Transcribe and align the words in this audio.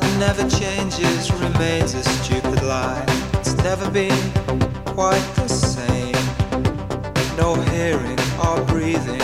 that 0.00 0.18
never 0.18 0.48
changes 0.48 1.30
remains 1.32 1.92
a 1.92 2.02
stupid 2.02 2.62
lie. 2.62 3.04
It's 3.34 3.52
never 3.56 3.90
been 3.90 4.32
quite 4.86 5.20
the 5.34 5.48
same. 5.48 6.14
No 7.36 7.54
hearing 7.72 8.18
or 8.42 8.64
breathing. 8.64 9.21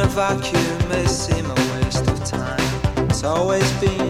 in 0.00 0.06
a 0.06 0.08
vacuum 0.08 0.88
may 0.88 1.06
seem 1.06 1.44
a 1.44 1.54
waste 1.54 2.06
of 2.08 2.24
time. 2.24 3.06
It's 3.08 3.22
always 3.22 3.70
been 3.80 4.09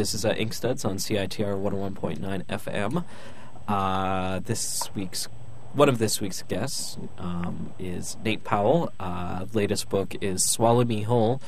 This 0.00 0.14
is 0.14 0.24
uh, 0.24 0.32
Inkstuds 0.32 0.86
on 0.86 0.96
CITR 0.96 1.60
101.9 1.60 2.46
FM. 2.46 3.04
Uh, 3.68 4.38
this 4.38 4.88
week's 4.94 5.28
one 5.74 5.90
of 5.90 5.98
this 5.98 6.22
week's 6.22 6.40
guests 6.40 6.96
um, 7.18 7.74
is 7.78 8.16
Nate 8.24 8.42
Powell. 8.42 8.94
Uh, 8.98 9.44
latest 9.52 9.90
book 9.90 10.14
is 10.22 10.42
Swallow 10.42 10.86
Me 10.86 11.02
Whole, 11.02 11.42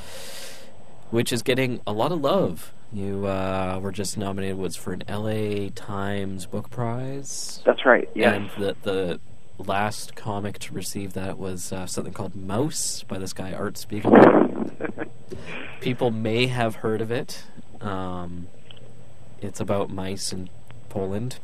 which 1.09 1.33
is 1.33 1.41
getting 1.41 1.81
a 1.87 1.95
lot 1.95 2.13
of 2.13 2.21
love. 2.21 2.75
You 2.93 3.27
uh, 3.27 3.81
were 3.83 3.91
just 3.91 4.19
nominated 4.19 4.59
was 4.59 4.77
for 4.77 4.93
an 4.93 5.03
LA 5.09 5.71
Times 5.75 6.45
Book 6.45 6.69
Prize. 6.69 7.63
That's 7.65 7.87
right. 7.87 8.07
Yeah. 8.15 8.35
And 8.35 8.51
the 8.59 8.77
the 8.83 9.21
last 9.57 10.15
comic 10.15 10.59
to 10.59 10.75
receive 10.75 11.15
that 11.15 11.39
was 11.39 11.73
uh, 11.73 11.87
something 11.87 12.13
called 12.13 12.35
Maus 12.35 13.03
by 13.09 13.17
this 13.17 13.33
guy 13.33 13.55
Art 13.55 13.77
Spiegelman. 13.77 15.09
People 15.81 16.11
may 16.11 16.49
have 16.49 16.77
heard 16.77 17.01
of 17.01 17.11
it. 17.11 17.45
Um, 17.83 18.49
it's 19.41 19.61
about 19.61 19.91
mice 19.91 20.33
in 20.33 20.49
Poland. 20.89 21.39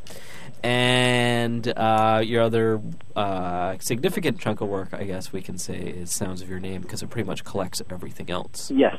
And 0.63 1.67
uh, 1.75 2.21
your 2.23 2.43
other 2.43 2.81
uh, 3.15 3.77
significant 3.79 4.39
chunk 4.39 4.61
of 4.61 4.67
work, 4.67 4.89
I 4.93 5.03
guess 5.03 5.31
we 5.31 5.41
can 5.41 5.57
say, 5.57 5.77
is 5.77 6.11
Sounds 6.11 6.41
of 6.41 6.49
Your 6.49 6.59
Name 6.59 6.81
because 6.81 7.01
it 7.01 7.09
pretty 7.09 7.27
much 7.27 7.43
collects 7.43 7.81
everything 7.89 8.29
else. 8.29 8.71
Yes. 8.71 8.95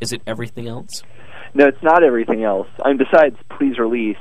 Is 0.00 0.12
it 0.12 0.22
everything 0.26 0.68
else? 0.68 1.02
No, 1.54 1.66
it's 1.66 1.82
not 1.82 2.02
everything 2.02 2.44
else. 2.44 2.68
I 2.82 2.88
mean, 2.88 2.98
besides 2.98 3.36
Please 3.50 3.78
Release, 3.78 4.16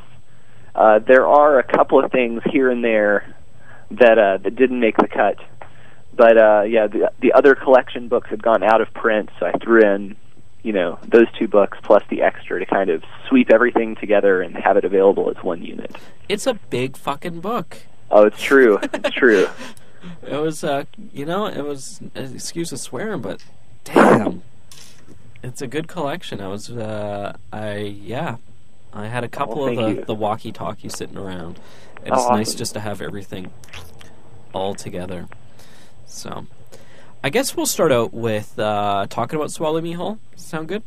uh, 0.75 0.99
there 0.99 1.27
are 1.27 1.59
a 1.59 1.63
couple 1.63 2.03
of 2.03 2.11
things 2.11 2.41
here 2.51 2.69
and 2.71 2.83
there 2.83 3.35
that 3.91 4.17
uh, 4.17 4.37
that 4.37 4.55
didn't 4.55 4.79
make 4.79 4.97
the 4.97 5.07
cut. 5.07 5.37
But 6.15 6.37
uh, 6.37 6.61
yeah, 6.63 6.87
the 6.87 7.11
the 7.19 7.33
other 7.33 7.55
collection 7.55 8.07
books 8.07 8.29
had 8.29 8.41
gone 8.41 8.63
out 8.63 8.81
of 8.81 8.93
print, 8.93 9.29
so 9.39 9.45
I 9.45 9.51
threw 9.63 9.81
in, 9.81 10.15
you 10.63 10.73
know, 10.73 10.99
those 11.07 11.27
two 11.37 11.47
books 11.47 11.77
plus 11.83 12.03
the 12.09 12.21
extra 12.21 12.59
to 12.59 12.65
kind 12.65 12.89
of 12.89 13.03
sweep 13.27 13.51
everything 13.51 13.95
together 13.95 14.41
and 14.41 14.55
have 14.55 14.75
it 14.77 14.83
available 14.85 15.29
as 15.35 15.43
one 15.43 15.61
unit. 15.63 15.95
It's 16.27 16.45
a 16.47 16.53
big 16.55 16.97
fucking 16.97 17.39
book. 17.41 17.77
Oh, 18.11 18.23
it's 18.25 18.41
true. 18.41 18.79
it's 18.93 19.09
true. 19.11 19.47
It 20.25 20.37
was, 20.37 20.63
uh, 20.63 20.85
you 21.11 21.25
know, 21.25 21.45
it 21.47 21.61
was. 21.61 21.99
Excuse 22.15 22.69
the 22.69 22.77
swearing, 22.77 23.21
but 23.21 23.43
damn, 23.83 24.43
it's 25.43 25.61
a 25.61 25.67
good 25.67 25.89
collection. 25.89 26.39
I 26.39 26.47
was, 26.47 26.69
uh, 26.71 27.35
I 27.51 27.79
yeah, 27.79 28.37
I 28.93 29.07
had 29.07 29.25
a 29.25 29.27
couple 29.27 29.63
Oh, 29.63 29.67
of 29.67 29.75
the, 29.75 29.87
you. 29.99 30.05
the 30.05 30.15
walkie-talkies 30.15 30.95
sitting 30.95 31.17
around. 31.17 31.59
And 32.05 32.13
Oh, 32.13 32.17
it's 32.21 32.29
nice 32.29 32.55
just 32.55 32.73
to 32.75 32.79
have 32.79 33.01
everything 33.01 33.51
all 34.53 34.73
together. 34.73 35.27
So, 36.07 36.45
I 37.23 37.29
guess 37.29 37.55
we'll 37.55 37.65
start 37.65 37.91
out 37.91 38.13
with 38.13 38.57
uh, 38.57 39.05
talking 39.09 39.37
about 39.37 39.51
Swallow 39.51 39.81
Me 39.81 39.91
Whole. 39.93 40.19
Sound 40.35 40.69
good? 40.69 40.83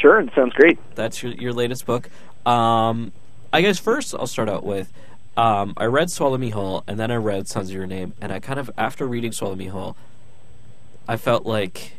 Sure, 0.00 0.20
it 0.20 0.30
sounds 0.34 0.54
great. 0.54 0.78
That's 0.94 1.22
your 1.22 1.32
your 1.32 1.52
latest 1.52 1.84
book. 1.84 2.08
Um, 2.46 3.12
I 3.52 3.60
guess 3.60 3.78
first 3.78 4.14
I'll 4.14 4.26
start 4.26 4.48
out 4.48 4.64
with 4.64 4.90
um, 5.36 5.74
I 5.76 5.84
read 5.84 6.10
Swallow 6.10 6.38
Me 6.38 6.50
Whole, 6.50 6.82
and 6.86 6.98
then 6.98 7.10
I 7.10 7.16
read 7.16 7.46
Sounds 7.48 7.68
of 7.68 7.74
Your 7.76 7.86
Name, 7.86 8.14
and 8.20 8.32
I 8.32 8.40
kind 8.40 8.58
of 8.58 8.70
after 8.78 9.06
reading 9.06 9.32
Swallow 9.32 9.54
Me 9.56 9.66
Whole, 9.66 9.96
I 11.06 11.16
felt 11.18 11.44
like 11.44 11.92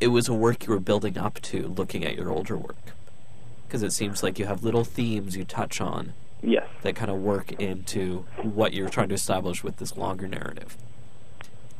it 0.00 0.08
was 0.08 0.28
a 0.28 0.34
work 0.34 0.66
you 0.66 0.72
were 0.72 0.80
building 0.80 1.16
up 1.16 1.40
to, 1.42 1.68
looking 1.68 2.04
at 2.04 2.16
your 2.16 2.30
older 2.30 2.56
work, 2.56 2.76
because 3.66 3.82
it 3.84 3.92
seems 3.92 4.22
like 4.24 4.38
you 4.40 4.46
have 4.46 4.64
little 4.64 4.84
themes 4.84 5.36
you 5.36 5.44
touch 5.44 5.80
on 5.80 6.12
Yes. 6.42 6.66
that 6.82 6.96
kind 6.96 7.10
of 7.10 7.18
work 7.18 7.52
into 7.52 8.26
what 8.42 8.74
you're 8.74 8.88
trying 8.90 9.08
to 9.10 9.14
establish 9.14 9.62
with 9.62 9.76
this 9.76 9.96
longer 9.96 10.26
narrative. 10.26 10.76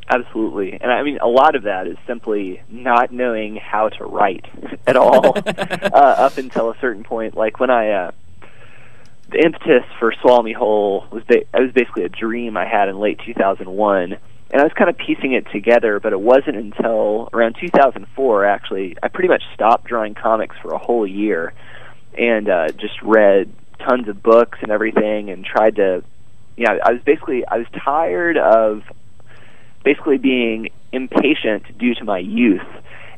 Absolutely. 0.08 0.78
And 0.80 0.92
I 0.92 1.02
mean, 1.02 1.18
a 1.18 1.26
lot 1.26 1.54
of 1.54 1.62
that 1.62 1.86
is 1.86 1.96
simply 2.06 2.62
not 2.68 3.10
knowing 3.10 3.56
how 3.56 3.88
to 3.88 4.04
write 4.04 4.44
at 4.86 4.96
all 4.96 5.36
uh, 5.46 6.14
up 6.18 6.36
until 6.36 6.70
a 6.70 6.76
certain 6.80 7.04
point. 7.04 7.36
Like 7.36 7.58
when 7.58 7.70
I, 7.70 7.90
uh, 7.90 8.10
the 9.30 9.38
impetus 9.38 9.84
for 9.98 10.12
Swallow 10.20 10.42
Me 10.42 10.52
Whole 10.52 11.06
was, 11.10 11.24
ba- 11.24 11.40
it 11.40 11.60
was 11.60 11.72
basically 11.72 12.04
a 12.04 12.08
dream 12.08 12.56
I 12.56 12.66
had 12.66 12.88
in 12.88 12.98
late 12.98 13.20
2001. 13.24 14.16
And 14.50 14.60
I 14.60 14.62
was 14.62 14.72
kind 14.74 14.90
of 14.90 14.96
piecing 14.96 15.32
it 15.32 15.50
together, 15.50 15.98
but 15.98 16.12
it 16.12 16.20
wasn't 16.20 16.56
until 16.56 17.28
around 17.32 17.56
2004, 17.58 18.44
actually, 18.44 18.96
I 19.02 19.08
pretty 19.08 19.28
much 19.28 19.42
stopped 19.54 19.86
drawing 19.86 20.14
comics 20.14 20.54
for 20.62 20.72
a 20.74 20.78
whole 20.78 21.06
year 21.06 21.54
and 22.16 22.48
uh, 22.48 22.68
just 22.68 23.00
read 23.02 23.50
tons 23.80 24.06
of 24.08 24.22
books 24.22 24.58
and 24.62 24.70
everything 24.70 25.30
and 25.30 25.44
tried 25.44 25.76
to, 25.76 26.04
yeah, 26.56 26.76
I 26.84 26.92
was 26.92 27.02
basically, 27.02 27.44
I 27.46 27.58
was 27.58 27.66
tired 27.84 28.36
of 28.36 28.82
basically 29.84 30.18
being 30.18 30.68
impatient 30.92 31.78
due 31.78 31.94
to 31.94 32.04
my 32.04 32.18
youth 32.18 32.60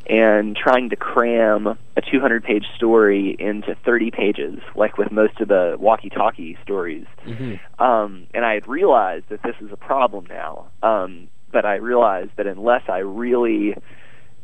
and 0.08 0.56
trying 0.56 0.90
to 0.90 0.96
cram 0.96 1.66
a 1.66 2.00
200 2.00 2.44
page 2.44 2.64
story 2.76 3.34
into 3.38 3.74
30 3.84 4.10
pages, 4.10 4.58
like 4.76 4.98
with 4.98 5.10
most 5.10 5.40
of 5.40 5.48
the 5.48 5.76
walkie 5.78 6.10
talkie 6.10 6.56
stories. 6.62 7.06
Mm-hmm. 7.26 7.82
Um, 7.82 8.26
and 8.32 8.44
I 8.44 8.54
had 8.54 8.68
realized 8.68 9.24
that 9.30 9.42
this 9.42 9.56
is 9.60 9.72
a 9.72 9.76
problem 9.76 10.26
now. 10.28 10.68
Um, 10.82 11.28
but 11.52 11.64
I 11.64 11.76
realized 11.76 12.30
that 12.36 12.46
unless 12.46 12.82
I 12.88 12.98
really 12.98 13.74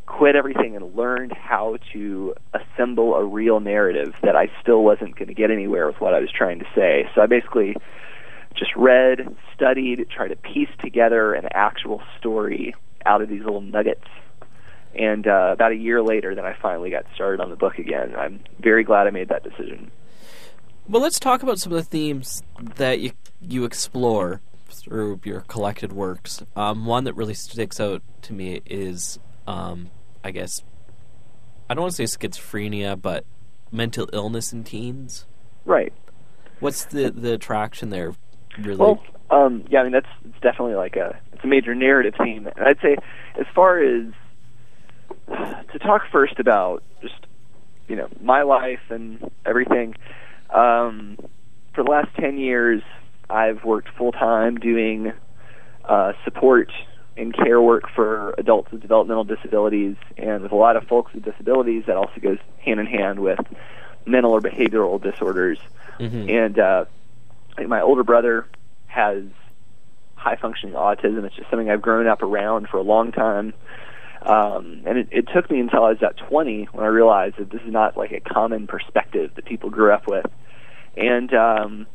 quit 0.07 0.35
everything 0.35 0.75
and 0.77 0.97
learned 0.97 1.33
how 1.33 1.79
to 1.93 2.35
assemble 2.53 3.15
a 3.15 3.25
real 3.25 3.61
narrative, 3.61 4.15
that 4.23 4.35
I 4.35 4.51
still 4.61 4.83
wasn't 4.83 5.17
going 5.17 5.29
to 5.29 5.35
get 5.35 5.51
anywhere 5.51 5.87
with 5.87 6.01
what 6.01 6.13
I 6.13 6.21
was 6.21 6.31
trying 6.37 6.59
to 6.59 6.67
say. 6.75 7.09
So 7.15 7.21
I 7.21 7.27
basically 7.27 7.77
just 8.57 8.75
read, 8.77 9.35
studied, 9.55 10.07
tried 10.11 10.29
to 10.29 10.37
piece 10.37 10.69
together 10.81 11.35
an 11.35 11.49
actual 11.53 12.03
story 12.19 12.75
out 13.07 13.23
of 13.23 13.29
these 13.29 13.43
little 13.43 13.61
nuggets. 13.61 14.07
And 14.95 15.27
uh, 15.27 15.51
about 15.53 15.73
a 15.73 15.77
year 15.77 16.03
later, 16.03 16.35
then 16.35 16.45
I 16.45 16.55
finally 16.61 16.91
got 16.91 17.07
started 17.15 17.41
on 17.41 17.51
the 17.51 17.57
book 17.57 17.79
again. 17.79 18.15
I'm 18.17 18.41
very 18.61 18.85
glad 18.85 19.07
I 19.07 19.11
made 19.11 19.29
that 19.31 19.43
decision. 19.43 19.91
Well, 20.89 21.01
let's 21.01 21.19
talk 21.19 21.43
about 21.43 21.59
some 21.59 21.73
of 21.73 21.79
the 21.79 21.85
themes 21.85 22.43
that 22.77 23.01
you 23.01 23.13
you 23.41 23.65
explore 23.65 24.41
through 24.69 25.21
your 25.25 25.41
collected 25.43 25.93
works. 25.93 26.43
Um, 26.57 26.87
one 26.87 27.05
that 27.05 27.15
really 27.15 27.35
sticks 27.35 27.81
out 27.81 28.03
to 28.23 28.33
me 28.33 28.61
is, 28.67 29.19
um, 29.47 29.91
I 30.25 30.31
guess, 30.31 30.63
I 31.71 31.75
don't 31.75 31.83
want 31.83 31.95
to 31.95 32.07
say 32.07 32.19
schizophrenia, 32.19 33.01
but 33.01 33.25
mental 33.71 34.09
illness 34.13 34.53
in 34.53 34.65
teens. 34.65 35.27
Right. 35.65 35.93
What's 36.61 36.85
the 36.85 37.11
the 37.11 37.35
attraction 37.35 37.91
there? 37.91 38.15
Really? 38.59 38.77
Well, 38.77 39.03
um, 39.31 39.65
yeah, 39.69 39.81
I 39.81 39.83
mean 39.85 39.93
that's 39.93 40.07
it's 40.25 40.41
definitely 40.43 40.75
like 40.75 40.97
a 40.97 41.19
it's 41.33 41.45
a 41.45 41.47
major 41.47 41.75
narrative 41.75 42.15
theme, 42.23 42.47
and 42.47 42.67
I'd 42.67 42.81
say 42.81 42.97
as 43.39 43.47
far 43.55 43.79
as 43.83 44.13
to 45.73 45.79
talk 45.79 46.03
first 46.11 46.39
about 46.39 46.83
just 47.01 47.27
you 47.89 47.97
know 47.97 48.09
my 48.21 48.43
life 48.43 48.81
and 48.91 49.31
everything. 49.47 49.95
Um, 50.51 51.17
for 51.75 51.83
the 51.83 51.91
last 51.91 52.15
ten 52.17 52.37
years, 52.37 52.83
I've 53.31 53.65
worked 53.65 53.89
full 53.97 54.13
time 54.13 54.57
doing 54.57 55.13
uh, 55.87 56.13
support 56.25 56.71
and 57.17 57.35
care 57.35 57.61
work 57.61 57.85
for 57.95 58.35
adults 58.39 58.71
with 58.71 58.81
developmental 58.83 59.25
disabilities, 59.25 59.97
and 60.17 60.43
with 60.43 60.53
a 60.53 60.57
lot 60.57 60.77
of 60.77 60.85
folks 60.85 61.13
with 61.15 61.25
disabilities, 61.25 61.85
that 61.87 61.97
also 61.97 62.21
goes 62.21 62.39
hand 62.59 62.81
in 62.81 62.87
hand 62.87 63.21
with 63.21 63.39
mental 64.07 64.33
or 64.33 64.41
behavioral 64.41 65.03
disorders. 65.03 65.59
Mhm. 65.99 66.31
And 66.31 66.59
uh, 66.59 66.85
like 67.57 67.69
my 67.69 67.81
older 67.81 68.03
brother 68.03 68.47
has 68.87 69.25
high 70.15 70.37
functioning 70.37 70.75
autism. 70.75 71.25
It's 71.25 71.35
just 71.35 71.51
something 71.51 71.71
I've 71.71 71.83
grown 71.83 72.07
up 72.07 72.23
around 72.23 72.69
for 72.69 72.77
a 72.77 72.83
long 72.83 73.13
time. 73.13 73.53
Um, 74.25 74.83
and 74.87 74.99
it, 74.99 75.09
it 75.11 75.29
took 75.35 75.51
me 75.51 75.59
until 75.59 75.85
I 75.85 75.91
was 75.91 76.03
at 76.03 76.17
20 76.29 76.69
when 76.73 76.85
I 76.85 76.89
realized 76.89 77.37
that 77.39 77.51
this 77.51 77.61
is 77.63 77.73
not 77.73 77.97
like 77.97 78.13
a 78.13 78.21
common 78.21 78.69
perspective 78.69 79.33
that 79.35 79.45
people 79.45 79.69
grew 79.71 79.93
up 79.93 80.07
with. 80.07 80.27
And 80.97 81.35
um, 81.35 81.87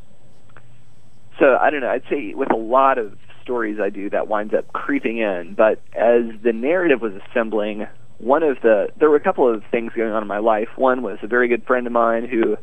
so 1.39 1.57
I 1.59 1.69
don't 1.69 1.81
know. 1.81 1.89
I'd 1.89 2.03
say 2.09 2.33
with 2.33 2.51
a 2.51 2.57
lot 2.57 2.97
of 2.97 3.13
stories 3.43 3.79
I 3.81 3.89
do, 3.89 4.09
that 4.09 4.27
winds 4.27 4.53
up 4.53 4.73
creeping 4.73 5.19
in. 5.19 5.55
But 5.55 5.81
as 5.93 6.23
the 6.43 6.51
narrative 6.53 7.01
was 7.01 7.13
assembling, 7.29 7.87
one 8.17 8.43
of 8.43 8.57
the 8.61 8.89
there 8.99 9.09
were 9.09 9.15
a 9.15 9.23
couple 9.23 9.51
of 9.51 9.63
things 9.71 9.93
going 9.95 10.11
on 10.11 10.21
in 10.21 10.27
my 10.27 10.39
life. 10.39 10.69
One 10.75 11.01
was 11.03 11.19
a 11.21 11.27
very 11.27 11.47
good 11.47 11.65
friend 11.65 11.87
of 11.87 11.93
mine 11.93 12.27
who 12.27 12.57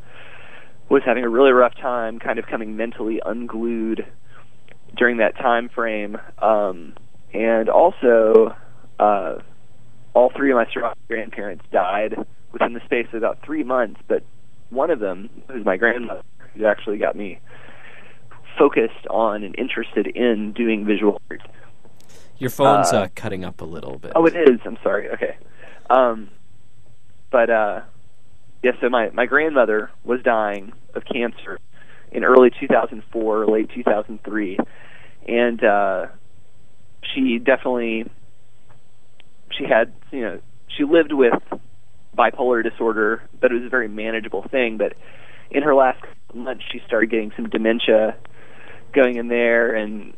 was 0.89 1.03
having 1.05 1.25
a 1.25 1.29
really 1.29 1.53
rough 1.53 1.75
time, 1.77 2.19
kind 2.19 2.39
of 2.39 2.47
coming 2.47 2.77
mentally 2.77 3.21
unglued 3.25 4.07
during 4.97 5.19
that 5.19 5.37
time 5.37 5.69
frame, 5.69 6.17
um, 6.39 6.95
and 7.33 7.69
also 7.69 8.55
uh, 8.99 9.37
all 10.15 10.31
three 10.37 10.51
of 10.51 10.57
my 10.57 10.67
surviving 10.73 10.99
grandparents 11.09 11.65
died 11.73 12.15
within 12.53 12.75
the 12.75 12.81
space 12.85 13.07
of 13.09 13.15
about 13.15 13.39
three 13.45 13.65
months. 13.65 14.01
But 14.07 14.23
one 14.71 14.91
of 14.91 15.01
them, 15.01 15.29
who's 15.51 15.65
my 15.65 15.77
grandmother, 15.77 16.23
who 16.55 16.67
actually 16.67 16.99
got 16.99 17.17
me 17.17 17.41
focused 18.59 19.07
on 19.11 19.43
and 19.43 19.55
interested 19.59 20.07
in 20.07 20.53
doing 20.53 20.85
visual 20.85 21.21
art. 21.31 21.43
Your 22.39 22.51
phone's 22.51 22.93
uh, 22.93 23.03
uh, 23.03 23.09
cutting 23.15 23.45
up 23.45 23.61
a 23.61 23.65
little 23.65 23.99
bit. 23.99 24.13
Oh, 24.15 24.27
it 24.27 24.37
is. 24.37 24.61
I'm 24.65 24.79
sorry. 24.83 25.09
Okay. 25.11 25.37
Um, 25.91 26.31
but 27.31 27.51
uh, 27.51 27.81
yeah, 28.65 28.73
so 28.81 28.89
my 28.89 29.11
my 29.11 29.27
grandmother 29.27 29.91
was 30.05 30.23
dying 30.23 30.73
of 30.95 31.05
cancer 31.05 31.59
in 32.11 32.25
early 32.25 32.51
2004, 32.59 33.47
late 33.47 33.69
2003, 33.75 34.59
and 35.29 35.63
uh, 35.63 36.07
she 37.03 37.39
definitely 37.39 38.11
she 39.51 39.65
had 39.65 39.93
you 40.11 40.23
know 40.23 40.41
she 40.75 40.85
lived 40.85 41.13
with 41.13 41.35
bipolar 42.17 42.63
disorder, 42.63 43.23
but 43.39 43.53
it 43.53 43.57
was 43.57 43.65
a 43.65 43.69
very 43.69 43.89
manageable 43.89 44.49
thing. 44.51 44.79
But 44.79 44.95
in 45.51 45.63
her 45.63 45.75
last 45.75 46.03
month, 46.33 46.63
she 46.73 46.81
started 46.87 47.11
getting 47.11 47.33
some 47.37 47.51
dementia 47.51 48.17
going 48.95 49.17
in 49.17 49.29
there 49.29 49.75
and 49.75 50.15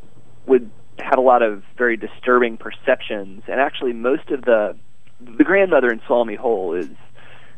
would 0.46 0.70
have 1.00 1.18
a 1.18 1.22
lot 1.22 1.42
of 1.42 1.64
very 1.76 1.96
disturbing 1.96 2.58
perceptions. 2.58 3.42
And 3.48 3.60
actually, 3.60 3.92
most 3.92 4.30
of 4.30 4.42
the 4.42 4.76
the 5.20 5.42
grandmother 5.42 5.90
in 5.90 6.00
Swallow 6.06 6.24
Me 6.24 6.36
Whole 6.36 6.74
is 6.74 6.90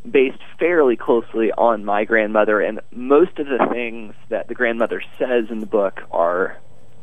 based 0.08 0.40
fairly 0.58 0.96
closely 0.96 1.52
on 1.52 1.84
my 1.84 2.04
grandmother, 2.04 2.60
and 2.60 2.80
most 2.92 3.38
of 3.38 3.46
the 3.46 3.66
things 3.70 4.14
that 4.28 4.48
the 4.48 4.54
grandmother 4.54 5.02
says 5.18 5.46
in 5.50 5.60
the 5.60 5.66
book 5.66 6.00
are 6.10 6.58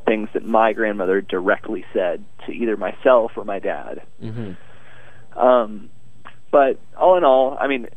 things 0.05 0.29
that 0.33 0.45
my 0.45 0.73
grandmother 0.73 1.21
directly 1.21 1.83
said 1.93 2.23
to 2.45 2.51
either 2.51 2.77
myself 2.77 3.31
or 3.35 3.43
my 3.43 3.59
dad. 3.59 4.01
Mm-hmm. 4.21 5.39
Um, 5.39 5.89
but 6.51 6.79
all 6.97 7.17
in 7.17 7.23
all, 7.23 7.57
I 7.59 7.67
mean, 7.67 7.87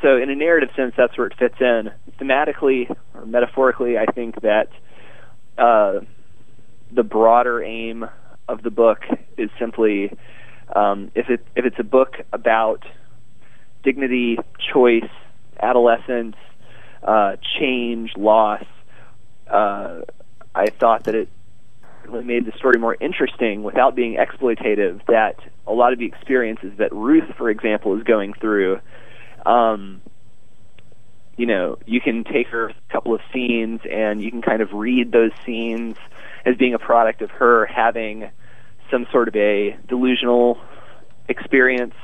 so 0.00 0.16
in 0.16 0.30
a 0.30 0.36
narrative 0.36 0.70
sense, 0.76 0.94
that's 0.96 1.16
where 1.18 1.26
it 1.26 1.34
fits 1.38 1.56
in. 1.60 1.90
Thematically 2.18 2.94
or 3.14 3.26
metaphorically, 3.26 3.98
I 3.98 4.06
think 4.06 4.40
that 4.42 4.68
uh, 5.58 6.00
the 6.90 7.02
broader 7.02 7.62
aim 7.62 8.06
of 8.48 8.62
the 8.62 8.70
book 8.70 9.00
is 9.36 9.50
simply 9.58 10.16
um, 10.74 11.10
if 11.14 11.28
it 11.28 11.44
if 11.54 11.64
it's 11.64 11.78
a 11.78 11.84
book 11.84 12.14
about 12.32 12.84
dignity, 13.82 14.38
choice, 14.72 15.08
adolescence, 15.60 16.36
uh, 17.02 17.36
change, 17.58 18.12
loss. 18.16 18.64
Uh, 19.48 20.00
I 20.54 20.66
thought 20.66 21.04
that 21.04 21.14
it 21.14 21.28
really 22.06 22.24
made 22.24 22.44
the 22.44 22.52
story 22.52 22.78
more 22.78 22.96
interesting 23.00 23.62
without 23.62 23.94
being 23.94 24.16
exploitative. 24.16 25.04
That 25.06 25.36
a 25.66 25.72
lot 25.72 25.92
of 25.92 25.98
the 25.98 26.06
experiences 26.06 26.72
that 26.78 26.92
Ruth, 26.92 27.34
for 27.36 27.50
example, 27.50 27.96
is 27.96 28.04
going 28.04 28.34
through, 28.34 28.80
um, 29.46 30.02
you 31.36 31.46
know, 31.46 31.78
you 31.86 32.00
can 32.00 32.24
take 32.24 32.48
her 32.48 32.68
a 32.68 32.74
couple 32.92 33.14
of 33.14 33.20
scenes 33.32 33.80
and 33.90 34.22
you 34.22 34.30
can 34.30 34.42
kind 34.42 34.60
of 34.60 34.72
read 34.72 35.12
those 35.12 35.30
scenes 35.46 35.96
as 36.44 36.56
being 36.56 36.74
a 36.74 36.78
product 36.78 37.22
of 37.22 37.30
her 37.30 37.66
having 37.66 38.30
some 38.90 39.06
sort 39.12 39.28
of 39.28 39.36
a 39.36 39.76
delusional 39.88 40.58
experience 41.28 41.94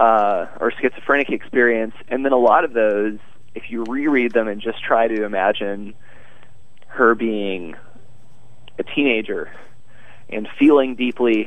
uh, 0.00 0.46
or 0.60 0.72
schizophrenic 0.80 1.30
experience, 1.30 1.94
and 2.08 2.24
then 2.24 2.32
a 2.32 2.38
lot 2.38 2.64
of 2.64 2.72
those, 2.72 3.18
if 3.54 3.64
you 3.70 3.84
reread 3.84 4.32
them 4.32 4.48
and 4.48 4.60
just 4.60 4.82
try 4.82 5.08
to 5.08 5.24
imagine 5.24 5.94
her 6.88 7.14
being 7.14 7.74
a 8.78 8.82
teenager 8.82 9.50
and 10.28 10.48
feeling 10.58 10.96
deeply, 10.96 11.46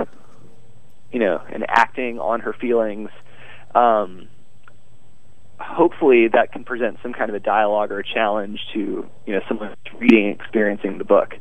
you 1.11 1.19
know, 1.19 1.41
and 1.51 1.65
acting 1.67 2.19
on 2.19 2.39
her 2.41 2.53
feelings, 2.53 3.09
um, 3.75 4.27
hopefully 5.59 6.27
that 6.27 6.51
can 6.51 6.63
present 6.63 6.97
some 7.01 7.13
kind 7.13 7.29
of 7.29 7.35
a 7.35 7.39
dialogue 7.39 7.91
or 7.91 7.99
a 7.99 8.03
challenge 8.03 8.59
to 8.73 9.07
you 9.25 9.33
know 9.33 9.41
someone 9.47 9.75
reading 9.99 10.29
experiencing 10.29 10.97
the 10.97 11.03
book. 11.03 11.35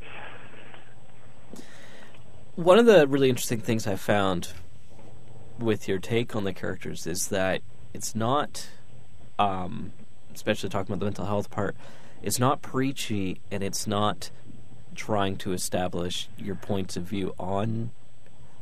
One 2.55 2.79
of 2.79 2.87
the 2.87 3.07
really 3.07 3.29
interesting 3.29 3.61
things 3.61 3.87
I 3.87 3.97
found 3.97 4.53
with 5.59 5.89
your 5.89 5.99
take 5.99 6.37
on 6.37 6.45
the 6.45 6.53
characters 6.53 7.07
is 7.07 7.29
that 7.29 7.63
it's 7.95 8.15
not, 8.15 8.69
um, 9.39 9.93
especially 10.35 10.69
talking 10.69 10.93
about 10.93 11.01
the 11.01 11.07
mental 11.07 11.27
health 11.27 11.51
part, 11.51 11.77
it's 12.23 12.39
not 12.39 12.63
preachy 12.63 13.41
and 13.51 13.63
it's 13.63 13.87
not 13.87 14.31
trying 14.95 15.37
to 15.37 15.53
establish 15.53 16.29
your 16.39 16.55
points 16.55 16.97
of 16.97 17.05
view 17.05 17.35
on 17.39 17.91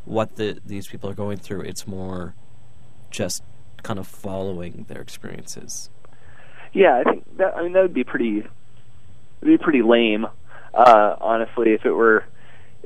what 0.04 0.36
the 0.36 0.58
these 0.66 0.88
people 0.88 1.08
are 1.08 1.14
going 1.14 1.38
through. 1.38 1.62
It's 1.62 1.86
more 1.86 2.34
just 3.10 3.42
kind 3.82 3.98
of 3.98 4.06
following 4.06 4.86
their 4.88 5.00
experiences. 5.00 5.90
Yeah, 6.72 6.98
I 6.98 7.04
think 7.10 7.36
that 7.38 7.56
I 7.56 7.62
mean 7.62 7.72
that 7.72 7.82
would 7.82 7.94
be 7.94 8.04
pretty 8.04 8.44
be 9.42 9.58
pretty 9.58 9.82
lame, 9.82 10.26
uh, 10.72 11.16
honestly, 11.20 11.72
if 11.72 11.84
it 11.84 11.92
were 11.92 12.24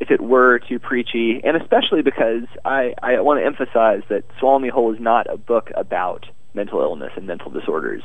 if 0.00 0.10
it 0.10 0.20
were 0.20 0.60
too 0.60 0.78
preachy, 0.78 1.40
and 1.44 1.56
especially 1.56 2.02
because 2.02 2.44
I, 2.64 2.94
I 3.02 3.20
want 3.20 3.40
to 3.40 3.46
emphasize 3.46 4.02
that 4.08 4.22
Swallow 4.38 4.58
Me 4.60 4.68
Whole 4.68 4.94
is 4.94 5.00
not 5.00 5.32
a 5.32 5.36
book 5.36 5.70
about 5.76 6.26
mental 6.54 6.80
illness 6.80 7.12
and 7.16 7.26
mental 7.26 7.50
disorders. 7.50 8.02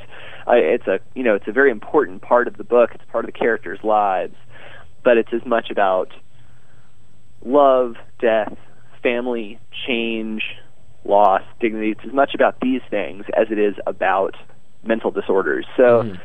I, 0.47 0.55
it's 0.55 0.87
a 0.87 0.99
you 1.13 1.23
know 1.23 1.35
it's 1.35 1.47
a 1.47 1.51
very 1.51 1.71
important 1.71 2.21
part 2.21 2.47
of 2.47 2.57
the 2.57 2.63
book. 2.63 2.91
It's 2.93 3.03
part 3.11 3.25
of 3.25 3.31
the 3.31 3.37
characters' 3.37 3.79
lives, 3.83 4.35
but 5.03 5.17
it's 5.17 5.29
as 5.33 5.45
much 5.45 5.69
about 5.69 6.09
love, 7.45 7.95
death, 8.19 8.55
family, 9.03 9.59
change, 9.87 10.43
loss, 11.05 11.43
dignity. 11.59 11.91
It's 11.91 12.05
as 12.05 12.13
much 12.13 12.33
about 12.33 12.59
these 12.59 12.81
things 12.89 13.25
as 13.37 13.47
it 13.51 13.59
is 13.59 13.75
about 13.85 14.35
mental 14.83 15.11
disorders. 15.11 15.65
So. 15.77 16.03
Mhm. 16.03 16.19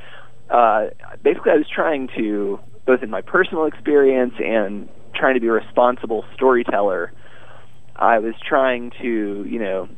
Uh, 0.50 0.86
basically, 1.22 1.52
I 1.52 1.56
was 1.56 1.68
trying 1.68 2.08
to, 2.16 2.58
both 2.86 3.02
in 3.02 3.10
my 3.10 3.20
personal 3.20 3.66
experience 3.66 4.32
and 4.42 4.88
trying 5.18 5.34
to 5.34 5.40
be 5.40 5.48
a 5.48 5.52
responsible 5.52 6.24
storyteller, 6.34 7.12
I 7.96 8.18
was 8.20 8.34
trying 8.46 8.92
to, 9.02 9.44
you 9.48 9.58
know, 9.58 9.88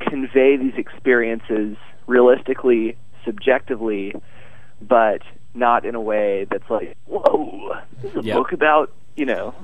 convey 0.00 0.56
these 0.56 0.74
experiences 0.76 1.76
realistically, 2.06 2.96
subjectively, 3.24 4.14
but 4.80 5.22
not 5.54 5.84
in 5.84 5.94
a 5.94 6.00
way 6.00 6.46
that's 6.50 6.68
like, 6.70 6.96
whoa, 7.06 7.74
this 8.02 8.12
is 8.12 8.18
a 8.18 8.22
Yeah. 8.22 8.34
book 8.34 8.52
about, 8.52 8.92
you 9.16 9.26
know, 9.26 9.54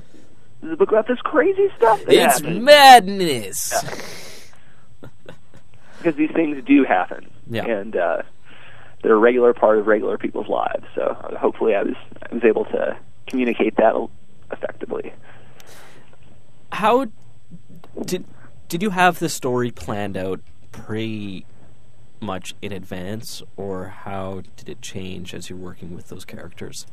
this 0.61 0.67
is 0.69 0.73
a 0.73 0.77
book 0.77 0.89
about 0.89 1.07
this 1.07 1.19
crazy 1.21 1.67
stuff 1.77 2.01
It's 2.07 2.37
happened. 2.39 2.63
madness. 2.63 3.73
because 5.97 6.15
these 6.15 6.31
things 6.31 6.63
do 6.65 6.83
happen, 6.83 7.29
Yeah. 7.49 7.65
and 7.65 7.95
uh, 7.95 8.23
they're 9.01 9.13
a 9.13 9.17
regular 9.17 9.53
part 9.53 9.77
of 9.77 9.87
regular 9.87 10.17
people's 10.17 10.47
lives. 10.49 10.83
So 10.95 11.01
uh, 11.03 11.37
hopefully, 11.37 11.75
I 11.75 11.83
was 11.83 11.95
I 12.29 12.33
was 12.33 12.43
able 12.43 12.65
to 12.65 12.97
communicate 13.27 13.75
that 13.77 13.93
effectively. 14.53 15.13
How 16.71 17.07
did 18.05 18.25
did 18.67 18.81
you 18.81 18.91
have 18.91 19.19
the 19.19 19.29
story 19.29 19.69
planned 19.69 20.17
out 20.17 20.39
pretty 20.71 21.45
much 22.19 22.55
in 22.61 22.71
advance, 22.71 23.43
or 23.57 23.87
how 23.89 24.41
did 24.55 24.69
it 24.69 24.81
change 24.81 25.33
as 25.33 25.49
you're 25.49 25.59
working 25.59 25.93
with 25.93 26.07
those 26.07 26.25
characters? 26.25 26.87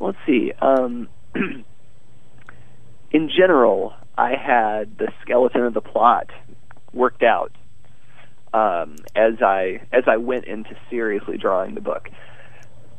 Let's 0.00 0.16
see. 0.24 0.52
Um, 0.60 1.08
in 3.10 3.30
general, 3.36 3.94
I 4.16 4.34
had 4.36 4.96
the 4.96 5.08
skeleton 5.22 5.64
of 5.64 5.74
the 5.74 5.80
plot 5.80 6.30
worked 6.92 7.22
out 7.22 7.52
um, 8.52 8.96
as 9.14 9.34
I 9.42 9.82
as 9.92 10.04
I 10.06 10.16
went 10.16 10.44
into 10.46 10.76
seriously 10.88 11.36
drawing 11.36 11.74
the 11.74 11.80
book. 11.80 12.08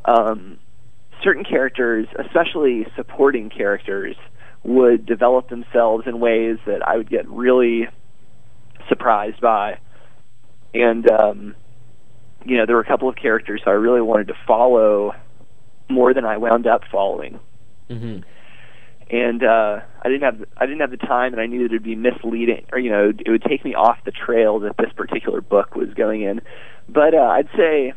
Um, 0.06 0.60
certain 1.24 1.44
characters, 1.44 2.08
especially 2.18 2.88
supporting 2.96 3.50
characters, 3.50 4.16
would 4.64 5.06
develop 5.06 5.50
themselves 5.50 6.06
in 6.08 6.20
ways 6.20 6.58
that 6.66 6.86
I 6.88 6.98
would 6.98 7.10
get 7.10 7.28
really 7.30 7.88
surprised 8.88 9.40
by, 9.42 9.80
and 10.74 11.10
um, 11.10 11.56
you 12.46 12.58
know 12.58 12.66
there 12.66 12.76
were 12.76 12.82
a 12.82 12.88
couple 12.88 13.10
of 13.10 13.16
characters 13.16 13.62
I 13.66 13.72
really 13.72 14.02
wanted 14.02 14.28
to 14.28 14.36
follow 14.48 15.14
more 15.90 16.14
than 16.14 16.26
I 16.26 16.38
wound 16.38 16.68
up 16.68 16.82
following 16.92 17.40
Mm-hmm. 17.90 18.20
and 19.10 19.44
uh, 19.44 19.80
I 20.04 20.10
didn't 20.10 20.22
have 20.22 20.46
I 20.56 20.68
didn't 20.68 20.82
have 20.82 20.92
the 20.92 20.98
time, 20.98 21.34
and 21.34 21.42
I 21.42 21.48
knew 21.48 21.60
that 21.68 21.74
it'd 21.74 21.84
be 21.84 21.96
misleading, 21.96 22.68
or 22.72 22.78
you 22.78 22.92
know, 22.92 23.10
it 23.10 23.30
would 23.30 23.42
take 23.42 23.66
me 23.66 23.74
off 23.74 23.98
the 24.06 24.12
trail 24.12 24.60
that 24.60 24.78
this 24.78 24.92
particular 24.96 25.42
book 25.42 25.76
was 25.76 25.90
going 25.96 26.22
in. 26.22 26.42
But 26.88 27.16
uh, 27.16 27.18
I'd 27.18 27.50
say 27.58 27.94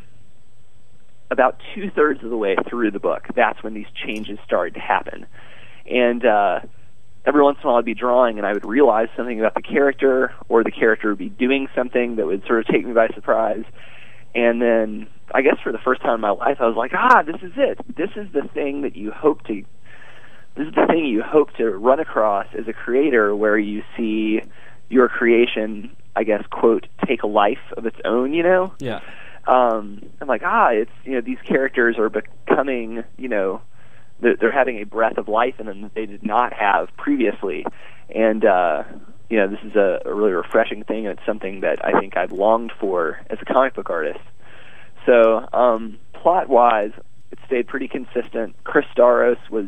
about 1.33 1.59
two 1.75 1.89
thirds 1.91 2.23
of 2.23 2.29
the 2.29 2.37
way 2.37 2.55
through 2.69 2.91
the 2.91 2.99
book, 2.99 3.27
that's 3.35 3.61
when 3.63 3.73
these 3.73 3.87
changes 4.05 4.39
started 4.45 4.75
to 4.75 4.79
happen, 4.79 5.25
and 5.89 6.25
uh, 6.25 6.59
every 7.25 7.43
once 7.43 7.57
in 7.61 7.67
a 7.67 7.71
while 7.71 7.79
I'd 7.79 7.85
be 7.85 7.93
drawing, 7.93 8.37
and 8.37 8.47
I 8.47 8.53
would 8.53 8.65
realize 8.65 9.07
something 9.17 9.39
about 9.39 9.55
the 9.55 9.61
character, 9.61 10.33
or 10.47 10.63
the 10.63 10.71
character 10.71 11.09
would 11.09 11.17
be 11.17 11.29
doing 11.29 11.67
something 11.75 12.15
that 12.15 12.25
would 12.25 12.45
sort 12.45 12.59
of 12.59 12.67
take 12.67 12.85
me 12.85 12.93
by 12.93 13.07
surprise. 13.09 13.63
And 14.35 14.61
then, 14.61 15.07
I 15.33 15.41
guess 15.41 15.57
for 15.63 15.71
the 15.71 15.77
first 15.77 16.01
time 16.01 16.15
in 16.15 16.21
my 16.21 16.31
life, 16.31 16.57
I 16.59 16.65
was 16.65 16.75
like, 16.75 16.91
ah, 16.93 17.21
this 17.21 17.41
is 17.43 17.51
it. 17.55 17.77
This 17.95 18.09
is 18.15 18.31
the 18.33 18.47
thing 18.53 18.81
that 18.81 18.95
you 18.95 19.11
hope 19.11 19.43
to 19.45 19.63
this 20.55 20.67
is 20.67 20.75
the 20.75 20.85
thing 20.87 21.05
you 21.05 21.23
hope 21.23 21.51
to 21.57 21.69
run 21.69 21.99
across 21.99 22.47
as 22.57 22.67
a 22.67 22.73
creator 22.73 23.35
where 23.35 23.57
you 23.57 23.81
see 23.97 24.41
your 24.89 25.09
creation 25.09 25.89
i 26.15 26.23
guess 26.23 26.43
quote 26.51 26.85
take 27.07 27.23
a 27.23 27.27
life 27.27 27.57
of 27.75 27.85
its 27.85 27.97
own 28.05 28.33
you 28.33 28.43
know 28.43 28.71
Yeah. 28.79 28.99
Um 29.47 30.01
i'm 30.21 30.27
like 30.27 30.41
ah 30.43 30.69
it's 30.69 30.91
you 31.03 31.13
know 31.13 31.21
these 31.21 31.37
characters 31.45 31.97
are 31.97 32.09
becoming 32.09 33.03
you 33.17 33.27
know 33.27 33.61
they're, 34.23 34.35
they're 34.37 34.51
having 34.51 34.79
a 34.79 34.85
breath 34.85 35.17
of 35.17 35.27
life 35.27 35.55
in 35.59 35.65
them 35.65 35.81
that 35.81 35.93
they 35.93 36.05
did 36.05 36.23
not 36.23 36.53
have 36.53 36.87
previously. 36.97 37.65
And 38.13 38.45
uh 38.45 38.83
you 39.29 39.37
know 39.37 39.47
this 39.47 39.59
is 39.63 39.75
a, 39.75 39.99
a 40.05 40.13
really 40.13 40.31
refreshing 40.31 40.83
thing 40.83 41.07
and 41.07 41.17
it's 41.17 41.25
something 41.25 41.61
that 41.61 41.83
i 41.83 41.99
think 41.99 42.17
i've 42.17 42.31
longed 42.31 42.71
for 42.79 43.19
as 43.29 43.37
a 43.41 43.45
comic 43.45 43.75
book 43.75 43.89
artist. 43.89 44.19
So 45.05 45.47
um 45.53 45.97
plot 46.13 46.49
wise 46.49 46.91
it 47.31 47.39
stayed 47.47 47.67
pretty 47.67 47.87
consistent. 47.87 48.55
Chris 48.63 48.85
staros 48.95 49.37
was 49.49 49.65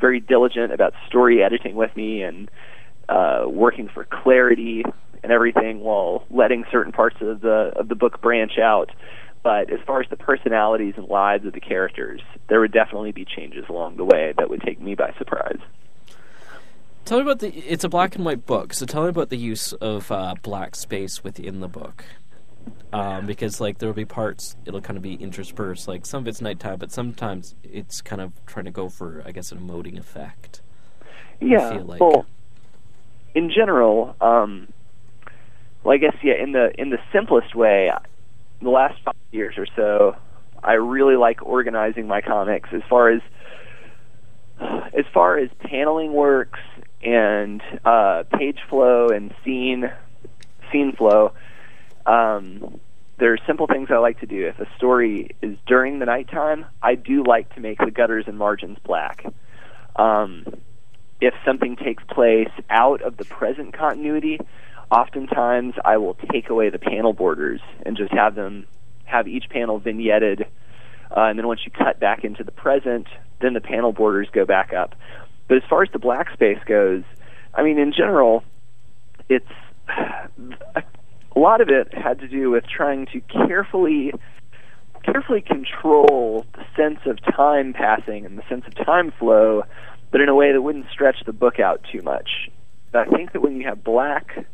very 0.00 0.20
diligent 0.20 0.72
about 0.72 0.94
story 1.06 1.42
editing 1.42 1.74
with 1.74 1.94
me 1.96 2.22
and 2.22 2.50
uh, 3.08 3.44
working 3.46 3.88
for 3.92 4.04
clarity 4.04 4.84
and 5.22 5.32
everything 5.32 5.80
while 5.80 6.24
letting 6.30 6.64
certain 6.70 6.92
parts 6.92 7.16
of 7.20 7.40
the 7.40 7.72
of 7.76 7.88
the 7.88 7.94
book 7.94 8.20
branch 8.20 8.58
out. 8.58 8.90
But 9.42 9.70
as 9.70 9.78
far 9.86 10.00
as 10.00 10.08
the 10.08 10.16
personalities 10.16 10.94
and 10.96 11.06
lives 11.08 11.44
of 11.44 11.52
the 11.52 11.60
characters, 11.60 12.22
there 12.48 12.60
would 12.60 12.72
definitely 12.72 13.12
be 13.12 13.26
changes 13.26 13.64
along 13.68 13.96
the 13.96 14.04
way 14.04 14.32
that 14.38 14.48
would 14.48 14.62
take 14.62 14.80
me 14.80 14.94
by 14.94 15.12
surprise. 15.18 15.58
Tell 17.04 17.18
me 17.18 17.22
about 17.22 17.40
the. 17.40 17.54
It's 17.54 17.84
a 17.84 17.88
black 17.88 18.16
and 18.16 18.24
white 18.24 18.46
book, 18.46 18.72
so 18.72 18.86
tell 18.86 19.02
me 19.02 19.10
about 19.10 19.28
the 19.28 19.36
use 19.36 19.74
of 19.74 20.10
uh, 20.10 20.34
black 20.42 20.74
space 20.74 21.22
within 21.22 21.60
the 21.60 21.68
book. 21.68 22.04
Um, 22.94 23.26
because 23.26 23.60
like 23.60 23.78
there 23.78 23.88
will 23.88 23.94
be 23.94 24.06
parts 24.06 24.56
it'll 24.64 24.80
kind 24.80 24.96
of 24.96 25.02
be 25.02 25.14
interspersed. 25.14 25.86
Like 25.88 26.06
some 26.06 26.22
of 26.22 26.28
it's 26.28 26.40
nighttime, 26.40 26.78
but 26.78 26.92
sometimes 26.92 27.54
it's 27.62 28.00
kind 28.00 28.22
of 28.22 28.32
trying 28.46 28.64
to 28.64 28.70
go 28.70 28.88
for 28.88 29.22
I 29.26 29.32
guess 29.32 29.52
an 29.52 29.58
emoting 29.58 29.98
effect. 29.98 30.62
Yeah. 31.40 31.70
like. 31.84 32.00
Well, 32.00 32.24
in 33.34 33.50
general, 33.50 34.16
um, 34.20 34.68
well, 35.82 35.94
I 35.94 35.98
guess 35.98 36.16
yeah. 36.22 36.34
In 36.42 36.52
the 36.52 36.70
in 36.78 36.90
the 36.90 36.98
simplest 37.12 37.54
way, 37.54 37.90
the 38.62 38.70
last 38.70 39.00
five 39.04 39.14
years 39.32 39.56
or 39.58 39.66
so, 39.76 40.16
I 40.62 40.74
really 40.74 41.16
like 41.16 41.42
organizing 41.42 42.06
my 42.06 42.20
comics 42.20 42.70
as 42.72 42.82
far 42.88 43.10
as 43.10 43.20
as 44.60 45.04
far 45.12 45.38
as 45.38 45.50
paneling 45.60 46.12
works 46.12 46.60
and 47.02 47.60
uh, 47.84 48.24
page 48.38 48.58
flow 48.68 49.08
and 49.08 49.34
scene 49.44 49.90
scene 50.72 50.94
flow. 50.96 51.32
Um, 52.06 52.80
there 53.18 53.32
are 53.32 53.38
simple 53.46 53.66
things 53.66 53.88
I 53.90 53.98
like 53.98 54.20
to 54.20 54.26
do. 54.26 54.46
If 54.46 54.58
a 54.58 54.66
story 54.76 55.36
is 55.40 55.56
during 55.66 55.98
the 55.98 56.06
nighttime, 56.06 56.66
I 56.82 56.94
do 56.94 57.22
like 57.24 57.54
to 57.54 57.60
make 57.60 57.78
the 57.78 57.90
gutters 57.90 58.24
and 58.26 58.38
margins 58.38 58.78
black. 58.84 59.24
Um, 59.96 60.44
if 61.24 61.34
something 61.44 61.74
takes 61.76 62.04
place 62.04 62.50
out 62.68 63.00
of 63.00 63.16
the 63.16 63.24
present 63.24 63.72
continuity, 63.72 64.38
oftentimes 64.90 65.74
I 65.82 65.96
will 65.96 66.18
take 66.30 66.50
away 66.50 66.68
the 66.68 66.78
panel 66.78 67.14
borders 67.14 67.60
and 67.86 67.96
just 67.96 68.12
have 68.12 68.34
them 68.34 68.66
have 69.04 69.26
each 69.26 69.48
panel 69.48 69.80
vignetted. 69.80 70.42
Uh, 71.10 71.20
and 71.20 71.38
then 71.38 71.46
once 71.46 71.60
you 71.64 71.70
cut 71.70 71.98
back 71.98 72.24
into 72.24 72.44
the 72.44 72.52
present, 72.52 73.06
then 73.40 73.54
the 73.54 73.60
panel 73.60 73.92
borders 73.92 74.28
go 74.32 74.44
back 74.44 74.74
up. 74.74 74.94
But 75.48 75.56
as 75.56 75.62
far 75.68 75.82
as 75.82 75.88
the 75.92 75.98
black 75.98 76.30
space 76.32 76.58
goes, 76.66 77.04
I 77.54 77.62
mean, 77.62 77.78
in 77.78 77.92
general, 77.92 78.44
it's 79.30 79.46
a 79.88 80.82
lot 81.38 81.62
of 81.62 81.70
it 81.70 81.94
had 81.94 82.20
to 82.20 82.28
do 82.28 82.50
with 82.50 82.64
trying 82.66 83.06
to 83.06 83.20
carefully 83.20 84.12
carefully 85.04 85.42
control 85.42 86.46
the 86.54 86.64
sense 86.76 87.00
of 87.06 87.18
time 87.34 87.72
passing 87.72 88.24
and 88.24 88.38
the 88.38 88.42
sense 88.48 88.64
of 88.66 88.74
time 88.86 89.12
flow, 89.18 89.62
but 90.14 90.20
in 90.20 90.28
a 90.28 90.34
way 90.34 90.52
that 90.52 90.62
wouldn't 90.62 90.86
stretch 90.92 91.16
the 91.26 91.32
book 91.32 91.58
out 91.58 91.84
too 91.90 92.00
much. 92.00 92.48
I 92.94 93.04
think 93.04 93.32
that 93.32 93.40
when 93.40 93.56
you 93.56 93.66
have 93.66 93.82
black, 93.82 94.46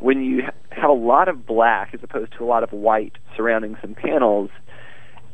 when 0.00 0.24
you 0.24 0.42
have 0.70 0.90
a 0.90 0.92
lot 0.92 1.28
of 1.28 1.46
black 1.46 1.94
as 1.94 2.00
opposed 2.02 2.32
to 2.38 2.44
a 2.44 2.46
lot 2.46 2.64
of 2.64 2.72
white 2.72 3.12
surrounding 3.36 3.76
some 3.80 3.94
panels, 3.94 4.50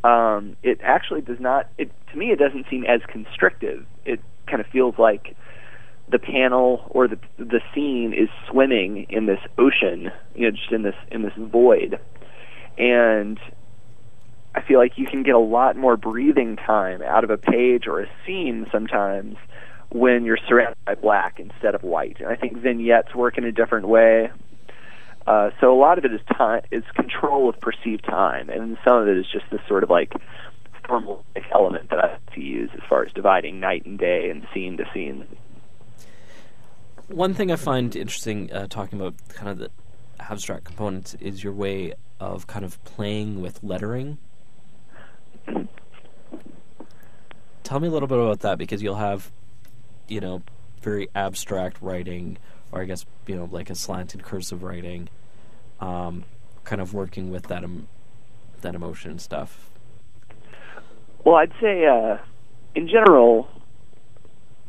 um, 0.04 0.58
it 0.62 0.78
actually 0.84 1.22
does 1.22 1.40
not. 1.40 1.70
It 1.78 1.90
to 2.12 2.18
me, 2.18 2.26
it 2.26 2.38
doesn't 2.38 2.66
seem 2.68 2.84
as 2.84 3.00
constrictive. 3.10 3.86
It 4.04 4.20
kind 4.46 4.60
of 4.60 4.66
feels 4.66 4.96
like 4.98 5.34
the 6.12 6.18
panel 6.18 6.84
or 6.90 7.08
the 7.08 7.16
the 7.38 7.62
scene 7.74 8.12
is 8.12 8.28
swimming 8.50 9.06
in 9.08 9.24
this 9.24 9.40
ocean, 9.56 10.10
you 10.34 10.44
know, 10.44 10.50
just 10.50 10.70
in 10.70 10.82
this 10.82 10.96
in 11.10 11.22
this 11.22 11.32
void, 11.38 11.98
and 12.76 13.40
I 14.54 14.62
feel 14.62 14.78
like 14.78 14.98
you 14.98 15.06
can 15.06 15.22
get 15.22 15.34
a 15.34 15.38
lot 15.40 15.76
more 15.76 15.96
breathing 15.96 16.56
time 16.56 17.02
out 17.02 17.24
of 17.24 17.30
a 17.30 17.38
page 17.38 17.86
or 17.86 18.00
a 18.00 18.08
scene 18.26 18.66
sometimes 18.72 19.36
when 19.90 20.24
you're 20.24 20.38
surrounded 20.48 20.76
by 20.84 20.94
black 20.94 21.38
instead 21.38 21.74
of 21.74 21.82
white. 21.82 22.18
And 22.20 22.28
I 22.28 22.36
think 22.36 22.56
vignettes 22.56 23.14
work 23.14 23.38
in 23.38 23.44
a 23.44 23.52
different 23.52 23.88
way. 23.88 24.30
Uh, 25.26 25.50
so 25.60 25.72
a 25.72 25.78
lot 25.78 25.98
of 25.98 26.04
it 26.04 26.12
is 26.12 26.20
time 26.36 26.62
is 26.70 26.82
control 26.94 27.48
of 27.48 27.60
perceived 27.60 28.04
time, 28.04 28.48
and 28.48 28.78
some 28.84 28.96
of 28.96 29.08
it 29.08 29.16
is 29.16 29.26
just 29.30 29.44
this 29.50 29.60
sort 29.68 29.84
of 29.84 29.90
like 29.90 30.12
formal 30.86 31.24
element 31.52 31.90
that 31.90 32.04
I 32.04 32.08
have 32.08 32.34
to 32.34 32.40
use 32.40 32.70
as 32.74 32.80
far 32.88 33.04
as 33.04 33.12
dividing 33.12 33.60
night 33.60 33.84
and 33.84 33.98
day 33.98 34.30
and 34.30 34.46
scene 34.52 34.76
to 34.78 34.84
scene. 34.92 35.26
One 37.08 37.34
thing 37.34 37.52
I 37.52 37.56
find 37.56 37.94
interesting 37.94 38.52
uh, 38.52 38.66
talking 38.68 38.98
about 38.98 39.14
kind 39.28 39.50
of 39.50 39.58
the 39.58 39.70
abstract 40.18 40.64
components 40.64 41.14
is 41.20 41.44
your 41.44 41.52
way 41.52 41.92
of 42.18 42.46
kind 42.46 42.64
of 42.64 42.82
playing 42.84 43.40
with 43.40 43.62
lettering. 43.62 44.18
Tell 47.62 47.78
me 47.78 47.88
a 47.88 47.90
little 47.90 48.08
bit 48.08 48.18
about 48.18 48.40
that 48.40 48.58
because 48.58 48.82
you'll 48.82 48.96
have, 48.96 49.30
you 50.08 50.20
know, 50.20 50.42
very 50.82 51.08
abstract 51.14 51.80
writing, 51.80 52.38
or 52.72 52.82
I 52.82 52.84
guess 52.84 53.06
you 53.26 53.36
know 53.36 53.48
like 53.50 53.70
a 53.70 53.74
slanted 53.74 54.22
cursive 54.22 54.62
writing, 54.62 55.08
um, 55.80 56.24
kind 56.64 56.80
of 56.80 56.94
working 56.94 57.30
with 57.30 57.44
that 57.48 57.62
em- 57.62 57.88
that 58.62 58.74
emotion 58.74 59.18
stuff. 59.18 59.70
Well, 61.24 61.36
I'd 61.36 61.52
say 61.60 61.86
uh, 61.86 62.18
in 62.74 62.88
general, 62.88 63.48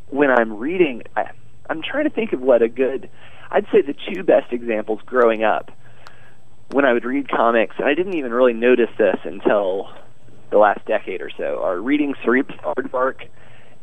when 0.10 0.30
I'm 0.30 0.58
reading, 0.58 1.04
I, 1.16 1.32
I'm 1.70 1.82
trying 1.82 2.04
to 2.04 2.10
think 2.10 2.34
of 2.34 2.42
what 2.42 2.62
a 2.62 2.70
good. 2.70 3.10
I'd 3.50 3.66
say 3.72 3.82
the 3.82 3.96
two 4.14 4.24
best 4.24 4.54
examples 4.54 5.00
growing 5.06 5.44
up 5.44 5.72
when 6.72 6.86
I 6.86 6.94
would 6.94 7.06
read 7.06 7.30
comics, 7.30 7.76
and 7.78 7.88
I 7.88 7.94
didn't 7.94 8.16
even 8.16 8.32
really 8.32 8.54
notice 8.54 8.90
this 8.98 9.18
until 9.24 9.90
the 10.52 10.58
last 10.58 10.86
decade 10.86 11.22
or 11.22 11.32
so, 11.36 11.62
are 11.64 11.80
reading 11.80 12.14
Cerebus 12.24 12.58
Aardvark 12.64 13.28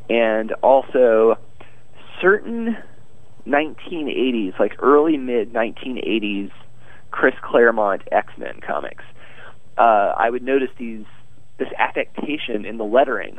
and 0.08 0.52
also 0.62 1.36
certain 2.20 2.76
1980s, 3.46 4.58
like 4.58 4.72
early 4.80 5.16
mid 5.16 5.52
1980s 5.52 6.50
Chris 7.10 7.34
Claremont 7.42 8.02
X 8.12 8.32
Men 8.36 8.60
comics. 8.66 9.04
Uh, 9.76 10.12
I 10.16 10.30
would 10.30 10.42
notice 10.42 10.70
these 10.78 11.04
this 11.58 11.68
affectation 11.78 12.64
in 12.64 12.76
the 12.78 12.84
lettering, 12.84 13.38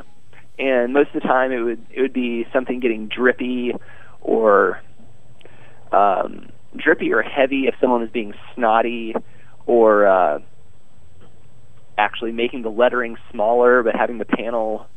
and 0.57 0.93
most 0.93 1.09
of 1.13 1.21
the 1.21 1.27
time 1.27 1.51
it 1.51 1.59
would 1.59 1.85
it 1.91 2.01
would 2.01 2.13
be 2.13 2.45
something 2.51 2.79
getting 2.79 3.07
drippy 3.07 3.73
or 4.21 4.81
um, 5.91 6.49
drippy 6.75 7.13
or 7.13 7.21
heavy 7.21 7.67
if 7.67 7.75
someone 7.79 8.03
is 8.03 8.09
being 8.11 8.33
snotty 8.55 9.13
or 9.65 10.07
uh, 10.07 10.39
actually 11.99 12.31
making 12.31 12.61
the 12.61 12.69
lettering 12.69 13.17
smaller 13.31 13.83
but 13.83 13.95
having 13.95 14.17
the 14.17 14.25
panel 14.25 14.87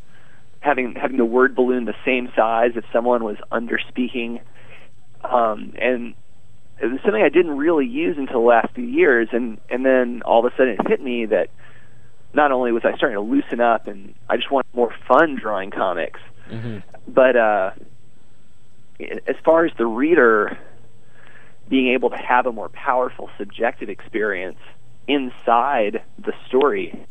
having 0.61 0.95
having 0.95 1.17
the 1.17 1.25
word 1.25 1.55
balloon 1.55 1.85
the 1.85 1.95
same 2.05 2.31
size 2.37 2.71
if 2.77 2.85
someone 2.93 3.25
was 3.25 3.37
under 3.51 3.79
speaking 3.89 4.41
um, 5.25 5.73
and 5.81 6.15
it 6.81 6.87
was 6.87 7.01
something 7.05 7.23
I 7.23 7.29
didn't 7.29 7.57
really 7.57 7.87
use 7.87 8.17
until 8.19 8.41
the 8.41 8.47
last 8.47 8.75
few 8.75 8.85
years 8.85 9.29
and 9.33 9.59
and 9.69 9.85
then 9.85 10.23
all 10.23 10.47
of 10.47 10.53
a 10.53 10.57
sudden 10.57 10.77
it 10.79 10.89
hit 10.89 11.03
me 11.03 11.27
that 11.27 11.49
not 12.35 12.53
only 12.53 12.73
was 12.73 12.83
I 12.85 12.97
starting 12.97 13.17
to 13.17 13.21
loosen 13.21 13.61
up 13.61 13.89
and 13.89 14.15
I 14.31 14.37
just 14.37 14.51
wanted 14.51 14.73
more 14.73 14.95
fun 15.09 15.37
drawing 15.41 15.71
comics 15.71 16.21
Mm-hmm. 16.51 16.79
but 17.09 17.37
uh 17.37 17.71
as 19.27 19.37
far 19.45 19.65
as 19.65 19.73
the 19.79 19.87
reader 19.87 20.59
being 21.69 21.89
able 21.95 22.11
to 22.11 22.17
have 22.17 22.47
a 22.47 22.53
more 22.53 22.69
powerful 22.69 23.31
subjective 23.39 23.89
experience 23.89 24.59
inside 25.09 26.03
the 26.19 26.33
story 26.49 27.07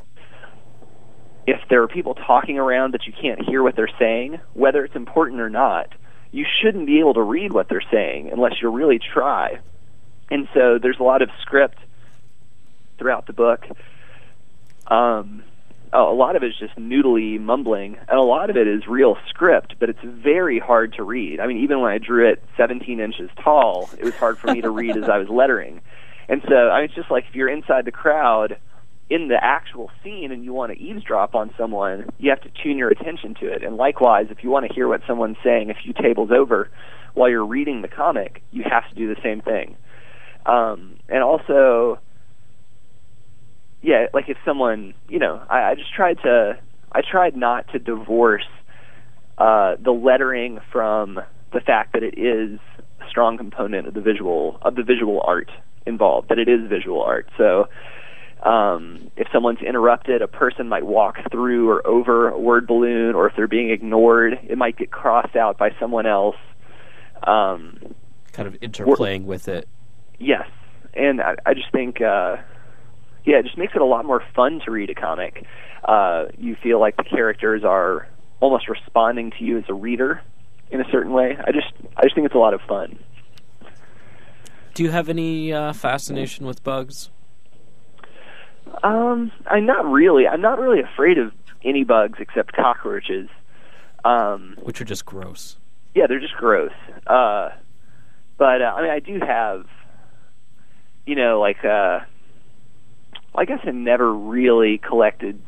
if 1.47 1.59
there 1.69 1.81
are 1.81 1.87
people 1.87 2.13
talking 2.13 2.57
around 2.57 2.93
that 2.93 3.05
you 3.05 3.13
can't 3.13 3.43
hear 3.43 3.61
what 3.61 3.75
they're 3.75 3.89
saying 3.99 4.39
whether 4.53 4.85
it's 4.85 4.95
important 4.95 5.41
or 5.41 5.49
not 5.49 5.93
you 6.31 6.45
shouldn't 6.61 6.85
be 6.85 6.99
able 6.99 7.13
to 7.13 7.21
read 7.21 7.51
what 7.51 7.67
they're 7.67 7.83
saying 7.91 8.29
unless 8.31 8.53
you 8.61 8.69
really 8.69 8.99
try 8.99 9.59
and 10.29 10.47
so 10.53 10.79
there's 10.81 10.99
a 10.99 11.03
lot 11.03 11.21
of 11.21 11.29
script 11.41 11.77
throughout 12.97 13.27
the 13.27 13.33
book 13.33 13.65
um 14.87 15.43
oh, 15.93 16.11
a 16.11 16.15
lot 16.15 16.35
of 16.35 16.43
it 16.43 16.47
is 16.47 16.57
just 16.57 16.75
noodly 16.75 17.39
mumbling, 17.39 17.97
and 18.07 18.17
a 18.17 18.23
lot 18.23 18.49
of 18.49 18.57
it 18.57 18.67
is 18.67 18.87
real 18.87 19.17
script, 19.29 19.75
but 19.79 19.89
it's 19.89 19.99
very 20.03 20.59
hard 20.59 20.93
to 20.93 21.03
read. 21.03 21.39
I 21.39 21.47
mean, 21.47 21.57
even 21.57 21.81
when 21.81 21.91
I 21.91 21.97
drew 21.97 22.29
it 22.29 22.43
17 22.57 22.99
inches 22.99 23.29
tall, 23.43 23.89
it 23.97 24.03
was 24.03 24.15
hard 24.15 24.37
for 24.37 24.53
me 24.53 24.61
to 24.61 24.69
read 24.69 24.97
as 24.97 25.09
I 25.09 25.17
was 25.17 25.29
lettering. 25.29 25.81
And 26.29 26.41
so, 26.47 26.55
I 26.55 26.81
mean, 26.81 26.85
it's 26.85 26.95
just 26.95 27.11
like 27.11 27.25
if 27.29 27.35
you're 27.35 27.49
inside 27.49 27.85
the 27.85 27.91
crowd 27.91 28.57
in 29.09 29.27
the 29.27 29.37
actual 29.41 29.91
scene 30.03 30.31
and 30.31 30.45
you 30.45 30.53
want 30.53 30.71
to 30.71 30.79
eavesdrop 30.79 31.35
on 31.35 31.53
someone, 31.57 32.09
you 32.17 32.29
have 32.29 32.41
to 32.41 32.49
tune 32.63 32.77
your 32.77 32.89
attention 32.89 33.35
to 33.41 33.51
it. 33.51 33.63
And 33.63 33.75
likewise, 33.75 34.27
if 34.29 34.43
you 34.43 34.49
want 34.49 34.67
to 34.67 34.73
hear 34.73 34.87
what 34.87 35.01
someone's 35.05 35.37
saying 35.43 35.69
a 35.69 35.73
few 35.73 35.93
tables 35.93 36.29
over 36.31 36.69
while 37.13 37.29
you're 37.29 37.45
reading 37.45 37.81
the 37.81 37.89
comic, 37.89 38.41
you 38.51 38.63
have 38.63 38.87
to 38.89 38.95
do 38.95 39.13
the 39.13 39.19
same 39.21 39.41
thing. 39.41 39.75
Um, 40.45 40.95
and 41.09 41.21
also, 41.21 41.99
yeah, 43.81 44.05
like 44.13 44.29
if 44.29 44.37
someone, 44.45 44.93
you 45.09 45.19
know, 45.19 45.41
I, 45.49 45.71
I 45.71 45.75
just 45.75 45.93
tried 45.93 46.19
to, 46.23 46.57
I 46.91 47.01
tried 47.01 47.35
not 47.35 47.67
to 47.73 47.79
divorce 47.79 48.47
uh, 49.37 49.75
the 49.83 49.91
lettering 49.91 50.59
from 50.71 51.19
the 51.51 51.59
fact 51.59 51.93
that 51.93 52.03
it 52.03 52.17
is 52.17 52.59
a 53.01 53.09
strong 53.09 53.37
component 53.37 53.87
of 53.87 53.93
the 53.93 54.01
visual 54.01 54.57
of 54.61 54.75
the 54.75 54.83
visual 54.83 55.21
art 55.25 55.51
involved, 55.85 56.29
that 56.29 56.39
it 56.39 56.47
is 56.47 56.67
visual 56.69 57.01
art. 57.01 57.27
So, 57.37 57.67
um, 58.43 59.11
if 59.17 59.27
someone's 59.31 59.61
interrupted, 59.61 60.21
a 60.21 60.27
person 60.27 60.67
might 60.67 60.85
walk 60.85 61.17
through 61.31 61.69
or 61.69 61.85
over 61.85 62.29
a 62.29 62.39
word 62.39 62.65
balloon, 62.65 63.13
or 63.13 63.27
if 63.27 63.35
they're 63.35 63.47
being 63.47 63.69
ignored, 63.69 64.39
it 64.43 64.57
might 64.57 64.77
get 64.77 64.91
crossed 64.91 65.35
out 65.35 65.57
by 65.57 65.69
someone 65.79 66.07
else. 66.07 66.37
Um, 67.25 67.93
Kind 68.33 68.47
of 68.47 68.59
interplaying 68.61 69.25
with 69.25 69.47
it. 69.47 69.67
Yes, 70.17 70.47
and 70.93 71.21
I, 71.21 71.35
I 71.45 71.53
just 71.53 71.71
think, 71.71 72.01
uh, 72.01 72.37
yeah, 73.25 73.37
it 73.37 73.43
just 73.43 73.57
makes 73.57 73.73
it 73.75 73.81
a 73.81 73.85
lot 73.85 74.05
more 74.05 74.23
fun 74.35 74.61
to 74.65 74.71
read 74.71 74.89
a 74.89 74.95
comic. 74.95 75.45
Uh, 75.83 76.25
you 76.37 76.55
feel 76.61 76.79
like 76.79 76.97
the 76.97 77.03
characters 77.03 77.63
are 77.63 78.07
almost 78.39 78.67
responding 78.67 79.31
to 79.37 79.43
you 79.43 79.57
as 79.57 79.65
a 79.69 79.73
reader 79.73 80.21
in 80.71 80.81
a 80.81 80.85
certain 80.91 81.11
way. 81.11 81.37
I 81.37 81.51
just 81.51 81.67
I 81.97 82.03
just 82.03 82.15
think 82.15 82.25
it's 82.25 82.35
a 82.35 82.39
lot 82.39 82.53
of 82.53 82.61
fun. 82.67 82.97
Do 84.73 84.83
you 84.83 84.91
have 84.91 85.09
any 85.09 85.51
uh, 85.51 85.73
fascination 85.73 86.45
with 86.45 86.63
bugs? 86.63 87.09
Um, 88.83 89.31
I'm 89.47 89.65
not 89.65 89.85
really. 89.85 90.27
I'm 90.27 90.41
not 90.41 90.59
really 90.59 90.81
afraid 90.81 91.17
of 91.17 91.33
any 91.63 91.83
bugs 91.83 92.19
except 92.19 92.53
cockroaches. 92.53 93.29
Um, 94.05 94.55
Which 94.63 94.81
are 94.81 94.85
just 94.85 95.05
gross. 95.05 95.57
yeah, 95.93 96.07
they're 96.07 96.19
just 96.19 96.35
gross. 96.35 96.71
Uh, 97.05 97.49
but 98.37 98.61
uh, 98.61 98.73
I 98.75 98.81
mean, 98.81 98.91
I 98.91 98.99
do 98.99 99.19
have, 99.19 99.65
you 101.05 101.15
know, 101.15 101.39
like 101.39 101.63
uh, 101.65 101.99
I 103.35 103.45
guess 103.45 103.59
I 103.63 103.71
never 103.71 104.11
really 104.13 104.77
collected 104.79 105.39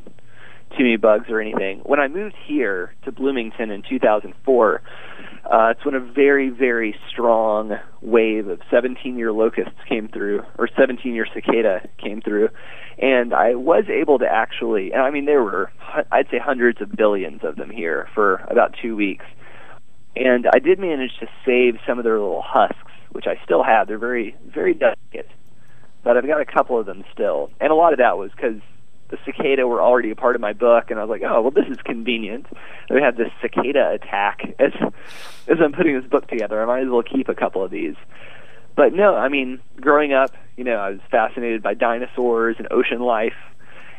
too 0.78 0.84
many 0.84 0.98
bugs 0.98 1.30
or 1.30 1.40
anything. 1.40 1.80
When 1.80 2.00
I 2.00 2.08
moved 2.08 2.36
here 2.46 2.94
to 3.06 3.12
Bloomington 3.12 3.72
in 3.72 3.84
2004, 3.88 4.82
uh, 5.46 5.74
it's 5.76 5.86
when 5.86 5.96
a 5.96 6.00
very, 6.00 6.50
very 6.50 6.96
strong 7.10 7.74
wave 8.02 8.48
of 8.48 8.60
17-year 8.72 9.32
locusts 9.32 9.80
came 9.88 10.08
through, 10.08 10.42
or 10.58 10.68
17-year 10.68 11.28
cicada 11.34 11.88
came 11.98 12.22
through, 12.22 12.50
and 12.98 13.34
I 13.34 13.56
was 13.56 13.86
able 13.90 14.20
to 14.20 14.26
actually, 14.26 14.92
and 14.94 15.02
I 15.02 15.10
mean, 15.10 15.26
there 15.26 15.44
were, 15.44 15.72
I'd 16.12 16.30
say, 16.30 16.40
hundreds 16.40 16.82
of 16.82 16.92
billions 16.92 17.42
of 17.44 17.56
them 17.56 17.70
here 17.70 18.08
for 18.14 18.36
about 18.50 18.76
two 18.82 18.96
weeks 18.96 19.26
and 20.16 20.46
I 20.54 20.60
did 20.60 20.80
manage 20.80 21.12
to 21.20 21.28
save 21.46 21.80
some 21.88 21.98
of 21.98 22.04
their 22.04 22.20
little 22.20 22.44
husks, 22.46 22.92
which 23.12 23.26
I 23.28 23.44
still 23.44 23.64
have. 23.64 23.88
They're 23.88 23.98
very, 23.98 24.36
very 24.46 24.74
delicate, 24.74 25.30
but 26.04 26.18
I've 26.18 26.28
got 26.28 26.42
a 26.42 26.46
couple 26.46 26.80
of 26.80 26.86
them 26.86 27.04
still. 27.14 27.50
And 27.60 27.72
a 27.72 27.76
lot 27.76 27.94
of 27.94 28.00
that 28.00 28.18
was 28.18 28.32
because 28.36 28.62
the 29.14 29.20
cicada 29.26 29.68
were 29.68 29.80
already 29.80 30.10
a 30.10 30.16
part 30.16 30.34
of 30.34 30.42
my 30.42 30.54
book, 30.54 30.90
and 30.90 31.00
I 31.00 31.04
was 31.04 31.10
like, 31.10 31.22
oh, 31.30 31.42
well, 31.42 31.52
this 31.52 31.68
is 31.68 31.78
convenient. 31.86 32.48
We 32.90 33.00
had 33.00 33.16
this 33.16 33.30
cicada 33.44 33.92
attack 33.92 34.56
as 34.58 34.72
as 35.48 35.58
I'm 35.64 35.72
putting 35.72 36.00
this 36.00 36.10
book 36.10 36.28
together. 36.28 36.62
I 36.62 36.66
might 36.66 36.84
as 36.84 36.90
well 36.90 37.04
keep 37.04 37.30
a 37.30 37.36
couple 37.36 37.64
of 37.64 37.70
these. 37.70 37.96
But 38.76 38.94
no, 38.94 39.16
I 39.16 39.30
mean, 39.30 39.60
growing 39.80 40.14
up, 40.14 40.32
you 40.58 40.64
know, 40.64 40.78
I 40.78 40.90
was 40.90 41.00
fascinated 41.12 41.62
by 41.62 41.76
dinosaurs 41.76 42.56
and 42.58 42.68
ocean 42.72 43.02
life, 43.02 43.38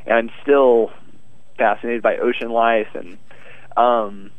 and 0.04 0.14
I'm 0.16 0.30
still 0.42 0.90
fascinated 1.56 2.02
by 2.02 2.16
ocean 2.16 2.50
life 2.50 2.88
and 2.94 3.16
um 3.76 4.32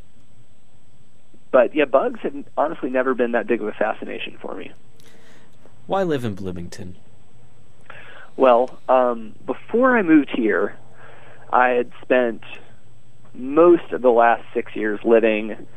but 1.52 1.74
yeah, 1.74 1.86
bugs 1.86 2.20
have 2.24 2.36
honestly 2.58 2.90
never 2.90 3.14
been 3.14 3.32
that 3.32 3.48
big 3.48 3.62
of 3.62 3.68
a 3.70 3.72
fascination 3.72 4.38
for 4.42 4.54
me. 4.54 4.74
Why 5.88 6.04
live 6.04 6.26
in 6.26 6.36
Bloomington? 6.36 6.98
Well, 8.38 8.78
um, 8.90 9.36
before 9.46 9.98
I 9.98 10.02
moved 10.02 10.32
here, 10.36 10.78
I 11.52 11.70
had 11.70 11.92
spent 12.02 12.44
most 13.34 13.92
of 13.92 14.02
the 14.02 14.10
last 14.10 14.44
six 14.54 14.76
years 14.76 15.00
living 15.04 15.68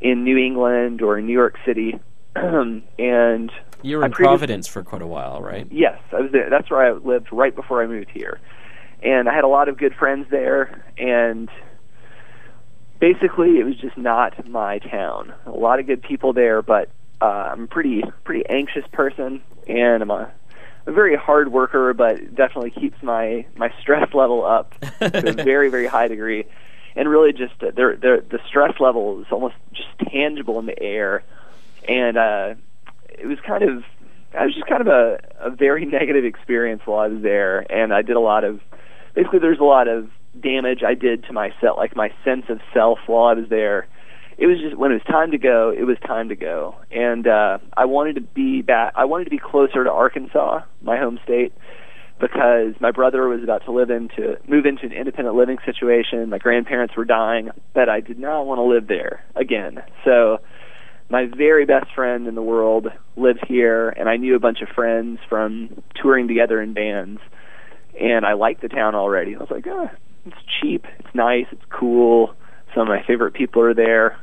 in 0.00 0.24
New 0.24 0.36
England 0.36 1.02
or 1.02 1.18
in 1.18 1.26
New 1.26 1.32
York 1.32 1.56
City, 1.64 1.98
and 2.34 3.52
You 3.82 3.98
were 3.98 4.04
in 4.04 4.12
Providence 4.12 4.66
for 4.66 4.82
quite 4.82 5.02
a 5.02 5.06
while, 5.06 5.40
right? 5.42 5.66
Yes, 5.70 5.98
I 6.12 6.20
was 6.20 6.32
there. 6.32 6.48
That's 6.50 6.70
where 6.70 6.82
I 6.82 6.92
lived 6.92 7.28
right 7.32 7.54
before 7.54 7.82
I 7.82 7.86
moved 7.86 8.10
here, 8.10 8.40
and 9.02 9.28
I 9.28 9.34
had 9.34 9.44
a 9.44 9.48
lot 9.48 9.68
of 9.68 9.76
good 9.76 9.94
friends 9.94 10.26
there. 10.30 10.84
And 10.96 11.48
basically, 12.98 13.58
it 13.58 13.64
was 13.64 13.76
just 13.76 13.96
not 13.96 14.48
my 14.48 14.78
town. 14.78 15.34
A 15.46 15.50
lot 15.50 15.80
of 15.80 15.86
good 15.86 16.02
people 16.02 16.32
there, 16.32 16.62
but 16.62 16.90
uh, 17.20 17.50
I'm 17.52 17.64
a 17.64 17.66
pretty 17.66 18.02
pretty 18.24 18.44
anxious 18.48 18.84
person, 18.92 19.42
and 19.68 20.02
I'm 20.02 20.10
a, 20.10 20.32
a 20.86 20.92
very 20.92 21.16
hard 21.16 21.52
worker, 21.52 21.92
but 21.94 22.34
definitely 22.34 22.70
keeps 22.70 23.02
my 23.02 23.46
my 23.56 23.72
stress 23.80 24.12
level 24.14 24.44
up 24.44 24.74
to 25.00 25.40
a 25.40 25.44
very 25.44 25.68
very 25.70 25.86
high 25.86 26.08
degree. 26.08 26.44
And 26.96 27.08
really, 27.08 27.32
just 27.32 27.62
uh, 27.62 27.70
there, 27.74 27.96
there, 27.96 28.20
the 28.20 28.40
stress 28.48 28.80
level 28.80 29.20
is 29.20 29.26
almost 29.30 29.54
just 29.72 29.88
tangible 30.10 30.58
in 30.58 30.66
the 30.66 30.82
air, 30.82 31.22
and 31.88 32.16
uh, 32.16 32.54
it 33.08 33.26
was 33.26 33.38
kind 33.46 33.62
of 33.62 33.84
it 34.32 34.44
was 34.44 34.54
just 34.54 34.66
kind 34.66 34.80
of 34.80 34.88
a, 34.88 35.20
a 35.38 35.50
very 35.50 35.84
negative 35.98 36.24
experience 36.24 36.82
while 36.84 37.00
I 37.00 37.08
was 37.08 37.22
there, 37.22 37.64
and 37.72 37.94
I 37.94 38.02
did 38.02 38.16
a 38.16 38.20
lot 38.20 38.44
of 38.44 38.60
basically 39.14 39.38
there's 39.38 39.60
a 39.60 39.64
lot 39.64 39.88
of 39.88 40.10
damage 40.38 40.82
I 40.82 40.94
did 40.94 41.24
to 41.24 41.32
myself, 41.32 41.76
like 41.76 41.96
my 41.96 42.12
sense 42.24 42.46
of 42.48 42.60
self 42.72 42.98
while 43.06 43.26
I 43.26 43.34
was 43.34 43.48
there. 43.48 43.86
It 44.40 44.46
was 44.46 44.58
just 44.58 44.74
when 44.74 44.90
it 44.90 44.94
was 44.94 45.02
time 45.02 45.32
to 45.32 45.38
go, 45.38 45.70
it 45.70 45.84
was 45.84 45.98
time 46.06 46.30
to 46.30 46.34
go, 46.34 46.74
and 46.90 47.26
uh, 47.26 47.58
I 47.76 47.84
wanted 47.84 48.14
to 48.14 48.22
be 48.22 48.62
back. 48.62 48.94
I 48.96 49.04
wanted 49.04 49.24
to 49.24 49.30
be 49.30 49.38
closer 49.38 49.84
to 49.84 49.90
Arkansas, 49.90 50.62
my 50.80 50.96
home 50.96 51.20
state, 51.22 51.52
because 52.18 52.72
my 52.80 52.90
brother 52.90 53.28
was 53.28 53.42
about 53.42 53.66
to 53.66 53.72
live 53.72 53.90
into 53.90 54.38
move 54.48 54.64
into 54.64 54.86
an 54.86 54.92
independent 54.92 55.36
living 55.36 55.58
situation. 55.66 56.30
My 56.30 56.38
grandparents 56.38 56.96
were 56.96 57.04
dying, 57.04 57.50
but 57.74 57.90
I 57.90 58.00
did 58.00 58.18
not 58.18 58.46
want 58.46 58.60
to 58.60 58.62
live 58.62 58.86
there 58.86 59.22
again. 59.36 59.82
So 60.06 60.38
my 61.10 61.26
very 61.26 61.66
best 61.66 61.92
friend 61.94 62.26
in 62.26 62.34
the 62.34 62.42
world 62.42 62.86
lives 63.16 63.40
here, 63.46 63.90
and 63.90 64.08
I 64.08 64.16
knew 64.16 64.36
a 64.36 64.40
bunch 64.40 64.62
of 64.62 64.68
friends 64.68 65.18
from 65.28 65.82
touring 66.00 66.28
together 66.28 66.62
in 66.62 66.72
bands, 66.72 67.20
and 68.00 68.24
I 68.24 68.32
liked 68.32 68.62
the 68.62 68.68
town 68.68 68.94
already. 68.94 69.36
I 69.36 69.38
was 69.38 69.50
like, 69.50 69.66
ah, 69.68 69.90
it's 70.24 70.36
cheap, 70.62 70.86
it's 70.98 71.14
nice, 71.14 71.44
it's 71.52 71.64
cool. 71.68 72.34
Some 72.74 72.82
of 72.82 72.88
my 72.88 73.04
favorite 73.06 73.34
people 73.34 73.60
are 73.60 73.74
there. 73.74 74.16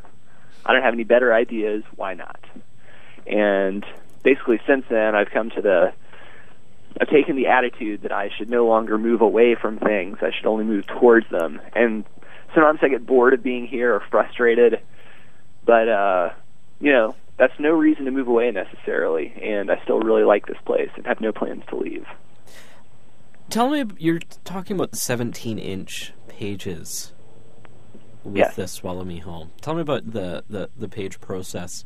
I 0.66 0.74
don't 0.74 0.84
have 0.84 0.94
any 0.94 1.04
better 1.04 1.34
ideas. 1.34 1.84
Why 1.96 2.14
not? 2.14 2.40
And 3.26 3.86
basically, 4.24 4.60
since 4.68 4.86
then, 4.90 5.16
I've 5.16 5.30
come 5.30 5.50
to 5.52 5.62
the 5.62 5.94
I've 7.00 7.10
taken 7.10 7.36
the 7.36 7.48
attitude 7.48 8.02
that 8.04 8.12
I 8.12 8.30
should 8.38 8.50
no 8.50 8.66
longer 8.66 8.98
move 8.98 9.22
away 9.22 9.56
from 9.56 9.78
things. 9.78 10.18
I 10.22 10.32
should 10.36 10.48
only 10.48 10.66
move 10.66 10.88
towards 10.88 11.30
them. 11.30 11.62
And 11.76 12.06
sometimes 12.56 12.80
I 12.82 12.88
get 12.88 13.06
bored 13.06 13.34
of 13.34 13.44
being 13.44 13.68
here 13.68 13.94
or 13.94 14.02
frustrated, 14.10 14.82
but 15.66 15.88
uh, 15.88 16.30
you 16.80 16.92
know, 16.92 17.16
that's 17.38 17.54
no 17.60 17.72
reason 17.72 18.06
to 18.06 18.12
move 18.12 18.28
away 18.28 18.52
necessarily. 18.52 19.34
And 19.42 19.70
I 19.72 19.82
still 19.84 20.00
really 20.00 20.24
like 20.24 20.48
this 20.48 20.58
place 20.66 20.90
and 20.96 21.06
have 21.06 21.22
no 21.22 21.32
plans 21.32 21.64
to 21.70 21.76
leave. 21.76 22.06
Tell 23.50 23.70
me, 23.70 23.86
you're 23.98 24.20
talking 24.44 24.76
about 24.76 24.92
the 24.92 24.98
17 24.98 25.58
inch 25.60 26.14
pages 26.28 27.14
with 28.28 28.38
Yes. 28.38 28.56
the 28.56 28.68
Swallow 28.68 29.04
Me 29.04 29.20
Whole. 29.20 29.50
Tell 29.62 29.74
me 29.76 29.82
about 29.82 30.12
the, 30.12 30.44
the, 30.50 30.70
the 30.78 30.88
page 30.88 31.20
process. 31.20 31.86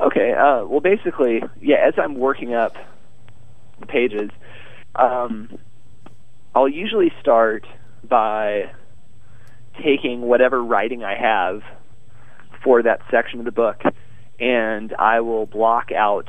Okay. 0.00 0.32
Uh, 0.32 0.64
well, 0.66 0.80
basically, 0.80 1.42
yeah. 1.60 1.76
As 1.86 1.94
I'm 1.96 2.16
working 2.16 2.54
up 2.54 2.76
the 3.80 3.86
pages, 3.86 4.30
um, 4.96 5.58
I'll 6.54 6.68
usually 6.68 7.12
start 7.20 7.64
by 8.08 8.70
taking 9.82 10.22
whatever 10.22 10.62
writing 10.62 11.02
I 11.04 11.14
have 11.16 11.62
for 12.62 12.82
that 12.82 13.00
section 13.10 13.38
of 13.38 13.44
the 13.44 13.52
book, 13.52 13.82
and 14.40 14.94
I 14.98 15.20
will 15.20 15.46
block 15.46 15.90
out 15.92 16.28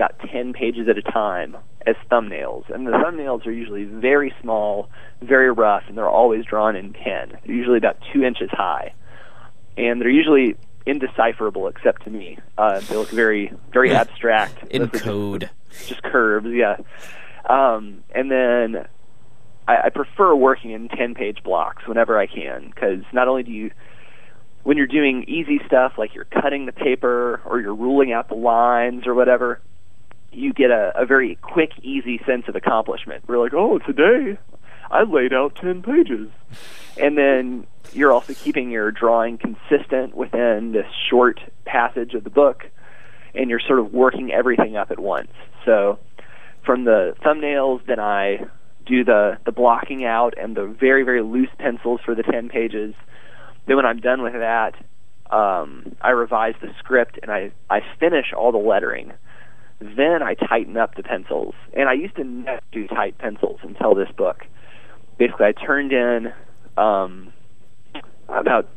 about 0.00 0.18
ten 0.30 0.52
pages 0.54 0.88
at 0.88 0.96
a 0.96 1.02
time 1.02 1.56
as 1.86 1.94
thumbnails. 2.10 2.68
And 2.74 2.86
the 2.86 2.92
thumbnails 2.92 3.46
are 3.46 3.50
usually 3.52 3.84
very 3.84 4.32
small, 4.40 4.88
very 5.22 5.50
rough, 5.52 5.82
and 5.88 5.96
they're 5.98 6.08
always 6.08 6.44
drawn 6.44 6.74
in 6.74 6.92
pen. 6.92 7.32
They're 7.44 7.54
usually 7.54 7.76
about 7.78 7.98
two 8.12 8.22
inches 8.22 8.48
high, 8.50 8.94
and 9.76 10.00
they're 10.00 10.08
usually 10.08 10.56
indecipherable 10.86 11.68
except 11.68 12.04
to 12.04 12.10
me. 12.10 12.38
Uh, 12.56 12.80
they 12.80 12.96
look 12.96 13.10
very, 13.10 13.52
very 13.72 13.90
abstract. 13.94 14.66
In 14.68 14.80
Those 14.82 14.88
are 14.88 14.92
just- 14.92 15.04
code. 15.04 15.50
just 15.86 16.02
curves, 16.02 16.48
yeah. 16.50 16.76
Um, 17.48 18.02
and 18.14 18.30
then 18.30 18.86
I, 19.68 19.76
I 19.84 19.88
prefer 19.90 20.34
working 20.34 20.70
in 20.70 20.88
ten 20.88 21.14
page 21.14 21.42
blocks 21.42 21.86
whenever 21.86 22.18
I 22.18 22.26
can 22.26 22.70
because 22.74 23.02
not 23.12 23.28
only 23.28 23.42
do 23.42 23.50
you 23.52 23.70
when 24.62 24.76
you're 24.76 24.86
doing 24.86 25.24
easy 25.26 25.58
stuff 25.66 25.92
like 25.96 26.14
you're 26.14 26.26
cutting 26.26 26.66
the 26.66 26.72
paper 26.72 27.40
or 27.46 27.60
you're 27.60 27.74
ruling 27.74 28.12
out 28.12 28.28
the 28.28 28.34
lines 28.34 29.06
or 29.06 29.14
whatever, 29.14 29.58
you 30.32 30.52
get 30.52 30.70
a, 30.70 30.92
a 30.96 31.06
very 31.06 31.36
quick, 31.42 31.70
easy 31.82 32.20
sense 32.26 32.44
of 32.48 32.56
accomplishment. 32.56 33.24
We're 33.26 33.38
like, 33.38 33.54
oh, 33.54 33.78
today 33.78 34.38
I 34.90 35.02
laid 35.02 35.32
out 35.32 35.56
10 35.56 35.82
pages. 35.82 36.30
And 36.96 37.16
then 37.16 37.66
you're 37.92 38.12
also 38.12 38.34
keeping 38.34 38.70
your 38.70 38.90
drawing 38.90 39.38
consistent 39.38 40.14
within 40.14 40.72
this 40.72 40.86
short 41.08 41.40
passage 41.64 42.14
of 42.14 42.24
the 42.24 42.30
book, 42.30 42.66
and 43.34 43.48
you're 43.48 43.60
sort 43.60 43.78
of 43.78 43.92
working 43.92 44.32
everything 44.32 44.76
up 44.76 44.90
at 44.90 44.98
once. 44.98 45.30
So 45.64 45.98
from 46.64 46.84
the 46.84 47.14
thumbnails, 47.24 47.84
then 47.86 48.00
I 48.00 48.46
do 48.86 49.04
the, 49.04 49.38
the 49.44 49.52
blocking 49.52 50.04
out 50.04 50.34
and 50.36 50.56
the 50.56 50.66
very, 50.66 51.04
very 51.04 51.22
loose 51.22 51.50
pencils 51.58 52.00
for 52.04 52.14
the 52.14 52.22
10 52.22 52.48
pages. 52.48 52.94
Then 53.66 53.76
when 53.76 53.86
I'm 53.86 54.00
done 54.00 54.22
with 54.22 54.32
that, 54.32 54.74
um, 55.30 55.94
I 56.00 56.10
revise 56.10 56.54
the 56.60 56.68
script 56.78 57.18
and 57.22 57.30
I, 57.30 57.52
I 57.68 57.80
finish 58.00 58.32
all 58.36 58.50
the 58.50 58.58
lettering. 58.58 59.12
Then 59.80 60.22
I 60.22 60.34
tighten 60.34 60.76
up 60.76 60.94
the 60.94 61.02
pencils. 61.02 61.54
And 61.72 61.88
I 61.88 61.94
used 61.94 62.16
to 62.16 62.24
never 62.24 62.60
do 62.70 62.86
tight 62.86 63.18
pencils 63.18 63.60
until 63.62 63.94
this 63.94 64.10
book. 64.16 64.46
Basically, 65.18 65.46
I 65.46 65.52
turned 65.52 65.92
in 65.92 66.32
um, 66.76 67.32
about 68.28 68.68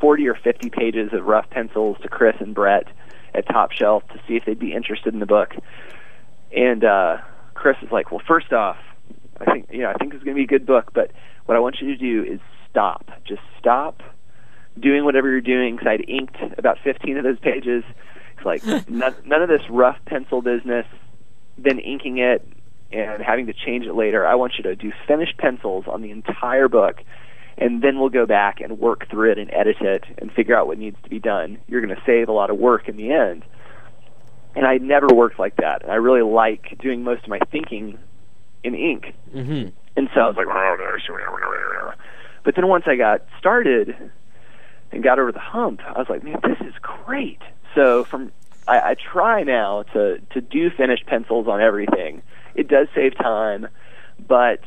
40 0.00 0.28
or 0.28 0.34
50 0.34 0.70
pages 0.70 1.12
of 1.12 1.24
rough 1.24 1.48
pencils 1.50 1.98
to 2.02 2.08
Chris 2.08 2.36
and 2.40 2.54
Brett 2.54 2.84
at 3.34 3.46
Top 3.46 3.72
Shelf 3.72 4.02
to 4.08 4.20
see 4.26 4.36
if 4.36 4.44
they'd 4.44 4.58
be 4.58 4.72
interested 4.72 5.12
in 5.12 5.20
the 5.20 5.26
book. 5.26 5.54
And 6.56 6.84
uh, 6.84 7.18
Chris 7.54 7.76
is 7.82 7.92
like, 7.92 8.10
well, 8.10 8.22
first 8.26 8.52
off, 8.52 8.76
I 9.40 9.44
think 9.44 9.68
you 9.70 9.80
know 9.80 9.90
I 9.90 9.94
think 9.94 10.14
it's 10.14 10.22
going 10.22 10.36
to 10.36 10.40
be 10.40 10.44
a 10.44 10.58
good 10.58 10.66
book. 10.66 10.90
But 10.92 11.12
what 11.46 11.56
I 11.56 11.60
want 11.60 11.76
you 11.80 11.88
to 11.88 11.96
do 11.96 12.24
is 12.30 12.40
stop. 12.70 13.10
Just 13.24 13.42
stop 13.58 14.02
doing 14.78 15.04
whatever 15.04 15.30
you're 15.30 15.40
doing. 15.40 15.76
Because 15.76 15.88
I'd 15.88 16.08
inked 16.08 16.36
about 16.58 16.78
15 16.82 17.16
of 17.16 17.24
those 17.24 17.38
pages. 17.38 17.84
It's 18.40 18.46
like 18.46 18.88
none, 18.88 19.14
none 19.24 19.42
of 19.42 19.48
this 19.48 19.62
rough 19.68 19.98
pencil 20.06 20.42
business. 20.42 20.86
Then 21.58 21.78
inking 21.78 22.18
it 22.18 22.46
and 22.90 23.22
having 23.22 23.46
to 23.46 23.52
change 23.52 23.84
it 23.86 23.94
later. 23.94 24.26
I 24.26 24.34
want 24.34 24.54
you 24.56 24.64
to 24.64 24.74
do 24.74 24.92
finished 25.06 25.36
pencils 25.36 25.84
on 25.86 26.02
the 26.02 26.10
entire 26.10 26.68
book 26.68 27.02
and 27.60 27.82
then 27.82 28.00
we'll 28.00 28.08
go 28.08 28.24
back 28.24 28.60
and 28.60 28.78
work 28.78 29.08
through 29.10 29.32
it 29.32 29.38
and 29.38 29.52
edit 29.52 29.76
it 29.80 30.04
and 30.18 30.32
figure 30.32 30.56
out 30.56 30.66
what 30.66 30.78
needs 30.78 30.96
to 31.04 31.10
be 31.10 31.18
done. 31.18 31.58
You're 31.68 31.82
going 31.82 31.94
to 31.94 32.02
save 32.06 32.28
a 32.28 32.32
lot 32.32 32.48
of 32.48 32.56
work 32.56 32.88
in 32.88 32.96
the 32.96 33.12
end. 33.12 33.44
And 34.56 34.66
I 34.66 34.78
never 34.78 35.08
worked 35.08 35.38
like 35.38 35.56
that. 35.56 35.82
And 35.82 35.92
I 35.92 35.96
really 35.96 36.22
like 36.22 36.78
doing 36.80 37.04
most 37.04 37.24
of 37.24 37.28
my 37.28 37.38
thinking 37.52 37.98
in 38.64 38.74
ink. 38.74 39.14
Mm-hmm. 39.34 39.68
And 39.96 40.08
so 40.14 40.20
I 40.20 40.26
was 40.28 40.36
like, 40.36 40.46
but 42.44 42.54
then 42.56 42.66
once 42.66 42.84
I 42.86 42.96
got 42.96 43.22
started 43.38 43.94
and 44.90 45.02
got 45.02 45.18
over 45.18 45.30
the 45.30 45.38
hump, 45.38 45.80
I 45.86 45.98
was 45.98 46.08
like, 46.08 46.24
man, 46.24 46.38
this 46.42 46.66
is 46.66 46.74
great. 46.80 47.40
So 47.74 48.04
from 48.10 48.32
I, 48.66 48.90
I 48.90 48.94
try 49.12 49.42
now 49.42 49.84
to 49.92 50.18
to 50.32 50.40
do 50.40 50.70
finished 50.70 51.06
pencils 51.06 51.46
on 51.48 51.60
everything. 51.60 52.22
It 52.54 52.68
does 52.68 52.88
save 52.94 53.16
time, 53.16 53.68
but 54.26 54.60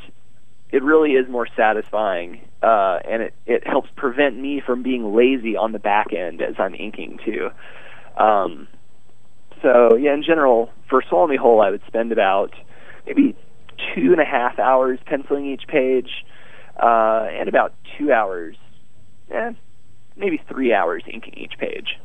it 0.72 0.84
really 0.84 1.12
is 1.12 1.30
more 1.30 1.48
satisfying, 1.56 2.42
uh, 2.64 3.00
and 3.08 3.22
it, 3.24 3.34
it 3.46 3.68
helps 3.68 3.90
prevent 3.96 4.40
me 4.40 4.62
from 4.66 4.82
being 4.82 5.14
lazy 5.14 5.56
on 5.56 5.72
the 5.72 5.80
back 5.80 6.08
end 6.14 6.42
as 6.42 6.56
I'm 6.58 6.74
inking 6.74 7.20
too. 7.24 7.50
Um, 8.18 8.68
so 9.62 9.96
yeah, 9.98 10.14
in 10.14 10.24
general, 10.24 10.72
for 10.90 11.04
Swallow 11.08 11.38
Whole, 11.38 11.62
I 11.62 11.70
would 11.70 11.84
spend 11.88 12.12
about 12.12 12.54
maybe 13.06 13.36
two 13.94 14.12
and 14.12 14.20
a 14.20 14.26
half 14.26 14.60
hours 14.60 15.00
penciling 15.06 15.46
each 15.46 15.68
page, 15.68 16.10
uh, 16.82 17.28
and 17.32 17.48
about 17.48 17.74
two 17.98 18.12
hours, 18.12 18.56
eh, 19.32 19.52
maybe 20.16 20.42
three 20.50 20.74
hours 20.74 21.04
inking 21.12 21.36
each 21.38 21.54
page. 21.60 22.00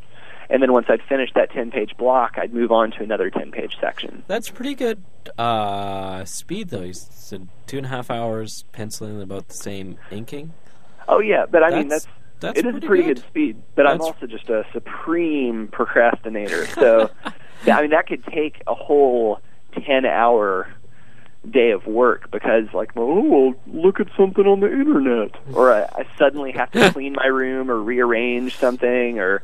And 0.51 0.63
then 0.63 0.73
once 0.73 0.87
I'd 0.89 1.03
finished 1.03 1.35
that 1.35 1.53
10 1.53 1.71
page 1.71 1.97
block, 1.99 2.37
I'd 2.39 2.55
move 2.55 2.73
on 2.73 2.91
to 2.93 3.03
another 3.03 3.31
10 3.31 3.51
page 3.51 3.77
section. 3.81 4.23
That's 4.29 4.49
pretty 4.49 4.75
good 4.75 5.03
uh, 5.37 6.25
speed, 6.25 6.71
though. 6.71 6.83
You 6.83 6.95
said 6.95 7.49
two 7.67 7.77
and 7.77 7.87
a 7.87 7.91
half 7.91 8.11
hours 8.11 8.65
penciling, 8.73 9.21
about 9.21 9.49
the 9.49 9.55
same 9.55 9.99
inking. 10.11 10.55
Oh, 11.07 11.21
yeah, 11.21 11.47
but 11.51 11.63
I 11.63 11.71
mean, 11.71 11.89
that's. 11.89 12.07
That's 12.41 12.57
it 12.57 12.67
is 12.67 12.71
pretty 12.71 12.87
a 12.87 12.89
pretty 12.89 13.03
good. 13.03 13.17
good, 13.17 13.27
speed, 13.27 13.63
but 13.75 13.85
I'm 13.85 14.01
also 14.01 14.27
just 14.27 14.49
a 14.49 14.65
supreme 14.73 15.67
procrastinator. 15.67 16.67
So, 16.69 17.11
yeah, 17.67 17.77
I 17.77 17.83
mean, 17.83 17.91
that 17.91 18.07
could 18.07 18.25
take 18.27 18.63
a 18.69 18.75
whole 18.75 19.41
10 19.73 20.07
hour 20.07 20.73
day 21.51 21.73
of 21.73 21.85
work 21.87 22.31
because, 22.31 22.73
like, 22.73 22.93
oh, 22.95 23.23
well, 23.23 23.55
look 23.67 23.99
at 23.99 24.07
something 24.17 24.47
on 24.47 24.61
the 24.61 24.71
internet. 24.71 25.33
Or 25.53 25.73
I, 25.73 25.83
I 25.83 26.07
suddenly 26.17 26.53
have 26.53 26.71
to 26.73 26.91
clean 26.93 27.15
my 27.15 27.27
room 27.27 27.73
or 27.73 27.81
rearrange 27.83 28.57
something, 28.57 29.19
or, 29.19 29.43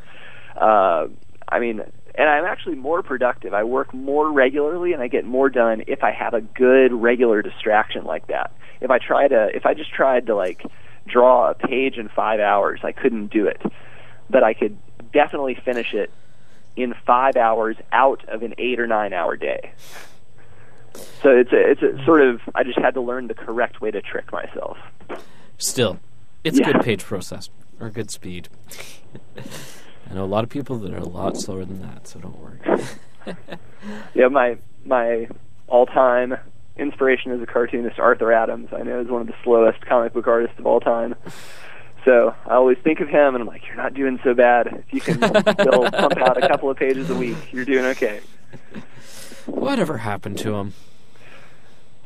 uh, 0.56 1.06
I 1.48 1.58
mean, 1.58 1.80
and 2.14 2.28
I'm 2.28 2.44
actually 2.44 2.76
more 2.76 3.02
productive. 3.02 3.54
I 3.54 3.64
work 3.64 3.92
more 3.92 4.32
regularly 4.32 4.92
and 4.92 5.02
I 5.02 5.08
get 5.08 5.24
more 5.24 5.48
done 5.50 5.82
if 5.86 6.02
I 6.04 6.12
have 6.12 6.34
a 6.34 6.40
good 6.40 6.92
regular 6.92 7.42
distraction 7.42 8.04
like 8.04 8.28
that. 8.28 8.52
If 8.80 8.90
I 8.90 8.98
try 8.98 9.28
to, 9.28 9.48
if 9.54 9.66
I 9.66 9.74
just 9.74 9.92
tried 9.92 10.26
to, 10.26 10.34
like, 10.36 10.62
draw 11.06 11.50
a 11.50 11.54
page 11.54 11.96
in 11.98 12.08
five 12.08 12.40
hours, 12.40 12.80
I 12.82 12.92
couldn't 12.92 13.28
do 13.32 13.46
it. 13.46 13.60
But 14.30 14.42
I 14.42 14.54
could 14.54 14.78
definitely 15.12 15.56
finish 15.64 15.92
it 15.92 16.10
in 16.76 16.94
five 17.06 17.36
hours 17.36 17.76
out 17.92 18.26
of 18.28 18.42
an 18.42 18.54
eight 18.58 18.80
or 18.80 18.86
nine 18.86 19.12
hour 19.12 19.36
day. 19.36 19.72
So 21.22 21.30
it's 21.30 21.52
a, 21.52 21.70
it's 21.70 21.82
a 21.82 22.04
sort 22.04 22.20
of 22.22 22.40
I 22.54 22.62
just 22.62 22.78
had 22.78 22.94
to 22.94 23.00
learn 23.00 23.26
the 23.26 23.34
correct 23.34 23.80
way 23.80 23.90
to 23.90 24.00
trick 24.00 24.32
myself. 24.32 24.76
Still, 25.58 25.98
it's 26.42 26.58
Yeah. 26.58 26.72
good 26.72 26.82
page 26.82 27.02
process 27.04 27.48
or 27.80 27.90
good 27.90 28.10
speed. 28.10 28.48
I 30.14 30.18
know 30.18 30.24
a 30.24 30.26
lot 30.26 30.44
of 30.44 30.50
people 30.50 30.78
that 30.78 30.92
are 30.92 30.98
a 30.98 31.08
lot 31.08 31.36
slower 31.36 31.64
than 31.64 31.82
that, 31.82 32.06
so 32.06 32.20
don't 32.20 32.38
worry. 32.38 32.60
Yeah, 34.14 34.28
my 34.28 34.56
my 34.86 35.28
all 35.66 35.84
time 35.86 36.36
inspiration 36.76 37.32
as 37.32 37.42
a 37.42 37.46
cartoonist, 37.46 37.98
Arthur 37.98 38.32
Adams, 38.32 38.68
I 38.72 38.82
know 38.82 39.00
is 39.00 39.08
one 39.08 39.20
of 39.22 39.26
the 39.26 39.34
slowest 39.42 39.84
comic 39.84 40.14
book 40.14 40.26
artists 40.26 40.58
of 40.58 40.66
all 40.66 40.80
time. 40.80 41.14
So 42.04 42.34
I 42.46 42.54
always 42.54 42.78
think 42.82 43.00
of 43.00 43.08
him, 43.08 43.34
and 43.34 43.42
I'm 43.42 43.46
like, 43.46 43.66
you're 43.66 43.76
not 43.76 43.92
doing 43.92 44.18
so 44.24 44.32
bad. 44.32 44.68
If 44.68 44.94
you 44.94 45.00
can 45.00 45.16
still 45.16 45.90
pump 45.90 46.16
out 46.16 46.42
a 46.42 46.48
couple 46.48 46.70
of 46.70 46.78
pages 46.78 47.10
a 47.10 47.14
week, 47.14 47.36
you're 47.52 47.64
doing 47.66 47.84
okay. 47.86 48.20
Whatever 49.46 49.98
happened 49.98 50.38
to 50.38 50.54
him? 50.54 50.72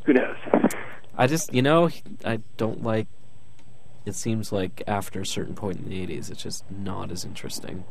Who 0.04 0.14
knows? 0.14 0.36
I 1.16 1.26
just, 1.28 1.52
you 1.52 1.62
know, 1.62 1.90
I 2.24 2.40
don't 2.56 2.82
like. 2.82 3.06
It 4.04 4.14
seems 4.16 4.50
like 4.50 4.82
after 4.88 5.20
a 5.20 5.26
certain 5.26 5.54
point 5.54 5.78
in 5.78 5.88
the 5.88 6.06
'80s, 6.06 6.30
it's 6.30 6.42
just 6.42 6.68
not 6.70 7.12
as 7.12 7.24
interesting. 7.24 7.84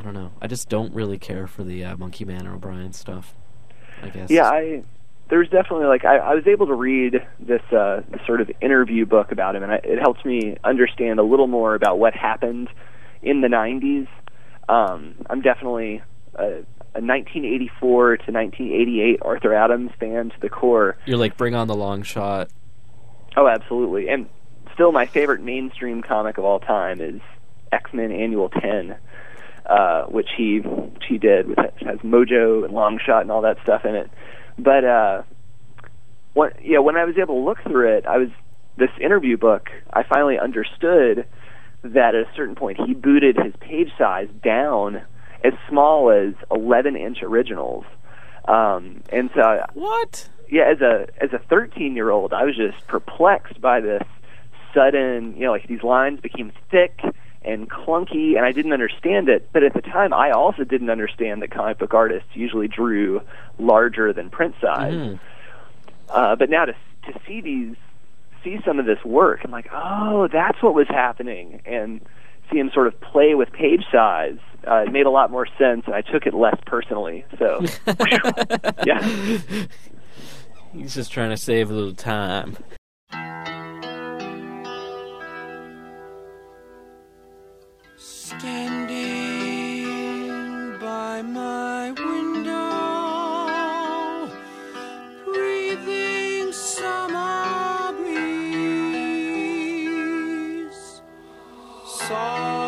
I 0.00 0.02
don't 0.02 0.14
know. 0.14 0.32
I 0.40 0.46
just 0.46 0.70
don't 0.70 0.94
really 0.94 1.18
care 1.18 1.46
for 1.46 1.62
the 1.62 1.84
uh, 1.84 1.96
Monkey 1.98 2.24
Man 2.24 2.46
or 2.46 2.54
O'Brien 2.54 2.94
stuff. 2.94 3.34
I 4.02 4.08
guess. 4.08 4.30
Yeah, 4.30 4.48
I 4.48 4.82
there's 5.28 5.50
definitely 5.50 5.84
like 5.84 6.06
I, 6.06 6.16
I 6.16 6.34
was 6.34 6.46
able 6.46 6.68
to 6.68 6.74
read 6.74 7.22
this 7.38 7.60
uh, 7.70 8.00
this 8.10 8.22
sort 8.26 8.40
of 8.40 8.50
interview 8.62 9.04
book 9.04 9.30
about 9.30 9.56
him, 9.56 9.62
and 9.62 9.72
I, 9.72 9.76
it 9.84 9.98
helps 9.98 10.24
me 10.24 10.56
understand 10.64 11.20
a 11.20 11.22
little 11.22 11.48
more 11.48 11.74
about 11.74 11.98
what 11.98 12.14
happened 12.14 12.70
in 13.20 13.42
the 13.42 13.48
'90s. 13.48 14.08
Um, 14.70 15.16
I'm 15.28 15.42
definitely 15.42 16.02
a, 16.34 16.44
a 16.94 17.02
1984 17.02 18.16
to 18.16 18.32
1988 18.32 19.18
Arthur 19.20 19.52
Adams 19.52 19.90
fan 20.00 20.30
to 20.30 20.40
the 20.40 20.48
core. 20.48 20.96
You're 21.04 21.18
like, 21.18 21.36
bring 21.36 21.54
on 21.54 21.68
the 21.68 21.76
Longshot. 21.76 22.48
Oh, 23.36 23.46
absolutely, 23.46 24.08
and 24.08 24.30
still 24.72 24.92
my 24.92 25.04
favorite 25.04 25.42
mainstream 25.42 26.00
comic 26.00 26.38
of 26.38 26.44
all 26.46 26.58
time 26.58 27.02
is 27.02 27.20
X 27.70 27.92
Men 27.92 28.12
Annual 28.12 28.48
10. 28.48 28.96
Uh, 29.66 30.04
which 30.06 30.28
he 30.36 30.58
which 30.58 31.04
he 31.08 31.18
did 31.18 31.46
with 31.48 31.58
has 31.80 31.98
Mojo 32.00 32.64
and 32.64 32.72
Longshot 32.74 33.20
and 33.20 33.30
all 33.30 33.42
that 33.42 33.58
stuff 33.62 33.84
in 33.84 33.94
it. 33.94 34.10
But 34.58 34.84
uh, 34.84 35.22
when 36.34 36.50
yeah, 36.62 36.78
when 36.78 36.96
I 36.96 37.04
was 37.04 37.16
able 37.18 37.36
to 37.40 37.44
look 37.44 37.62
through 37.62 37.96
it, 37.98 38.06
I 38.06 38.18
was 38.18 38.28
this 38.76 38.90
interview 39.00 39.36
book. 39.36 39.68
I 39.92 40.02
finally 40.02 40.38
understood 40.38 41.26
that 41.82 42.14
at 42.14 42.26
a 42.26 42.28
certain 42.34 42.54
point 42.54 42.78
he 42.84 42.94
booted 42.94 43.36
his 43.36 43.54
page 43.60 43.90
size 43.96 44.28
down 44.42 45.02
as 45.44 45.52
small 45.68 46.10
as 46.10 46.34
11 46.50 46.96
inch 46.96 47.22
originals. 47.22 47.84
Um, 48.46 49.02
and 49.10 49.30
so 49.34 49.64
What? 49.74 50.28
yeah, 50.50 50.64
as 50.72 50.80
a 50.80 51.06
as 51.20 51.32
a 51.32 51.38
13 51.48 51.94
year 51.94 52.10
old, 52.10 52.32
I 52.32 52.44
was 52.44 52.56
just 52.56 52.86
perplexed 52.86 53.60
by 53.60 53.80
this 53.80 54.02
sudden, 54.74 55.34
you 55.36 55.44
know, 55.46 55.52
like 55.52 55.66
these 55.68 55.82
lines 55.82 56.20
became 56.20 56.52
thick 56.70 57.00
and 57.42 57.70
clunky, 57.70 58.36
and 58.36 58.44
I 58.44 58.52
didn't 58.52 58.72
understand 58.72 59.28
it. 59.28 59.48
But 59.52 59.62
at 59.62 59.72
the 59.74 59.80
time, 59.80 60.12
I 60.12 60.30
also 60.30 60.64
didn't 60.64 60.90
understand 60.90 61.42
that 61.42 61.50
comic 61.50 61.78
book 61.78 61.94
artists 61.94 62.28
usually 62.34 62.68
drew 62.68 63.22
larger 63.58 64.12
than 64.12 64.30
print 64.30 64.54
size. 64.60 64.92
Mhm. 64.94 65.18
Uh, 66.08 66.36
but 66.36 66.50
now 66.50 66.64
to 66.66 66.74
to 67.06 67.18
see 67.26 67.40
these, 67.40 67.76
see 68.44 68.60
some 68.64 68.78
of 68.78 68.84
this 68.84 69.02
work, 69.04 69.40
I'm 69.42 69.50
like, 69.50 69.68
oh, 69.72 70.28
that's 70.30 70.62
what 70.62 70.74
was 70.74 70.86
happening, 70.88 71.62
and 71.64 72.00
see 72.52 72.58
him 72.58 72.70
sort 72.74 72.86
of 72.88 73.00
play 73.00 73.34
with 73.34 73.50
page 73.52 73.84
size. 73.90 74.36
Uh, 74.68 74.84
it 74.86 74.92
made 74.92 75.06
a 75.06 75.10
lot 75.10 75.30
more 75.30 75.46
sense, 75.58 75.84
and 75.86 75.94
I 75.94 76.02
took 76.02 76.26
it 76.26 76.34
less 76.34 76.56
personally. 76.66 77.24
So, 77.38 77.64
yeah. 78.84 79.00
He's 80.74 80.94
just 80.94 81.10
trying 81.10 81.30
to 81.30 81.38
save 81.38 81.70
a 81.70 81.72
little 81.72 81.94
time. 81.94 82.56
Standing 88.38 89.88
by 90.78 91.20
my 91.20 91.90
window, 91.90 93.50
breathing 95.24 96.52
summer 96.52 97.92
breeze, 97.98 98.22
saw 101.84 102.59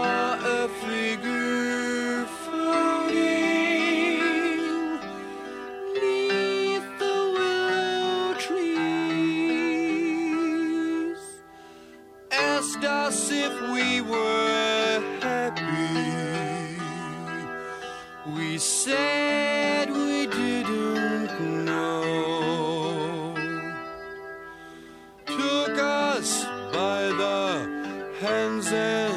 said 18.63 19.91
we 19.91 20.27
didn't 20.29 21.65
know. 21.65 23.35
Took 25.27 25.79
us 25.79 26.45
by 26.73 27.03
the 27.23 28.15
hands 28.21 28.69
and 28.71 29.12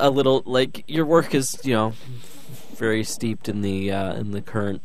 a 0.00 0.10
little 0.10 0.42
like 0.46 0.84
your 0.88 1.06
work 1.06 1.34
is, 1.34 1.60
you 1.64 1.74
know, 1.74 1.94
very 2.74 3.04
steeped 3.04 3.48
in 3.48 3.62
the 3.62 3.92
uh, 3.92 4.14
in 4.14 4.32
the 4.32 4.40
current 4.40 4.82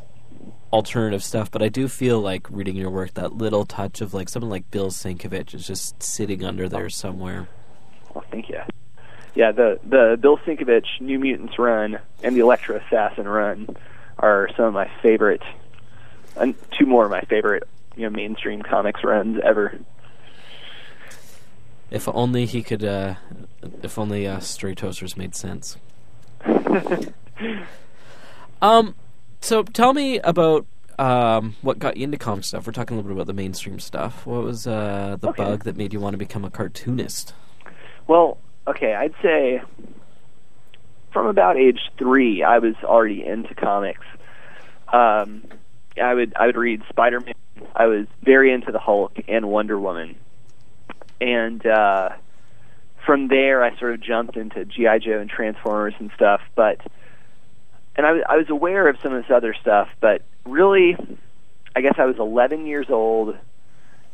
alternative 0.75 1.23
stuff, 1.23 1.49
but 1.49 1.63
I 1.63 1.69
do 1.69 1.87
feel 1.87 2.19
like 2.19 2.47
reading 2.49 2.75
your 2.75 2.89
work 2.89 3.13
that 3.13 3.33
little 3.33 3.65
touch 3.65 4.01
of 4.01 4.13
like 4.13 4.27
someone 4.27 4.49
like 4.49 4.69
Bill 4.71 4.87
Sienkiewicz 4.87 5.53
is 5.53 5.65
just 5.65 6.03
sitting 6.03 6.43
under 6.43 6.67
there 6.67 6.89
somewhere. 6.89 7.47
Well, 8.13 8.25
thank 8.29 8.49
you. 8.49 8.61
Yeah, 9.35 9.51
the 9.51 9.79
the 9.83 10.17
Bill 10.19 10.37
Sienkiewicz 10.39 10.99
New 10.99 11.19
Mutants 11.19 11.57
run 11.57 11.99
and 12.23 12.35
the 12.35 12.41
Elektra 12.41 12.81
Assassin 12.85 13.27
run 13.27 13.75
are 14.19 14.49
some 14.55 14.65
of 14.65 14.73
my 14.73 14.91
favorite, 15.01 15.43
and 16.35 16.55
two 16.71 16.85
more 16.85 17.05
of 17.05 17.11
my 17.11 17.21
favorite, 17.21 17.67
you 17.95 18.03
know, 18.03 18.09
mainstream 18.09 18.61
comics 18.61 19.03
runs 19.03 19.39
ever. 19.43 19.79
If 21.95 22.09
only 22.09 22.45
he 22.45 22.61
could. 22.61 22.83
Uh, 22.83 23.15
if 23.81 23.97
only 23.97 24.27
uh, 24.27 24.41
Stray 24.41 24.75
Toasters 24.75 25.15
made 25.15 25.33
sense. 25.33 25.77
um, 28.61 28.95
so 29.39 29.63
tell 29.63 29.93
me 29.93 30.19
about 30.19 30.65
um, 30.99 31.55
what 31.61 31.79
got 31.79 31.95
you 31.95 32.03
into 32.03 32.17
comic 32.17 32.43
stuff. 32.43 32.67
We're 32.67 32.73
talking 32.73 32.97
a 32.97 32.99
little 32.99 33.11
bit 33.11 33.15
about 33.15 33.27
the 33.27 33.33
mainstream 33.33 33.79
stuff. 33.79 34.25
What 34.25 34.43
was 34.43 34.67
uh, 34.67 35.15
the 35.21 35.29
Okay. 35.29 35.41
bug 35.41 35.63
that 35.63 35.77
made 35.77 35.93
you 35.93 36.01
want 36.01 36.15
to 36.15 36.17
become 36.17 36.43
a 36.43 36.49
cartoonist? 36.49 37.33
Well, 38.07 38.39
okay, 38.67 38.93
I'd 38.93 39.13
say 39.21 39.61
from 41.13 41.27
about 41.27 41.55
age 41.55 41.79
three, 41.97 42.43
I 42.43 42.59
was 42.59 42.75
already 42.83 43.25
into 43.25 43.55
comics. 43.55 44.05
Um, 44.91 45.43
I 46.01 46.13
would 46.13 46.33
I 46.35 46.47
would 46.47 46.57
read 46.57 46.83
Spider 46.89 47.21
Man. 47.21 47.33
I 47.73 47.85
was 47.85 48.05
very 48.21 48.51
into 48.51 48.73
the 48.73 48.79
Hulk 48.79 49.13
and 49.29 49.47
Wonder 49.47 49.79
Woman, 49.79 50.17
and 51.21 51.65
uh, 51.65 52.09
from 53.05 53.27
there 53.27 53.63
I 53.63 53.77
sort 53.79 53.93
of 53.93 54.01
jumped 54.01 54.35
into 54.37 54.65
GI 54.65 54.99
Joe 55.03 55.19
and 55.19 55.29
Transformers 55.29 55.93
and 55.99 56.11
stuff. 56.15 56.41
But 56.55 56.81
and 57.95 58.05
I, 58.05 58.11
was- 58.13 58.23
I 58.29 58.37
was 58.37 58.49
aware 58.49 58.87
of 58.87 58.97
some 59.01 59.13
of 59.13 59.23
this 59.23 59.31
other 59.31 59.53
stuff, 59.61 59.87
but 60.01 60.21
really, 60.45 60.97
I 61.75 61.81
guess 61.81 61.95
I 61.97 62.05
was 62.05 62.17
11 62.19 62.65
years 62.65 62.87
old, 62.89 63.35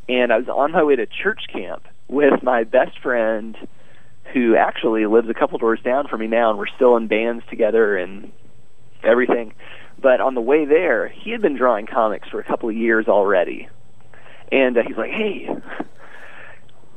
and 0.10 0.32
I 0.32 0.38
was 0.38 0.48
on 0.50 0.72
my 0.72 0.84
way 0.84 0.96
to 0.96 1.06
church 1.06 1.46
camp 1.52 1.84
with 2.08 2.44
my 2.44 2.64
best 2.64 3.00
friend 3.00 3.58
who 4.34 4.56
actually 4.56 5.06
lives 5.08 5.30
a 5.30 5.34
couple 5.34 5.58
doors 5.58 5.80
down 5.84 6.08
from 6.08 6.20
me 6.22 6.28
now, 6.28 6.50
and 6.52 6.60
we're 6.60 6.68
still 6.76 6.96
in 6.96 7.08
bands 7.08 7.44
together 7.50 7.98
and 7.98 8.32
everything. 9.04 9.54
But 10.00 10.22
on 10.22 10.36
the 10.36 10.42
way 10.42 10.66
there, 10.66 11.08
he 11.08 11.32
had 11.32 11.42
been 11.42 11.56
drawing 11.56 11.86
comics 11.86 12.28
for 12.30 12.40
a 12.40 12.44
couple 12.44 12.70
of 12.70 12.76
years 12.76 13.08
already, 13.08 13.68
and 14.52 14.78
uh, 14.78 14.84
he's 14.88 14.98
like, 14.98 15.12
"Hey, 15.12 15.50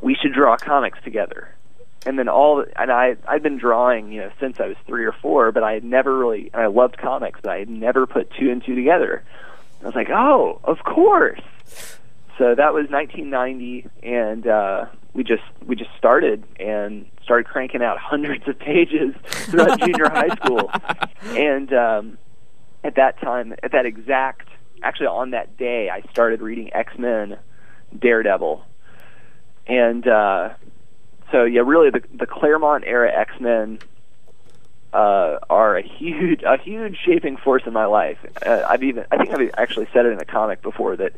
we 0.05 0.15
should 0.15 0.33
draw 0.33 0.57
comics 0.57 0.99
together." 1.03 1.49
And 2.07 2.19
then 2.19 2.29
all, 2.29 2.65
and 2.77 2.93
I 2.93 3.17
I'd 3.27 3.43
been 3.43 3.57
drawing, 3.57 4.13
you 4.13 4.21
know, 4.21 4.31
since 4.39 4.61
I 4.61 4.69
was 4.69 4.77
three 4.87 5.05
or 5.05 5.13
four, 5.13 5.51
but 5.53 5.63
I 5.63 5.73
had 5.73 5.85
never 5.85 6.17
really, 6.17 6.51
and 6.53 6.63
I 6.63 6.67
loved 6.67 6.99
comics, 6.99 7.41
but 7.43 7.51
I 7.51 7.59
had 7.59 7.71
never 7.71 8.07
put 8.07 8.31
two 8.39 8.51
and 8.51 8.63
two 8.63 8.75
together. 8.75 9.25
I 9.83 9.87
was 9.87 9.95
like, 9.95 10.11
"Oh, 10.11 10.61
of 10.65 10.85
course." 10.85 11.41
So 12.39 12.55
that 12.55 12.75
was 12.75 12.91
1990, 12.91 13.87
and 14.03 14.47
uh, 14.47 14.87
we 15.15 15.23
just 15.23 15.43
we 15.65 15.77
just 15.77 15.91
started 15.97 16.45
and 16.59 17.07
started 17.23 17.47
cranking 17.47 17.83
out 17.83 17.99
hundreds 18.01 18.47
of 18.49 18.59
pages 18.59 19.15
throughout 19.25 19.81
junior 19.85 20.11
high 20.11 20.35
school. 20.37 20.71
And 21.37 21.73
um, 21.73 22.19
at 22.83 22.97
that 22.97 23.21
time, 23.21 23.55
at 23.63 23.73
that 23.73 23.87
exact, 23.87 24.49
actually 24.83 25.07
on 25.07 25.31
that 25.31 25.57
day, 25.57 25.89
I 25.91 26.03
started 26.11 26.43
reading 26.43 26.75
X 26.75 26.99
Men, 26.99 27.39
Daredevil, 27.99 28.65
and 29.67 30.07
uh, 30.07 30.51
so 31.33 31.45
yeah, 31.45 31.63
really 31.65 31.91
the 31.91 32.03
the 32.15 32.27
Claremont 32.27 32.85
era 32.87 33.11
X 33.13 33.33
Men 33.41 33.79
uh, 34.93 35.39
are 35.51 35.77
a 35.77 35.83
huge 35.83 36.43
a 36.43 36.57
huge 36.59 36.97
shaping 37.05 37.37
force 37.37 37.63
in 37.67 37.73
my 37.73 37.87
life. 37.87 38.19
Uh, 38.45 38.63
I've 38.69 38.83
even 38.83 39.05
I 39.11 39.17
think 39.19 39.31
I've 39.31 39.51
actually 39.59 39.89
said 39.93 40.07
it 40.07 40.13
in 40.13 40.21
a 40.21 40.25
comic 40.25 40.63
before 40.63 40.97
that 40.97 41.13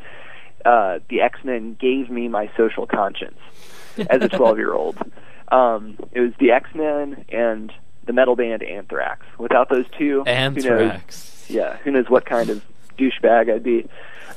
uh, 0.64 0.98
the 1.08 1.20
X 1.20 1.40
Men 1.44 1.74
gave 1.74 2.10
me 2.10 2.28
my 2.28 2.50
social 2.56 2.86
conscience 2.86 3.38
as 4.10 4.22
a 4.22 4.28
12 4.36 4.58
year 4.58 4.72
old. 4.72 4.96
Um, 5.48 5.96
it 6.12 6.20
was 6.20 6.32
the 6.38 6.52
X 6.52 6.70
Men 6.74 7.24
and 7.28 7.72
the 8.06 8.12
metal 8.12 8.36
band 8.36 8.62
Anthrax. 8.62 9.26
Without 9.38 9.68
those 9.68 9.84
two, 9.98 10.24
who 10.24 10.24
knows? 10.24 10.26
Anthrax. 10.26 11.46
Yeah, 11.48 11.76
who 11.78 11.90
knows 11.90 12.08
what 12.08 12.24
kind 12.24 12.50
of 12.50 12.64
douchebag 12.96 13.52
I'd 13.52 13.62
be. 13.62 13.88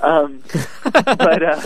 Um, 0.01 0.43
but 0.83 1.43
uh, 1.43 1.61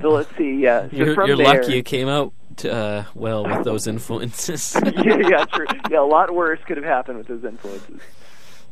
so 0.00 0.10
let's 0.10 0.34
see. 0.36 0.54
Yeah, 0.54 0.88
so 0.88 0.96
You're, 0.96 1.14
from 1.14 1.28
you're 1.28 1.36
there, 1.36 1.60
lucky 1.62 1.74
you 1.74 1.82
came 1.82 2.08
out 2.08 2.32
uh, 2.64 3.04
well 3.14 3.44
with 3.44 3.64
those 3.64 3.86
influences. 3.86 4.76
yeah, 4.84 4.90
yeah, 5.28 5.44
true. 5.46 5.66
Yeah, 5.90 6.00
a 6.00 6.02
lot 6.02 6.32
worse 6.34 6.60
could 6.66 6.76
have 6.76 6.86
happened 6.86 7.18
with 7.18 7.26
those 7.26 7.44
influences, 7.44 8.00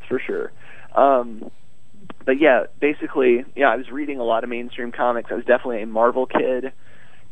for 0.08 0.20
sure. 0.20 0.52
Um, 0.94 1.50
but 2.24 2.40
yeah, 2.40 2.64
basically, 2.80 3.44
yeah, 3.56 3.68
I 3.68 3.76
was 3.76 3.90
reading 3.90 4.18
a 4.18 4.24
lot 4.24 4.44
of 4.44 4.50
mainstream 4.50 4.92
comics. 4.92 5.30
I 5.30 5.34
was 5.34 5.44
definitely 5.44 5.82
a 5.82 5.86
Marvel 5.86 6.26
kid, 6.26 6.72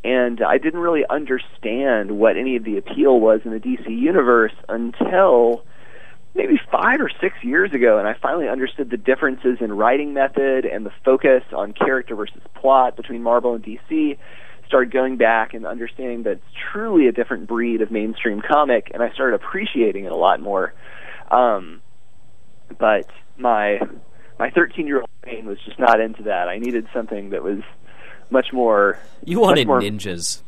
and 0.02 0.42
I 0.42 0.58
didn't 0.58 0.80
really 0.80 1.04
understand 1.08 2.12
what 2.18 2.36
any 2.36 2.56
of 2.56 2.64
the 2.64 2.78
appeal 2.78 3.20
was 3.20 3.40
in 3.44 3.52
the 3.52 3.60
DC 3.60 3.86
universe 3.88 4.54
until 4.68 5.64
maybe 6.34 6.60
five 6.70 7.00
or 7.00 7.10
six 7.20 7.36
years 7.42 7.72
ago, 7.72 7.98
and 7.98 8.06
I 8.06 8.14
finally 8.14 8.48
understood 8.48 8.90
the 8.90 8.96
differences 8.96 9.58
in 9.60 9.72
writing 9.72 10.14
method 10.14 10.64
and 10.64 10.86
the 10.86 10.92
focus 11.04 11.42
on 11.52 11.72
character 11.72 12.14
versus 12.14 12.40
plot 12.54 12.96
between 12.96 13.22
Marvel 13.22 13.54
and 13.54 13.64
DC. 13.64 14.18
Started 14.66 14.92
going 14.92 15.16
back 15.16 15.52
and 15.52 15.66
understanding 15.66 16.22
that 16.22 16.32
it's 16.32 16.44
truly 16.72 17.08
a 17.08 17.12
different 17.12 17.48
breed 17.48 17.82
of 17.82 17.90
mainstream 17.90 18.40
comic, 18.40 18.90
and 18.94 19.02
I 19.02 19.10
started 19.10 19.34
appreciating 19.34 20.04
it 20.04 20.12
a 20.12 20.16
lot 20.16 20.40
more. 20.40 20.72
Um, 21.30 21.82
but 22.78 23.08
my 23.36 23.80
my 24.38 24.50
13 24.50 24.86
year 24.86 25.00
old 25.00 25.10
brain 25.22 25.46
was 25.46 25.58
just 25.64 25.78
not 25.78 26.00
into 26.00 26.24
that. 26.24 26.48
I 26.48 26.58
needed 26.58 26.86
something 26.94 27.30
that 27.30 27.42
was 27.42 27.60
much 28.30 28.52
more. 28.52 28.98
you 29.24 29.40
wanted 29.40 29.66
much 29.66 29.66
more, 29.66 29.80
ninjas. 29.80 30.42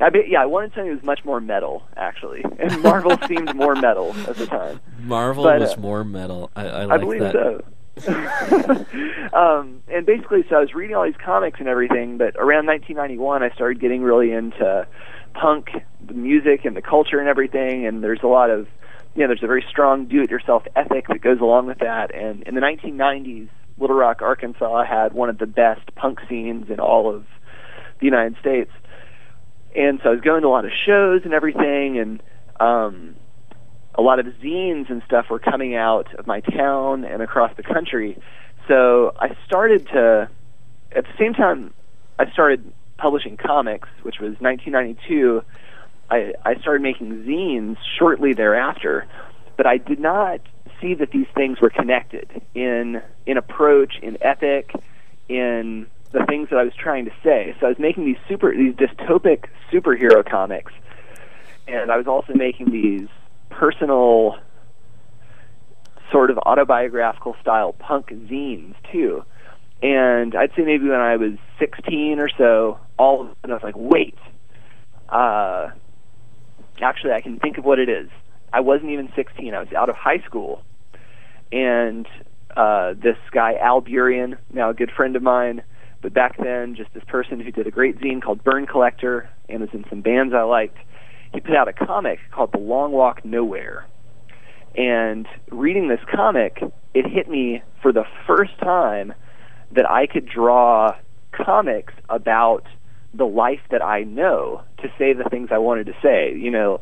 I 0.00 0.10
be, 0.10 0.24
yeah, 0.28 0.42
I 0.42 0.46
wanted 0.46 0.70
something 0.72 0.88
that 0.90 0.96
was 0.96 1.04
much 1.04 1.24
more 1.24 1.40
metal, 1.40 1.82
actually. 1.96 2.44
And 2.58 2.82
Marvel 2.82 3.16
seemed 3.28 3.54
more 3.54 3.74
metal 3.74 4.14
at 4.28 4.36
the 4.36 4.46
time. 4.46 4.80
Marvel 5.00 5.44
But, 5.44 5.60
was 5.60 5.74
uh, 5.74 5.80
more 5.80 6.04
metal. 6.04 6.50
I, 6.56 6.66
I 6.66 6.80
I 6.82 6.84
like 6.84 7.00
believe 7.00 7.20
that. 7.20 7.32
so. 7.32 7.64
um, 9.36 9.82
and 9.88 10.06
basically, 10.06 10.44
so 10.48 10.56
I 10.56 10.60
was 10.60 10.74
reading 10.74 10.94
all 10.96 11.04
these 11.04 11.16
comics 11.24 11.58
and 11.58 11.68
everything, 11.68 12.16
but 12.18 12.36
around 12.36 12.66
1991, 12.66 13.42
I 13.42 13.50
started 13.50 13.80
getting 13.80 14.02
really 14.02 14.30
into 14.32 14.86
punk, 15.34 15.68
the 16.06 16.14
music, 16.14 16.64
and 16.64 16.76
the 16.76 16.82
culture 16.82 17.18
and 17.18 17.28
everything. 17.28 17.86
And 17.86 18.02
there's 18.02 18.22
a 18.22 18.28
lot 18.28 18.50
of, 18.50 18.68
you 19.14 19.22
know, 19.22 19.28
there's 19.28 19.42
a 19.42 19.46
very 19.48 19.64
strong 19.68 20.06
do-it-yourself 20.06 20.64
ethic 20.76 21.08
that 21.08 21.20
goes 21.20 21.40
along 21.40 21.66
with 21.66 21.78
that. 21.78 22.14
And 22.14 22.42
in 22.44 22.54
the 22.54 22.60
1990s, 22.60 23.48
Little 23.78 23.96
Rock, 23.96 24.22
Arkansas 24.22 24.84
had 24.84 25.12
one 25.12 25.28
of 25.28 25.38
the 25.38 25.46
best 25.46 25.94
punk 25.94 26.18
scenes 26.28 26.70
in 26.70 26.80
all 26.80 27.12
of 27.12 27.24
the 28.00 28.06
United 28.06 28.36
States. 28.40 28.70
And 29.76 30.00
so 30.02 30.10
I 30.10 30.12
was 30.12 30.20
going 30.20 30.42
to 30.42 30.48
a 30.48 30.50
lot 30.50 30.64
of 30.64 30.70
shows 30.86 31.22
and 31.24 31.32
everything, 31.32 31.98
and 31.98 32.22
um, 32.58 33.14
a 33.94 34.02
lot 34.02 34.18
of 34.18 34.26
zines 34.42 34.90
and 34.90 35.02
stuff 35.04 35.26
were 35.30 35.38
coming 35.38 35.74
out 35.74 36.14
of 36.14 36.26
my 36.26 36.40
town 36.40 37.04
and 37.04 37.22
across 37.22 37.54
the 37.56 37.62
country. 37.62 38.18
So 38.66 39.14
I 39.18 39.36
started 39.46 39.86
to, 39.88 40.28
at 40.92 41.04
the 41.04 41.12
same 41.18 41.34
time, 41.34 41.74
I 42.18 42.30
started 42.32 42.72
publishing 42.96 43.36
comics, 43.36 43.88
which 44.02 44.20
was 44.20 44.34
1992. 44.40 45.42
I, 46.10 46.32
I 46.44 46.58
started 46.60 46.82
making 46.82 47.24
zines 47.24 47.76
shortly 47.98 48.32
thereafter, 48.32 49.06
but 49.56 49.66
I 49.66 49.78
did 49.78 50.00
not 50.00 50.40
see 50.80 50.94
that 50.94 51.10
these 51.10 51.26
things 51.34 51.60
were 51.60 51.70
connected 51.70 52.42
in 52.54 53.02
in 53.26 53.36
approach, 53.36 53.94
in 54.02 54.16
ethic, 54.22 54.72
in 55.28 55.86
the 56.12 56.24
things 56.26 56.48
that 56.50 56.58
I 56.58 56.64
was 56.64 56.72
trying 56.74 57.04
to 57.04 57.12
say. 57.22 57.54
So 57.60 57.66
I 57.66 57.68
was 57.70 57.78
making 57.78 58.04
these 58.04 58.16
super 58.28 58.54
these 58.54 58.74
dystopic 58.74 59.44
superhero 59.72 60.28
comics, 60.28 60.72
and 61.66 61.90
I 61.90 61.96
was 61.96 62.06
also 62.06 62.34
making 62.34 62.70
these 62.70 63.08
personal 63.50 64.36
sort 66.10 66.30
of 66.30 66.38
autobiographical 66.38 67.36
style 67.40 67.72
punk 67.72 68.08
zines 68.08 68.74
too. 68.90 69.24
And 69.82 70.34
I'd 70.34 70.50
say 70.56 70.62
maybe 70.62 70.88
when 70.88 71.00
I 71.00 71.16
was 71.16 71.32
16 71.58 72.18
or 72.18 72.28
so, 72.36 72.78
all 72.98 73.22
of 73.22 73.26
a 73.28 73.34
sudden 73.40 73.50
I 73.50 73.54
was 73.54 73.62
like, 73.62 73.76
wait, 73.76 74.18
uh, 75.08 75.68
actually 76.80 77.12
I 77.12 77.20
can 77.20 77.38
think 77.38 77.58
of 77.58 77.64
what 77.64 77.78
it 77.78 77.88
is. 77.88 78.08
I 78.52 78.60
wasn't 78.60 78.90
even 78.90 79.12
16. 79.14 79.54
I 79.54 79.60
was 79.60 79.72
out 79.72 79.88
of 79.88 79.96
high 79.96 80.20
school, 80.20 80.62
and 81.52 82.06
uh, 82.56 82.94
this 82.94 83.18
guy 83.30 83.54
Al 83.54 83.82
Burian, 83.82 84.38
now 84.52 84.70
a 84.70 84.74
good 84.74 84.90
friend 84.90 85.14
of 85.14 85.22
mine, 85.22 85.62
but 86.02 86.14
back 86.14 86.36
then 86.38 86.74
just 86.74 86.92
this 86.94 87.04
person 87.06 87.40
who 87.40 87.50
did 87.50 87.66
a 87.66 87.70
great 87.70 87.98
zine 88.00 88.22
called 88.22 88.42
Burn 88.44 88.66
Collector 88.66 89.28
and 89.48 89.60
was 89.60 89.70
in 89.72 89.84
some 89.88 90.00
bands 90.00 90.34
I 90.34 90.42
liked. 90.42 90.78
He 91.32 91.40
put 91.40 91.54
out 91.54 91.68
a 91.68 91.72
comic 91.72 92.18
called 92.30 92.52
The 92.52 92.58
Long 92.58 92.92
Walk 92.92 93.24
Nowhere. 93.24 93.86
And 94.76 95.26
reading 95.50 95.88
this 95.88 96.00
comic, 96.14 96.62
it 96.94 97.06
hit 97.06 97.28
me 97.28 97.62
for 97.82 97.92
the 97.92 98.04
first 98.26 98.58
time 98.60 99.12
that 99.72 99.90
I 99.90 100.06
could 100.06 100.26
draw 100.26 100.94
comics 101.32 101.92
about 102.08 102.64
the 103.12 103.24
life 103.24 103.60
that 103.70 103.82
I 103.82 104.04
know 104.04 104.62
to 104.78 104.88
say 104.98 105.12
the 105.12 105.24
things 105.24 105.48
I 105.50 105.58
wanted 105.58 105.86
to 105.86 105.94
say. 106.02 106.34
You 106.36 106.50
know, 106.50 106.80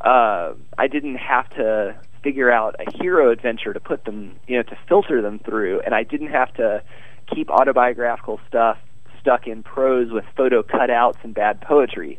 uh, 0.00 0.52
I 0.76 0.88
didn't 0.88 1.16
have 1.16 1.48
to 1.50 1.98
figure 2.22 2.50
out 2.50 2.76
a 2.80 3.02
hero 3.02 3.30
adventure 3.30 3.72
to 3.72 3.80
put 3.80 4.04
them, 4.04 4.36
you 4.46 4.56
know, 4.56 4.62
to 4.64 4.76
filter 4.88 5.22
them 5.22 5.38
through, 5.38 5.80
and 5.80 5.94
I 5.94 6.02
didn't 6.02 6.30
have 6.30 6.52
to 6.54 6.82
keep 7.32 7.50
autobiographical 7.50 8.40
stuff 8.48 8.78
stuck 9.20 9.46
in 9.48 9.62
prose 9.62 10.12
with 10.12 10.24
photo 10.36 10.62
cutouts 10.62 11.16
and 11.24 11.34
bad 11.34 11.60
poetry. 11.60 12.18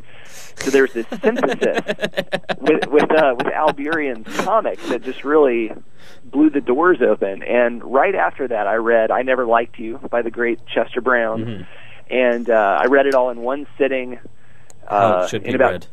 So 0.56 0.70
there's 0.70 0.92
this 0.92 1.06
synthesis 1.22 1.80
with 2.60 2.86
with 2.88 3.10
uh, 3.10 3.34
with 3.36 3.46
Al 3.46 3.72
Burian's 3.72 4.36
comics 4.44 4.86
that 4.90 5.02
just 5.02 5.24
really 5.24 5.72
blew 6.24 6.50
the 6.50 6.60
doors 6.60 6.98
open. 7.00 7.42
And 7.42 7.82
right 7.82 8.14
after 8.14 8.46
that, 8.48 8.66
I 8.66 8.74
read 8.74 9.10
"I 9.10 9.22
Never 9.22 9.46
Liked 9.46 9.78
You" 9.78 9.98
by 10.10 10.20
the 10.22 10.30
great 10.30 10.60
Chester 10.66 11.00
Brown, 11.00 11.44
Mm-hmm. 11.44 11.62
and 12.12 12.50
uh, 12.50 12.78
I 12.82 12.86
read 12.86 13.06
it 13.06 13.14
all 13.14 13.30
in 13.30 13.40
one 13.40 13.66
sitting. 13.78 14.18
Uh, 14.86 15.22
it 15.24 15.30
should 15.30 15.42
in 15.44 15.52
be 15.52 15.54
about 15.54 15.72
read. 15.72 15.86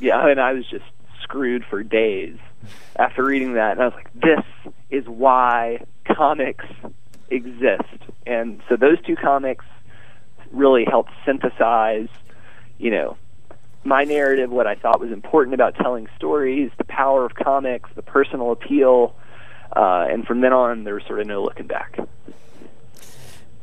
yeah, 0.00 0.26
and 0.28 0.40
I 0.40 0.52
was 0.52 0.66
just 0.68 0.84
screwed 1.22 1.64
for 1.68 1.82
days 1.82 2.36
after 2.96 3.24
reading 3.24 3.54
that. 3.54 3.72
And 3.72 3.80
I 3.82 3.84
was 3.86 3.94
like, 3.94 4.12
this 4.14 4.72
is 4.90 5.04
why 5.06 5.84
comics 6.06 6.64
exist. 7.30 7.82
And 8.26 8.60
so 8.68 8.76
those 8.76 9.00
two 9.06 9.16
comics 9.16 9.64
really 10.52 10.84
helped 10.84 11.12
synthesize, 11.24 12.08
you 12.78 12.90
know, 12.90 13.16
my 13.84 14.04
narrative, 14.04 14.50
what 14.50 14.66
I 14.66 14.74
thought 14.74 15.00
was 15.00 15.10
important 15.10 15.54
about 15.54 15.74
telling 15.76 16.06
stories, 16.16 16.70
the 16.76 16.84
power 16.84 17.24
of 17.24 17.34
comics, 17.34 17.88
the 17.94 18.02
personal 18.02 18.52
appeal. 18.52 19.14
Uh, 19.74 20.06
and 20.10 20.26
from 20.26 20.40
then 20.40 20.52
on, 20.52 20.84
there 20.84 20.94
was 20.94 21.04
sort 21.04 21.20
of 21.20 21.26
no 21.26 21.42
looking 21.42 21.66
back. 21.66 21.98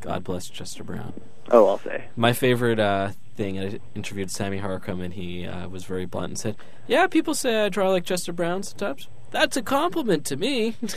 God 0.02 0.24
bless 0.24 0.50
Chester 0.50 0.84
Brown. 0.84 1.14
Oh, 1.52 1.68
I'll 1.68 1.80
say. 1.80 2.06
My 2.16 2.34
favorite 2.34 2.80
uh, 2.80 3.12
thing, 3.36 3.60
I 3.60 3.80
interviewed 3.96 4.32
Sammy 4.32 4.60
Harkham, 4.60 5.04
and 5.04 5.14
he 5.14 5.46
uh, 5.46 5.68
was 5.68 5.86
very 5.86 6.06
blunt 6.06 6.30
and 6.30 6.38
said, 6.38 6.56
"Yeah, 6.88 7.08
people 7.08 7.34
say 7.36 7.66
I 7.66 7.70
draw 7.70 7.90
like 7.90 8.04
Chester 8.04 8.34
Brown 8.34 8.64
sometimes. 8.64 9.08
That's 9.32 9.56
a 9.58 9.62
compliment 9.62 10.26
to 10.26 10.36
me." 10.36 10.76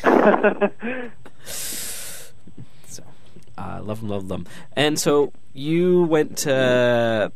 uh, 3.60 3.82
love 3.82 4.00
them, 4.00 4.08
love 4.08 4.28
them. 4.28 4.46
And 4.72 4.98
so 4.98 5.32
you 5.52 6.04
went 6.04 6.38
to 6.38 7.32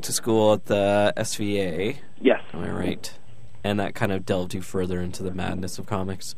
to 0.00 0.12
school 0.12 0.54
at 0.54 0.66
the 0.66 1.12
SVA, 1.16 1.98
yes, 2.20 2.40
am 2.52 2.64
I 2.64 2.70
right? 2.70 3.18
And 3.62 3.78
that 3.80 3.94
kind 3.94 4.12
of 4.12 4.26
delved 4.26 4.52
you 4.54 4.60
further 4.60 5.00
into 5.00 5.22
the 5.22 5.30
madness 5.30 5.78
of 5.78 5.86
comics. 5.86 6.34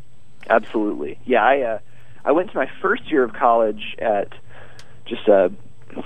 absolutely. 0.50 1.18
Yeah, 1.24 1.44
I 1.44 1.60
uh, 1.62 1.78
I 2.24 2.32
went 2.32 2.50
to 2.50 2.56
my 2.56 2.70
first 2.82 3.10
year 3.10 3.24
of 3.24 3.32
college 3.32 3.96
at 3.98 4.32
just 5.06 5.28
uh, 5.28 5.48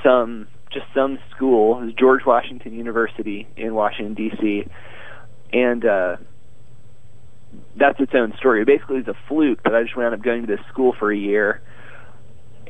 some 0.02 0.46
just 0.70 0.86
some 0.94 1.18
school, 1.34 1.80
it 1.80 1.86
was 1.86 1.94
George 1.94 2.24
Washington 2.24 2.72
University 2.72 3.48
in 3.56 3.74
Washington 3.74 4.14
D.C., 4.14 4.66
and 5.52 5.84
uh, 5.84 6.16
that's 7.76 7.98
its 7.98 8.12
own 8.14 8.34
story. 8.38 8.64
Basically, 8.64 8.98
it 8.98 9.06
was 9.06 9.16
a 9.16 9.28
fluke 9.28 9.62
that 9.64 9.74
I 9.74 9.82
just 9.82 9.96
wound 9.96 10.14
up 10.14 10.22
going 10.22 10.42
to 10.42 10.46
this 10.46 10.64
school 10.68 10.94
for 10.96 11.12
a 11.12 11.16
year. 11.16 11.60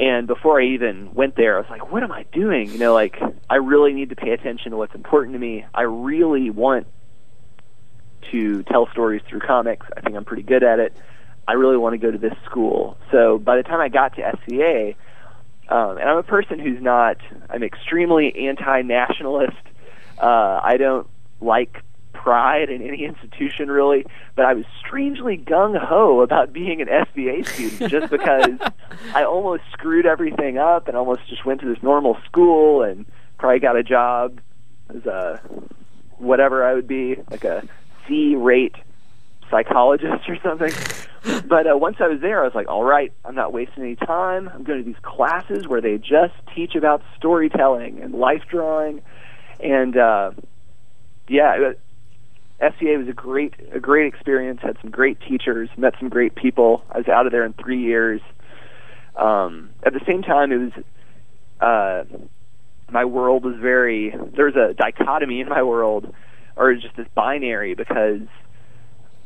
And 0.01 0.27
before 0.27 0.59
I 0.59 0.65
even 0.65 1.13
went 1.13 1.37
there, 1.37 1.57
I 1.57 1.61
was 1.61 1.69
like, 1.69 1.93
"What 1.93 2.03
am 2.03 2.11
I 2.11 2.25
doing?" 2.33 2.71
You 2.71 2.79
know, 2.79 2.95
like 2.95 3.21
I 3.51 3.57
really 3.57 3.93
need 3.93 4.09
to 4.09 4.17
pay 4.17 4.31
attention 4.31 4.71
to 4.71 4.79
what's 4.79 4.95
important 4.95 5.35
to 5.35 5.39
me. 5.39 5.67
I 5.75 5.83
really 5.83 6.49
want 6.49 6.87
to 8.31 8.63
tell 8.63 8.89
stories 8.93 9.21
through 9.29 9.41
comics. 9.41 9.87
I 9.95 10.01
think 10.01 10.17
I'm 10.17 10.25
pretty 10.25 10.43
good 10.43 10.63
at 10.63 10.79
it. 10.79 10.97
I 11.47 11.53
really 11.53 11.77
want 11.77 11.93
to 11.95 11.99
go 11.99 12.11
to 12.11 12.19
this 12.19 12.35
school. 12.47 12.97
So 13.11 13.39
by 13.39 13.57
the 13.57 13.63
time 13.63 13.81
I 13.81 13.89
got 13.89 14.15
to 14.17 14.23
SVA, 14.23 14.95
um, 15.69 15.99
and 15.99 16.09
I'm 16.09 16.17
a 16.17 16.23
person 16.23 16.59
who's 16.59 16.81
not, 16.81 17.17
I'm 17.49 17.63
extremely 17.63 18.49
anti-nationalist. 18.49 19.57
Uh, 20.19 20.61
I 20.63 20.77
don't 20.77 21.09
like 21.41 21.83
pride 22.23 22.69
in 22.69 22.83
any 22.83 23.05
institution 23.05 23.71
really, 23.71 24.05
but 24.37 24.45
I 24.45 24.53
was 24.53 24.65
strangely 24.79 25.39
gung 25.39 25.79
ho 25.79 26.21
about 26.21 26.53
being 26.53 26.83
an 26.83 26.89
SVA 26.89 27.47
student 27.47 27.91
just 27.91 28.11
because 28.11 28.59
I 29.15 29.25
almost 29.25 29.63
screwed 29.73 30.05
everything 30.05 30.59
up 30.59 30.87
and 30.87 30.97
almost 30.97 31.27
just 31.29 31.47
went 31.47 31.61
to 31.63 31.67
this 31.67 31.83
normal 31.83 32.19
school 32.27 32.83
and 32.83 33.07
probably 33.39 33.61
got 33.61 33.77
a 33.77 33.83
job 33.83 34.41
as 34.95 35.07
a 35.07 35.41
whatever 36.19 36.67
I 36.67 36.75
would 36.75 36.87
be, 36.87 37.17
like 37.31 37.45
a 37.45 37.67
C 38.07 38.35
rate 38.35 38.75
psychologist 39.51 40.29
or 40.29 40.37
something. 40.43 40.73
But 41.47 41.67
uh, 41.67 41.77
once 41.77 41.97
I 42.01 42.09
was 42.09 42.21
there, 42.21 42.43
I 42.43 42.45
was 42.45 42.55
like, 42.55 42.69
all 42.69 42.85
right, 42.85 43.13
I'm 43.25 43.35
not 43.35 43.53
wasting 43.53 43.83
any 43.83 43.97
time. 43.97 44.49
I'm 44.53 44.63
going 44.63 44.79
to 44.79 44.85
these 44.85 45.03
classes 45.03 45.67
where 45.67 45.81
they 45.81 45.97
just 45.97 46.35
teach 46.55 46.75
about 46.75 47.03
storytelling 47.17 48.01
and 48.01 48.15
life 48.15 48.43
drawing. 48.49 49.03
And 49.59 49.97
uh, 49.97 50.33
yeah, 51.29 51.73
SVA 52.61 52.99
was 52.99 53.09
a 53.09 53.13
great, 53.13 53.55
a 53.73 53.81
great 53.81 54.07
experience. 54.13 54.61
Had 54.63 54.77
some 54.83 54.91
great 54.91 55.19
teachers, 55.21 55.69
met 55.77 55.95
some 55.99 56.09
great 56.09 56.35
people. 56.35 56.85
I 56.91 56.99
was 56.99 57.09
out 57.09 57.27
of 57.27 57.33
there 57.33 57.45
in 57.45 57.55
three 57.55 57.83
years. 57.83 58.21
Um, 59.17 59.71
at 59.83 59.93
the 59.93 60.01
same 60.07 60.23
time, 60.23 60.53
it 60.53 60.59
was 60.59 60.73
uh, 61.61 62.05
my 62.91 63.05
world 63.05 63.45
was 63.45 63.57
very 63.57 64.15
there 64.37 64.47
was 64.47 64.57
a 64.57 64.75
dichotomy 64.75 65.41
in 65.41 65.49
my 65.49 65.63
world, 65.63 66.13
or 66.57 66.75
just 66.75 66.97
this 66.97 67.07
binary 67.15 67.75
because 67.75 68.21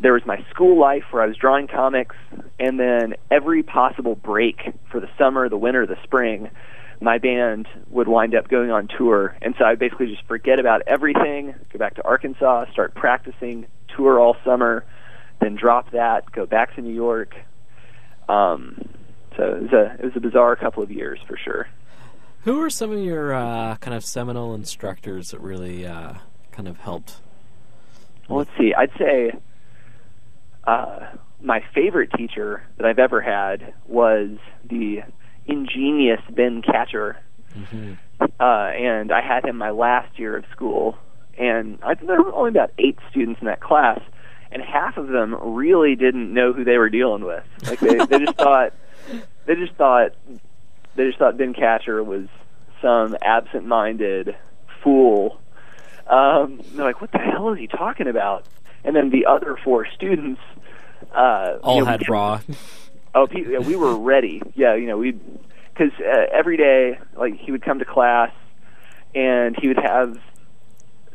there 0.01 0.13
was 0.13 0.23
my 0.27 0.45
school 0.51 0.79
life 0.79 1.05
where 1.11 1.23
I 1.23 1.27
was 1.27 1.37
drawing 1.37 1.69
comics, 1.69 2.17
and 2.59 2.79
then 2.79 3.15
every 3.31 3.63
possible 3.63 4.15
break 4.15 4.57
for 4.91 5.01
the 5.01 5.09
summer, 5.19 5.49
the 5.49 5.57
winter, 5.57 5.87
the 5.87 5.97
spring, 6.03 6.51
my 7.05 7.19
band 7.19 7.69
would 7.91 8.09
wind 8.09 8.35
up 8.35 8.49
going 8.49 8.71
on 8.71 8.89
tour, 8.89 9.37
and 9.43 9.55
so 9.59 9.65
I 9.65 9.75
basically 9.75 10.07
just 10.07 10.27
forget 10.27 10.59
about 10.59 10.83
everything, 10.87 11.55
go 11.73 11.79
back 11.79 11.95
to 11.97 12.05
Arkansas, 12.05 12.71
start 12.73 12.95
practicing, 12.95 13.67
tour 13.95 14.19
all 14.19 14.37
summer, 14.45 14.85
then 15.41 15.55
drop 15.55 15.91
that, 15.93 16.33
go 16.33 16.47
back 16.47 16.75
to 16.77 16.81
New 16.81 16.95
York. 16.95 17.35
Um, 18.29 18.89
so 19.37 19.43
it 19.43 19.63
was 19.63 19.73
a 19.73 19.97
it 19.99 20.05
was 20.05 20.17
a 20.17 20.21
bizarre 20.21 20.57
couple 20.57 20.83
of 20.83 20.91
years 20.91 21.21
for 21.27 21.37
sure. 21.37 21.69
Who 22.45 22.61
are 22.63 22.71
some 22.71 22.91
of 22.91 22.99
your 22.99 23.35
uh, 23.35 23.77
kind 23.77 23.95
of 23.95 24.05
seminal 24.05 24.55
instructors 24.55 25.31
that 25.31 25.41
really 25.41 25.87
uh, 25.87 26.15
kind 26.53 26.69
of 26.69 26.79
helped? 26.79 27.17
Well, 28.29 28.39
let's 28.39 28.51
see. 28.59 28.73
I'd 28.75 28.93
say 28.99 29.33
uh, 30.65 31.01
my 31.43 31.63
favorite 31.75 32.11
teacher 32.17 32.63
that 32.77 32.87
I've 32.87 32.99
ever 32.99 33.21
had 33.21 33.75
was 33.87 34.31
the 34.69 35.03
ingenious 35.47 36.21
Ben 36.31 36.63
Katchor, 36.63 37.17
Mhm. 37.57 37.99
uh, 38.41 38.43
and 38.43 39.13
I 39.13 39.21
had 39.21 39.45
him 39.45 39.57
my 39.57 39.71
last 39.71 40.19
year 40.19 40.37
of 40.37 40.45
school. 40.53 40.97
And 41.39 41.79
I 41.83 41.95
think 41.95 42.07
there 42.09 42.23
were 42.23 42.33
only 42.35 42.51
about 42.51 42.71
eight 42.79 42.99
students 43.11 43.41
in 43.41 43.47
that 43.47 43.61
class, 43.61 44.01
and 44.53 44.63
half 44.63 44.97
of 44.97 45.09
them 45.09 45.35
really 45.41 45.97
didn't 45.97 46.33
know 46.33 46.53
who 46.53 46.63
they 46.65 46.79
were 46.79 46.89
dealing 46.89 47.25
with. 47.25 47.43
Like 47.69 47.81
they, 47.81 47.97
they 48.07 48.25
just 48.25 48.37
thought 48.39 48.73
they 49.47 49.55
just 49.57 49.75
thought 49.75 50.13
they 50.95 51.07
just 51.07 51.19
thought 51.19 51.37
Ben 51.37 51.53
Katchor 51.55 52.05
was 52.05 52.29
some 52.81 53.17
absent-minded 53.23 54.37
fool. 54.83 55.41
Um, 56.07 56.61
they're 56.75 56.85
like, 56.85 57.01
"What 57.01 57.11
the 57.13 57.19
hell 57.19 57.53
is 57.53 57.59
he 57.59 57.67
talking 57.67 58.07
about?" 58.07 58.45
And 58.85 58.95
then 58.95 59.11
the 59.11 59.27
other 59.27 59.57
four 59.65 59.87
students 59.87 60.41
uh, 61.15 61.59
All 61.63 61.77
you 61.77 61.81
know, 61.81 61.87
had 61.87 62.09
raw. 62.09 62.41
Oh, 63.15 63.27
pe- 63.27 63.53
yeah, 63.53 63.59
we 63.59 63.77
were 63.77 63.97
ready. 63.97 64.43
Yeah, 64.55 64.75
you 64.75 64.87
know, 64.87 64.99
we 64.99 65.13
because 65.13 65.93
uh, 66.01 66.27
every 66.33 66.57
day, 66.57 66.99
like 67.17 67.37
he 67.37 67.53
would 67.53 67.63
come 67.63 67.79
to 67.79 67.85
class, 67.85 68.33
and 69.15 69.57
he 69.61 69.69
would 69.69 69.79
have 69.79 70.19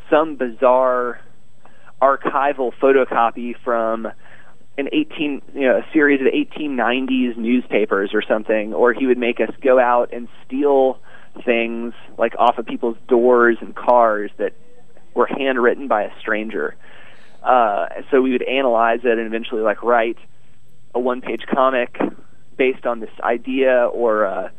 some 0.09 0.35
bizarre 0.35 1.19
archival 2.01 2.71
photocopy 2.81 3.55
from 3.63 4.07
an 4.77 4.87
18, 4.93 5.41
you 5.53 5.61
know, 5.61 5.77
a 5.77 5.85
series 5.91 6.21
of 6.21 6.27
1890s 6.27 7.35
newspapers 7.35 8.11
or 8.13 8.21
something, 8.21 8.73
or 8.73 8.93
he 8.93 9.05
would 9.05 9.17
make 9.17 9.41
us 9.41 9.51
go 9.61 9.77
out 9.77 10.13
and 10.13 10.29
steal 10.45 10.99
things 11.45 11.93
like 12.17 12.33
off 12.37 12.57
of 12.57 12.65
people's 12.65 12.97
doors 13.07 13.57
and 13.59 13.75
cars 13.75 14.31
that 14.37 14.53
were 15.13 15.27
handwritten 15.27 15.87
by 15.87 16.03
a 16.03 16.19
stranger. 16.19 16.75
Uh, 17.43 17.87
so 18.09 18.21
we 18.21 18.31
would 18.31 18.43
analyze 18.43 19.01
it 19.03 19.17
and 19.17 19.27
eventually 19.27 19.61
like 19.61 19.83
write 19.83 20.17
a 20.95 20.99
one 20.99 21.21
page 21.21 21.43
comic 21.53 21.97
based 22.57 22.85
on 22.85 22.99
this 22.99 23.09
idea 23.23 23.85
or 23.93 24.25
uh 24.25 24.49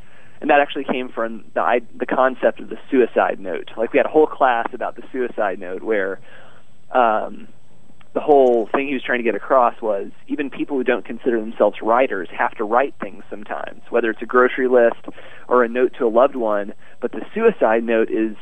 and 0.40 0.48
that 0.48 0.60
actually 0.60 0.84
came 0.84 1.10
from 1.10 1.44
the 1.54 1.60
I, 1.60 1.80
the 1.94 2.06
concept 2.06 2.60
of 2.60 2.70
the 2.70 2.78
suicide 2.90 3.38
note. 3.38 3.72
Like 3.76 3.92
we 3.92 3.98
had 3.98 4.06
a 4.06 4.10
whole 4.10 4.26
class 4.26 4.68
about 4.72 4.96
the 4.96 5.02
suicide 5.12 5.58
note 5.58 5.82
where 5.82 6.20
um 6.92 7.48
the 8.12 8.20
whole 8.20 8.68
thing 8.74 8.88
he 8.88 8.94
was 8.94 9.02
trying 9.04 9.20
to 9.20 9.24
get 9.24 9.34
across 9.34 9.80
was 9.80 10.10
even 10.26 10.50
people 10.50 10.76
who 10.76 10.82
don't 10.82 11.04
consider 11.04 11.38
themselves 11.38 11.76
writers 11.80 12.28
have 12.36 12.52
to 12.56 12.64
write 12.64 12.94
things 13.00 13.22
sometimes, 13.30 13.82
whether 13.90 14.10
it's 14.10 14.22
a 14.22 14.26
grocery 14.26 14.66
list 14.66 15.06
or 15.46 15.62
a 15.62 15.68
note 15.68 15.92
to 15.98 16.06
a 16.06 16.08
loved 16.08 16.34
one, 16.34 16.74
but 17.00 17.12
the 17.12 17.20
suicide 17.32 17.84
note 17.84 18.10
is 18.10 18.36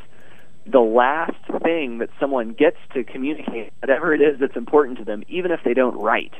the 0.64 0.80
last 0.80 1.36
thing 1.62 1.98
that 1.98 2.08
someone 2.18 2.52
gets 2.52 2.78
to 2.94 3.04
communicate 3.04 3.72
whatever 3.80 4.14
it 4.14 4.22
is 4.22 4.40
that's 4.40 4.56
important 4.56 4.98
to 4.98 5.04
them, 5.04 5.22
even 5.28 5.50
if 5.50 5.60
they 5.64 5.74
don't 5.74 5.96
write 5.96 6.32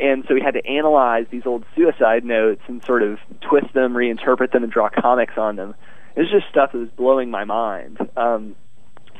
and 0.00 0.24
so 0.28 0.34
we 0.34 0.40
had 0.40 0.54
to 0.54 0.66
analyze 0.66 1.26
these 1.30 1.42
old 1.46 1.64
suicide 1.76 2.24
notes 2.24 2.62
and 2.68 2.82
sort 2.84 3.02
of 3.02 3.18
twist 3.40 3.72
them, 3.74 3.92
reinterpret 3.94 4.52
them, 4.52 4.62
and 4.64 4.72
draw 4.72 4.88
comics 4.88 5.34
on 5.36 5.56
them. 5.56 5.74
It 6.16 6.20
was 6.20 6.30
just 6.30 6.48
stuff 6.48 6.72
that 6.72 6.78
was 6.78 6.88
blowing 6.96 7.30
my 7.30 7.44
mind. 7.44 7.98
Um, 8.16 8.56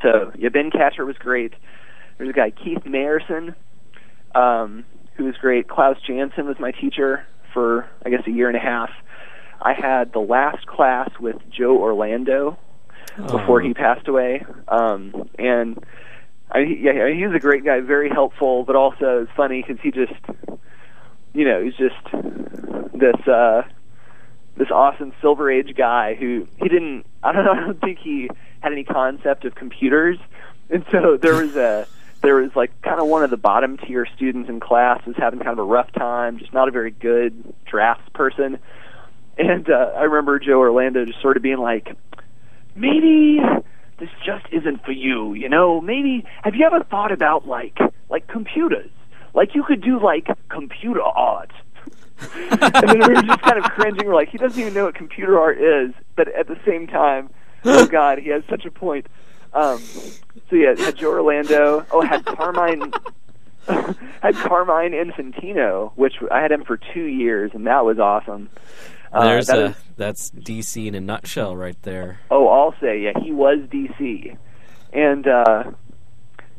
so 0.01 0.31
yeah, 0.37 0.49
Ben 0.49 0.71
Katchor 0.71 1.05
was 1.05 1.17
great. 1.17 1.53
There's 2.17 2.29
a 2.29 2.33
guy 2.33 2.51
Keith 2.51 2.83
Mayerson, 2.85 3.55
um, 4.35 4.85
who 5.15 5.25
was 5.25 5.35
great. 5.37 5.67
Klaus 5.67 5.97
Janson 6.05 6.45
was 6.47 6.59
my 6.59 6.71
teacher 6.71 7.25
for 7.53 7.87
I 8.05 8.09
guess 8.09 8.21
a 8.27 8.31
year 8.31 8.47
and 8.47 8.57
a 8.57 8.61
half. 8.61 8.89
I 9.61 9.73
had 9.73 10.11
the 10.13 10.19
last 10.19 10.65
class 10.65 11.09
with 11.19 11.35
Joe 11.49 11.77
Orlando 11.77 12.57
before 13.17 13.61
Oh. 13.61 13.65
he 13.65 13.73
passed 13.73 14.07
away, 14.07 14.43
um, 14.67 15.29
and 15.37 15.77
I, 16.51 16.59
yeah, 16.59 17.07
he 17.13 17.25
was 17.27 17.35
a 17.35 17.39
great 17.39 17.63
guy, 17.63 17.79
very 17.81 18.09
helpful, 18.09 18.63
but 18.63 18.75
also 18.75 19.21
it's 19.23 19.31
funny 19.37 19.63
because 19.65 19.81
he 19.83 19.91
just, 19.91 20.13
you 21.33 21.45
know, 21.45 21.63
he's 21.63 21.75
just 21.75 21.95
this 22.93 23.27
uh, 23.27 23.63
this 24.57 24.69
awesome 24.71 25.13
Silver 25.21 25.49
Age 25.49 25.75
guy 25.75 26.15
who 26.15 26.47
he 26.61 26.69
didn't. 26.69 27.05
I 27.23 27.31
don't 27.31 27.45
know. 27.45 27.51
I 27.51 27.59
don't 27.59 27.81
think 27.81 27.99
he 27.99 28.29
had 28.59 28.71
any 28.71 28.83
concept 28.83 29.45
of 29.45 29.55
computers, 29.55 30.17
and 30.69 30.85
so 30.91 31.17
there 31.17 31.35
was 31.35 31.55
a 31.55 31.87
there 32.21 32.35
was 32.35 32.55
like 32.55 32.79
kind 32.81 32.99
of 32.99 33.07
one 33.07 33.23
of 33.23 33.29
the 33.29 33.37
bottom 33.37 33.77
tier 33.77 34.05
students 34.15 34.49
in 34.49 34.59
class 34.59 35.05
was 35.05 35.15
having 35.17 35.39
kind 35.39 35.51
of 35.51 35.59
a 35.59 35.63
rough 35.63 35.91
time, 35.93 36.37
just 36.37 36.53
not 36.53 36.67
a 36.67 36.71
very 36.71 36.91
good 36.91 37.53
drafts 37.65 38.07
person. 38.13 38.59
And 39.37 39.69
uh, 39.69 39.91
I 39.95 40.03
remember 40.03 40.37
Joe 40.39 40.59
Orlando 40.59 41.05
just 41.05 41.21
sort 41.21 41.37
of 41.37 41.43
being 41.43 41.57
like, 41.57 41.95
maybe 42.75 43.39
this 43.97 44.09
just 44.25 44.45
isn't 44.51 44.83
for 44.85 44.91
you, 44.91 45.33
you 45.33 45.49
know? 45.49 45.81
Maybe 45.81 46.25
have 46.43 46.55
you 46.55 46.65
ever 46.65 46.83
thought 46.83 47.11
about 47.11 47.47
like 47.47 47.77
like 48.09 48.27
computers? 48.27 48.91
Like 49.33 49.55
you 49.55 49.63
could 49.63 49.81
do 49.81 49.99
like 50.03 50.27
computer 50.49 51.01
art. 51.01 51.51
and 52.51 52.73
then 52.73 52.99
we 52.99 53.15
were 53.15 53.21
just 53.21 53.41
kind 53.41 53.57
of 53.57 53.63
cringing. 53.71 54.05
We're 54.05 54.13
like, 54.15 54.29
he 54.29 54.37
doesn't 54.37 54.59
even 54.59 54.73
know 54.73 54.85
what 54.85 54.95
computer 54.95 55.39
art 55.39 55.57
is, 55.59 55.91
but 56.15 56.27
at 56.35 56.47
the 56.47 56.57
same 56.65 56.85
time, 56.87 57.29
oh 57.65 57.85
god, 57.87 58.19
he 58.19 58.29
has 58.29 58.43
such 58.49 58.65
a 58.65 58.71
point. 58.71 59.07
Um, 59.53 59.79
so 60.49 60.55
yeah, 60.55 60.75
had 60.77 60.95
Joe 60.97 61.09
Orlando. 61.11 61.85
Oh, 61.91 62.01
had 62.01 62.25
Carmine. 62.25 62.93
had 63.67 64.35
Carmine 64.35 64.91
Infantino, 64.93 65.91
which 65.95 66.15
I 66.31 66.41
had 66.41 66.51
him 66.51 66.63
for 66.63 66.77
two 66.93 67.03
years, 67.05 67.51
and 67.53 67.67
that 67.67 67.85
was 67.85 67.99
awesome. 67.99 68.49
Uh, 69.13 69.25
There's 69.25 69.47
that 69.47 69.59
a 69.59 69.65
is- 69.65 69.75
that's 69.97 70.31
DC 70.31 70.87
in 70.87 70.95
a 70.95 71.01
nutshell 71.01 71.55
right 71.55 71.79
there. 71.83 72.19
Oh, 72.31 72.47
I'll 72.47 72.73
say, 72.81 73.01
yeah, 73.01 73.11
he 73.21 73.31
was 73.31 73.59
DC, 73.69 74.35
and 74.93 75.27
uh, 75.27 75.63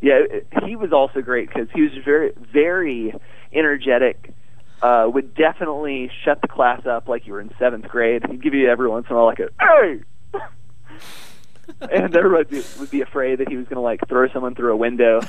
yeah, 0.03 0.19
he 0.67 0.75
was 0.75 0.93
also 0.93 1.23
great 1.23 1.49
because 1.49 1.69
he 1.73 1.83
was 1.83 1.93
very, 2.05 2.33
very 2.37 3.15
energetic. 3.53 4.35
Uh, 4.83 5.09
would 5.09 5.33
definitely 5.37 6.11
shut 6.25 6.43
the 6.43 6.49
class 6.49 6.85
up 6.87 7.07
like 7.09 7.25
you 7.25 7.33
were 7.33 7.41
in 7.41 7.55
seventh 7.57 7.87
grade. 7.87 8.25
He'd 8.29 8.43
give 8.43 8.53
you 8.53 8.69
every 8.69 8.89
once 8.89 9.07
in 9.09 9.15
a 9.15 9.17
while 9.17 9.27
like 9.27 9.39
a 9.39 9.49
hey, 9.61 10.01
and 11.81 12.17
everybody 12.17 12.65
would 12.81 12.91
be, 12.91 13.01
afraid 13.01 13.39
that 13.39 13.49
he 13.49 13.57
was 13.57 13.67
going 13.67 13.77
to 13.77 13.81
like 13.81 14.01
throw 14.09 14.29
someone 14.33 14.57
through 14.57 14.73
a 14.73 14.77
window. 14.77 15.21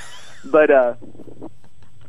But 0.43 0.71
uh, 0.71 0.95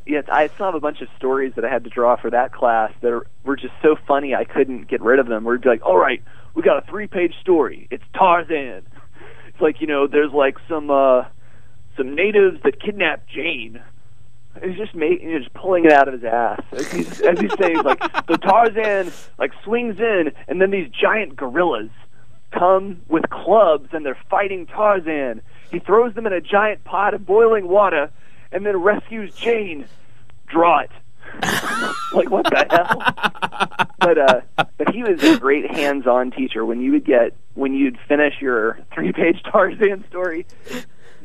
yes, 0.06 0.24
I 0.32 0.48
still 0.48 0.64
have 0.64 0.74
a 0.74 0.80
bunch 0.80 1.02
of 1.02 1.08
stories 1.18 1.52
that 1.56 1.66
I 1.66 1.68
had 1.68 1.84
to 1.84 1.90
draw 1.90 2.16
for 2.16 2.30
that 2.30 2.54
class 2.54 2.92
that 3.02 3.12
are, 3.12 3.26
were 3.44 3.56
just 3.56 3.74
so 3.82 3.94
funny 4.08 4.34
I 4.34 4.44
couldn't 4.44 4.88
get 4.88 5.02
rid 5.02 5.18
of 5.18 5.26
them. 5.26 5.44
We'd 5.44 5.60
be 5.60 5.68
like, 5.68 5.84
all 5.84 5.98
right, 5.98 6.22
we 6.54 6.62
got 6.62 6.82
a 6.82 6.90
three-page 6.90 7.34
story. 7.42 7.88
It's 7.90 8.04
Tarzan. 8.14 8.86
It's 9.48 9.60
like 9.60 9.82
you 9.82 9.86
know, 9.86 10.06
there's 10.06 10.32
like 10.32 10.56
some 10.66 10.90
uh, 10.90 11.24
some 11.96 12.14
natives 12.14 12.62
that 12.64 12.80
kidnapped 12.80 13.28
Jane. 13.28 13.80
He's 14.62 14.76
just 14.76 14.94
making, 14.94 15.32
know, 15.32 15.38
just 15.38 15.52
pulling 15.52 15.84
it 15.84 15.92
out 15.92 16.06
of 16.06 16.14
his 16.14 16.24
ass 16.24 16.62
as 16.72 16.92
he's 16.92 17.20
as 17.20 17.40
he's 17.40 17.52
saying, 17.58 17.82
like 17.82 17.98
the 18.26 18.38
Tarzan 18.38 19.12
like 19.38 19.52
swings 19.64 19.98
in, 19.98 20.32
and 20.46 20.60
then 20.60 20.70
these 20.70 20.88
giant 20.90 21.36
gorillas 21.36 21.90
come 22.52 23.00
with 23.08 23.28
clubs 23.30 23.88
and 23.92 24.06
they're 24.06 24.18
fighting 24.30 24.66
Tarzan. 24.66 25.42
He 25.70 25.80
throws 25.80 26.14
them 26.14 26.26
in 26.26 26.32
a 26.32 26.40
giant 26.40 26.84
pot 26.84 27.14
of 27.14 27.26
boiling 27.26 27.68
water 27.68 28.10
and 28.52 28.64
then 28.64 28.76
rescues 28.76 29.34
Jane. 29.34 29.86
Draw 30.46 30.80
it. 30.80 30.90
like 32.12 32.30
what 32.30 32.44
the 32.44 32.66
hell? 32.70 33.86
But 33.98 34.18
uh 34.18 34.40
but 34.78 34.94
he 34.94 35.02
was 35.02 35.22
a 35.24 35.38
great 35.38 35.68
hands-on 35.68 36.30
teacher 36.30 36.64
when 36.64 36.80
you 36.80 36.92
would 36.92 37.04
get 37.04 37.34
when 37.54 37.74
you'd 37.74 37.98
finish 38.06 38.34
your 38.40 38.78
three-page 38.94 39.42
Tarzan 39.50 40.04
story, 40.08 40.46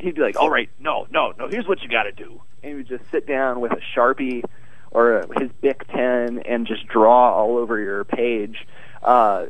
he'd 0.01 0.15
be 0.15 0.21
like, 0.21 0.39
"All 0.39 0.49
right, 0.49 0.69
no, 0.79 1.07
no, 1.11 1.33
no, 1.37 1.47
here's 1.47 1.67
what 1.67 1.81
you 1.81 1.89
got 1.89 2.03
to 2.03 2.11
do." 2.11 2.41
And 2.63 2.71
he 2.71 2.75
would 2.75 2.87
just 2.87 3.09
sit 3.11 3.25
down 3.27 3.59
with 3.61 3.71
a 3.71 3.79
Sharpie 3.95 4.43
or 4.91 5.25
his 5.39 5.49
Bic 5.61 5.87
pen 5.87 6.39
and 6.45 6.65
just 6.67 6.87
draw 6.87 7.33
all 7.33 7.57
over 7.57 7.79
your 7.79 8.03
page. 8.03 8.67
Uh 9.03 9.45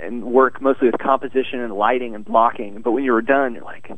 and 0.00 0.24
work 0.24 0.60
mostly 0.60 0.88
with 0.90 0.98
composition 0.98 1.60
and 1.60 1.72
lighting 1.74 2.14
and 2.16 2.24
blocking. 2.24 2.80
But 2.82 2.90
when 2.90 3.04
you 3.04 3.12
were 3.12 3.22
done, 3.22 3.54
you're 3.54 3.62
like, 3.62 3.88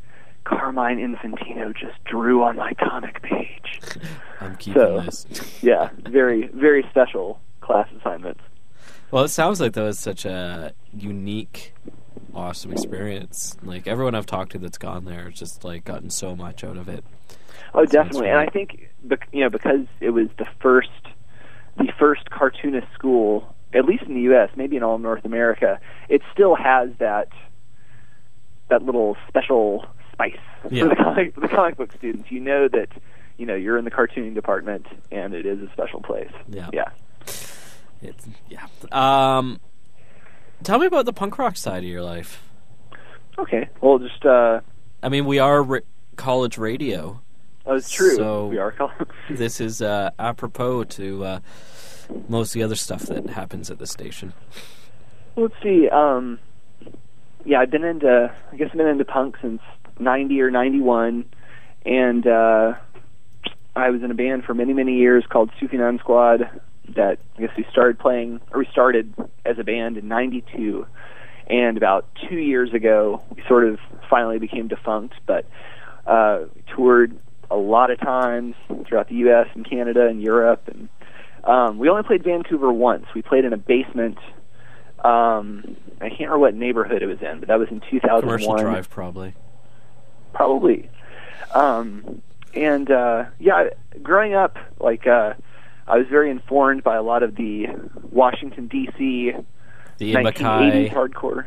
Carmine 0.45 0.99
Infantino 0.99 1.74
just 1.74 2.03
drew 2.05 2.42
on 2.42 2.57
my 2.57 2.74
comic 2.74 3.22
page. 3.22 3.80
I'm 4.40 4.55
keeping 4.57 4.82
So- 4.82 5.01
this. 5.01 5.26
Yeah, 5.62 5.88
very, 6.07 6.49
very 6.49 6.84
special 6.90 7.40
class 7.62 7.88
assignments. 7.99 8.42
Well, 9.11 9.24
it 9.24 9.28
sounds 9.28 9.61
like 9.62 9.72
that 9.72 9.82
was 9.82 9.99
such 9.99 10.26
a 10.26 10.74
unique, 10.92 11.72
awesome 12.35 12.72
experience. 12.72 13.57
Like 13.62 13.87
everyone 13.87 14.14
I've 14.14 14.26
talked 14.26 14.53
to 14.53 14.59
that's 14.59 14.78
gone 14.78 15.05
there 15.05 15.24
has 15.24 15.35
just 15.35 15.64
like 15.64 15.85
gotten 15.85 16.11
so 16.11 16.35
much 16.37 16.64
out 16.64 16.76
of 16.76 16.89
it. 16.89 17.05
Oh, 17.74 17.85
definitely. 17.85 18.28
And. 18.28 18.39
I 18.39 18.47
think, 18.47 18.89
you 19.32 19.41
know, 19.41 19.51
because 19.51 19.87
it 20.01 20.11
was 20.11 20.28
the 20.39 20.47
first, 20.61 20.89
the 21.76 21.93
first 21.99 22.30
cartoonist 22.30 22.87
school, 22.95 23.55
at 23.72 23.85
least 23.85 24.05
in 24.05 24.14
the 24.14 24.20
U.S., 24.22 24.51
maybe 24.57 24.76
in 24.76 24.82
all 24.82 24.95
of 24.95 25.01
North 25.01 25.24
America, 25.24 25.80
it 26.09 26.22
still 26.32 26.55
has 26.55 26.91
that, 26.99 27.28
that 28.68 28.82
little 28.82 29.16
special 29.28 29.87
spice 30.12 30.37
Yeah. 30.70 30.85
for 30.85 30.89
the 30.91 30.97
comic, 30.97 31.35
for 31.35 31.41
the 31.41 31.49
comic 31.49 31.76
book 31.76 31.93
students. 31.93 32.30
You 32.30 32.41
know 32.41 32.68
that, 32.68 32.89
you 33.37 33.47
know, 33.47 33.57
you're 33.57 33.76
in 33.76 33.85
the 33.85 33.91
cartooning 33.91 34.35
department, 34.35 34.87
and 35.11 35.35
it 35.35 35.45
is 35.45 35.61
a 35.61 35.70
special 35.72 36.01
place. 36.01 36.30
Yeah. 36.49 36.70
Yeah. 36.72 36.91
It's 38.03 38.26
yeah. 38.49 38.66
Um, 38.93 39.61
tell 40.63 40.79
me 40.79 40.87
about 40.87 41.05
the 41.07 41.13
punk 41.13 41.39
rock 41.39 41.57
side 41.57 41.79
of 41.85 41.89
your 41.89 42.03
life. 42.03 42.43
Okay. 43.39 43.69
Well, 43.81 43.99
just 43.99 44.25
uh, 44.25 44.61
I 45.03 45.09
mean, 45.09 45.25
we 45.27 45.39
are 45.39 45.63
ra- 45.63 45.81
college 46.17 46.57
radio. 46.59 47.21
oh, 47.67 47.75
it's 47.77 47.91
true. 47.91 48.17
So- 48.17 48.47
we 48.49 48.59
are. 48.59 48.73
call- 48.73 48.93
This 49.31 49.61
is 49.61 49.83
uh, 49.83 50.11
apropos 50.19 50.85
to 50.85 51.25
uh, 51.25 51.41
most 52.29 52.51
of 52.51 52.55
the 52.55 52.63
other 52.63 52.77
stuff 52.77 53.03
that 53.03 53.31
happens 53.31 53.71
at 53.71 53.79
the 53.79 53.87
station. 53.87 54.33
Let's 55.37 55.55
see. 55.63 55.89
Um, 55.89 56.39
yeah, 57.45 57.61
I've 57.61 57.71
been 57.71 57.85
into. 57.85 58.33
I 58.53 58.57
guess 58.57 58.69
I've 58.71 58.79
been 58.79 58.87
into 58.87 59.05
punk 59.05 59.37
since 59.43 59.61
'90 59.99 60.41
or 60.41 60.51
'91, 60.51 61.25
and 61.85 62.27
uh, 62.27 62.75
I 63.75 63.91
was 63.91 64.03
in 64.03 64.11
a 64.11 64.15
band 64.15 64.45
for 64.45 64.55
many, 64.55 64.73
many 64.73 64.97
years 64.99 65.25
called 65.29 65.51
Soophie 65.59 65.79
Squad. 65.99 66.61
That 66.97 67.18
I 67.37 67.41
guess 67.41 67.57
we 67.57 67.66
started 67.70 67.99
playing, 67.99 68.41
or 68.53 68.61
we 68.61 68.66
started 68.70 69.14
as 69.45 69.59
a 69.59 69.64
band 69.64 69.97
in 69.97 70.09
'92, 70.09 70.87
and 71.49 71.76
about 71.76 72.07
two 72.28 72.37
years 72.37 72.72
ago, 72.72 73.22
we 73.35 73.43
sort 73.49 73.66
of 73.66 73.78
finally 74.09 74.39
became 74.39 74.68
defunct. 74.68 75.14
But 75.26 75.47
uh, 76.07 76.45
we 76.55 76.62
toured 76.74 77.18
a 77.51 77.57
lot 77.57 77.91
of 77.91 78.01
times 78.01 78.55
throughout 78.87 79.09
the 79.09 79.16
U.S. 79.16 79.49
and 79.55 79.68
Canada 79.68 80.07
and 80.07 80.20
Europe, 80.22 80.68
and 80.68 80.89
um, 81.45 81.78
we 81.78 81.89
only 81.89 82.03
played 82.03 82.22
Vancouver 82.22 82.72
once. 82.72 83.07
We 83.14 83.22
played 83.22 83.45
in 83.45 83.53
a 83.53 83.59
basement 83.59 84.18
um, 85.05 85.76
I 86.01 86.09
can't 86.09 86.20
remember 86.20 86.39
what 86.39 86.55
neighborhood 86.55 87.03
it 87.03 87.07
was 87.07 87.20
in, 87.20 87.39
but 87.39 87.49
that 87.49 87.59
was 87.59 87.68
in 87.68 87.80
2001. 87.91 88.22
Commercial 88.22 88.57
Drive, 88.57 88.89
probably. 88.89 89.35
probably. 90.32 90.89
Um, 91.55 92.22
and 92.55 92.91
uh, 92.91 93.26
yeah, 93.39 93.68
growing 94.03 94.35
up, 94.35 94.57
like 94.80 95.07
uh, 95.07 95.35
I 95.87 95.99
was 95.99 96.07
very 96.09 96.30
informed 96.30 96.82
by 96.82 96.97
a 96.97 97.03
lot 97.03 97.22
of 97.22 97.37
the 97.37 97.66
Washington 98.11 98.68
D.C. 98.68 99.32
The 99.99 100.14
1980s 100.14 100.91
Imakai. 100.91 100.93
hardcore. 100.93 101.47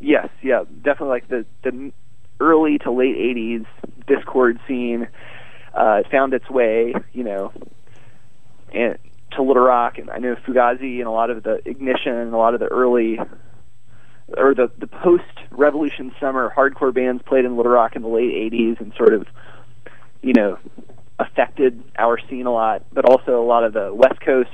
Yes, 0.00 0.28
yeah, 0.42 0.64
definitely 0.82 1.08
like 1.08 1.28
the 1.28 1.46
the 1.62 1.92
early 2.40 2.78
to 2.78 2.92
late 2.92 3.16
80s 3.16 3.66
Dischord 4.06 4.58
scene 4.68 5.08
uh, 5.74 6.02
found 6.10 6.34
its 6.34 6.48
way, 6.48 6.94
you 7.12 7.24
know, 7.24 7.52
and 8.72 8.98
to 9.32 9.42
Little 9.42 9.64
Rock, 9.64 9.98
and 9.98 10.10
I 10.10 10.18
know 10.18 10.36
Fugazi 10.36 10.98
and 10.98 11.06
a 11.06 11.10
lot 11.10 11.30
of 11.30 11.42
the 11.42 11.60
Ignition 11.68 12.14
and 12.14 12.32
a 12.32 12.36
lot 12.36 12.54
of 12.54 12.60
the 12.60 12.66
early 12.66 13.18
or 14.36 14.54
the 14.54 14.70
the 14.78 14.86
post 14.86 15.24
Revolution 15.50 16.12
summer 16.20 16.52
hardcore 16.56 16.94
bands 16.94 17.22
played 17.26 17.44
in 17.44 17.56
Little 17.56 17.72
Rock 17.72 17.96
in 17.96 18.02
the 18.02 18.08
late 18.08 18.32
80s 18.52 18.80
and 18.80 18.92
sort 18.96 19.14
of, 19.14 19.26
you 20.22 20.34
know, 20.34 20.58
affected 21.18 21.82
our 21.98 22.18
scene 22.28 22.46
a 22.46 22.52
lot, 22.52 22.84
but 22.92 23.04
also 23.04 23.40
a 23.40 23.46
lot 23.46 23.64
of 23.64 23.72
the 23.72 23.92
West 23.92 24.20
Coast 24.20 24.50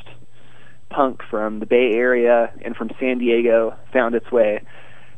punk 0.89 1.21
from 1.29 1.61
the 1.61 1.67
Bay 1.67 1.93
Area 1.95 2.53
and 2.65 2.77
from 2.77 2.91
San 3.01 3.19
Diego 3.19 3.77
found 3.93 4.15
its 4.15 4.31
way. 4.31 4.62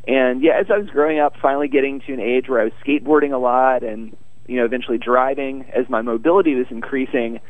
And 0.08 0.42
yeah, 0.42 0.58
as 0.60 0.66
I 0.72 0.78
was 0.78 0.88
growing 0.88 1.18
up, 1.18 1.34
finally 1.40 1.68
getting 1.68 2.00
to 2.00 2.12
an 2.12 2.20
age 2.20 2.48
where 2.48 2.60
I 2.60 2.64
was 2.64 2.72
skateboarding 2.86 3.32
a 3.32 3.38
lot 3.38 3.82
and, 3.82 4.16
you 4.46 4.56
know, 4.56 4.64
eventually 4.64 4.98
driving, 4.98 5.66
as 5.74 5.88
my 5.88 6.02
mobility 6.02 6.54
was 6.54 6.66
increasing, 6.70 7.40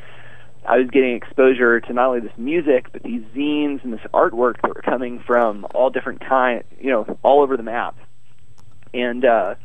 I 0.67 0.77
was 0.77 0.89
getting 0.89 1.15
exposure 1.15 1.79
to 1.79 1.93
not 1.93 2.07
only 2.07 2.19
this 2.19 2.37
music, 2.37 2.91
but 2.91 3.03
these 3.03 3.21
zines 3.35 3.83
and 3.83 3.93
this 3.93 4.01
artwork 4.13 4.61
that 4.61 4.75
were 4.75 4.81
coming 4.81 5.23
from 5.25 5.65
all 5.73 5.89
different 5.89 6.19
kind, 6.27 6.63
you 6.79 6.91
know, 6.91 7.17
all 7.23 7.41
over 7.41 7.55
the 7.55 7.63
map. 7.63 7.95
And 8.93 9.23
uh, 9.23 9.55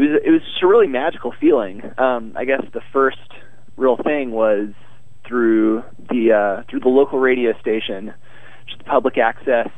it 0.00 0.10
was 0.10 0.20
it 0.24 0.30
was 0.30 0.40
just 0.40 0.62
a 0.62 0.66
really 0.66 0.86
magical 0.86 1.32
feeling. 1.38 1.82
Um, 1.98 2.32
I 2.36 2.44
guess 2.44 2.62
the 2.72 2.80
first 2.92 3.18
real 3.76 3.96
thing 3.96 4.30
was 4.30 4.68
through 5.26 5.82
the 5.98 6.32
uh, 6.32 6.62
through 6.70 6.80
the 6.80 6.88
local 6.88 7.18
radio 7.18 7.58
station, 7.60 8.14
just 8.66 8.84
public 8.86 9.18
access 9.18 9.68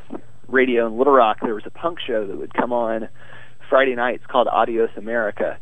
radio 0.46 0.86
in 0.86 0.96
Little 0.96 1.12
Rock. 1.12 1.38
There 1.42 1.54
was 1.54 1.66
a 1.66 1.70
punk 1.70 1.98
show 2.06 2.26
that 2.26 2.36
would 2.36 2.54
come 2.54 2.72
on 2.72 3.08
Friday 3.68 3.94
nights 3.96 4.24
called 4.28 4.46
Adios 4.46 4.90
America, 4.96 5.58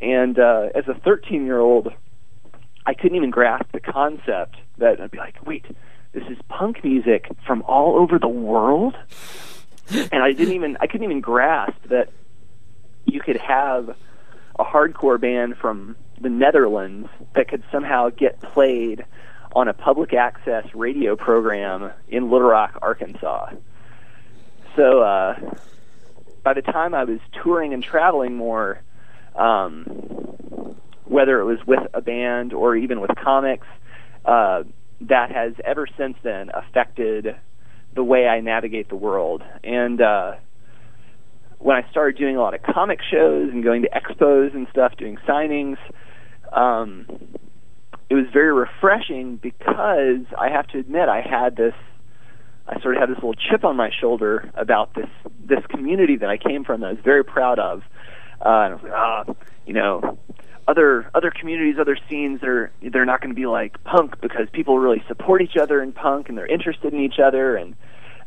and 0.00 0.38
uh, 0.38 0.70
as 0.74 0.88
a 0.88 0.94
13 0.94 1.44
year 1.44 1.60
old, 1.60 1.92
I 2.86 2.94
couldn't 2.94 3.16
even 3.16 3.30
grasp 3.30 3.70
the 3.72 3.80
concept 3.80 4.56
that 4.78 5.00
I'd 5.00 5.10
be 5.10 5.18
like, 5.18 5.46
wait, 5.46 5.66
this 6.12 6.24
is 6.28 6.38
punk 6.48 6.82
music 6.82 7.28
from 7.46 7.62
all 7.62 7.96
over 7.96 8.18
the 8.18 8.28
world, 8.28 8.96
and 9.90 10.22
I 10.22 10.32
didn't 10.32 10.54
even 10.54 10.76
I 10.80 10.88
couldn't 10.88 11.04
even 11.04 11.20
grasp 11.20 11.76
that 11.90 12.08
you 13.04 13.20
could 13.20 13.36
have 13.36 13.96
a 14.58 14.64
hardcore 14.64 15.20
band 15.20 15.56
from 15.56 15.96
the 16.20 16.28
Netherlands 16.28 17.08
that 17.34 17.48
could 17.48 17.62
somehow 17.72 18.10
get 18.10 18.40
played 18.40 19.04
on 19.54 19.68
a 19.68 19.72
public 19.72 20.12
access 20.14 20.66
radio 20.74 21.16
program 21.16 21.90
in 22.08 22.30
Little 22.30 22.48
Rock, 22.48 22.78
Arkansas. 22.82 23.52
So 24.76 25.00
uh, 25.00 25.38
by 26.42 26.54
the 26.54 26.62
time 26.62 26.94
I 26.94 27.04
was 27.04 27.18
touring 27.42 27.74
and 27.74 27.82
traveling 27.82 28.36
more, 28.36 28.80
um, 29.34 29.84
whether 31.04 31.40
it 31.40 31.44
was 31.44 31.58
with 31.66 31.80
a 31.94 32.00
band 32.00 32.52
or 32.52 32.76
even 32.76 33.00
with 33.00 33.10
comics, 33.16 33.66
uh, 34.24 34.62
that 35.02 35.32
has 35.32 35.54
ever 35.64 35.86
since 35.96 36.16
then 36.22 36.50
affected 36.52 37.34
the 37.94 38.04
way 38.04 38.28
I 38.28 38.40
navigate 38.40 38.88
the 38.88 38.96
world. 38.96 39.42
And 39.64 40.00
uh, 40.00 40.34
when 41.60 41.76
I 41.76 41.88
started 41.90 42.18
doing 42.18 42.36
a 42.36 42.40
lot 42.40 42.54
of 42.54 42.62
comic 42.62 43.00
shows 43.08 43.50
and 43.52 43.62
going 43.62 43.82
to 43.82 43.90
expos 43.90 44.54
and 44.54 44.66
stuff, 44.70 44.96
doing 44.96 45.18
signings, 45.28 45.76
um, 46.52 47.06
it 48.08 48.14
was 48.14 48.26
very 48.32 48.52
refreshing 48.52 49.36
because 49.36 50.24
I 50.36 50.48
have 50.50 50.66
to 50.68 50.78
admit 50.78 51.08
I 51.08 51.20
had 51.20 51.56
this 51.56 51.74
I 52.66 52.80
sort 52.80 52.96
of 52.96 53.00
had 53.00 53.10
this 53.10 53.16
little 53.16 53.34
chip 53.34 53.64
on 53.64 53.76
my 53.76 53.90
shoulder 53.90 54.50
about 54.54 54.94
this 54.94 55.08
this 55.44 55.64
community 55.68 56.16
that 56.16 56.28
I 56.28 56.36
came 56.36 56.64
from 56.64 56.80
that 56.80 56.86
I 56.86 56.92
was 56.92 57.02
very 57.04 57.24
proud 57.24 57.58
of. 57.58 57.82
Uh, 58.44 58.48
and 58.48 58.72
I 58.72 58.74
was 58.74 58.82
like, 58.82 58.92
ah, 58.94 59.24
you 59.66 59.74
know, 59.74 60.18
other 60.68 61.10
other 61.14 61.30
communities, 61.30 61.76
other 61.80 61.98
scenes, 62.08 62.40
they're 62.40 62.70
they're 62.80 63.04
not 63.04 63.20
going 63.20 63.30
to 63.30 63.36
be 63.36 63.46
like 63.46 63.82
punk 63.84 64.20
because 64.20 64.48
people 64.52 64.78
really 64.78 65.02
support 65.08 65.42
each 65.42 65.56
other 65.56 65.82
in 65.82 65.92
punk 65.92 66.28
and 66.28 66.38
they're 66.38 66.46
interested 66.46 66.94
in 66.94 67.00
each 67.00 67.18
other 67.18 67.56
and 67.56 67.74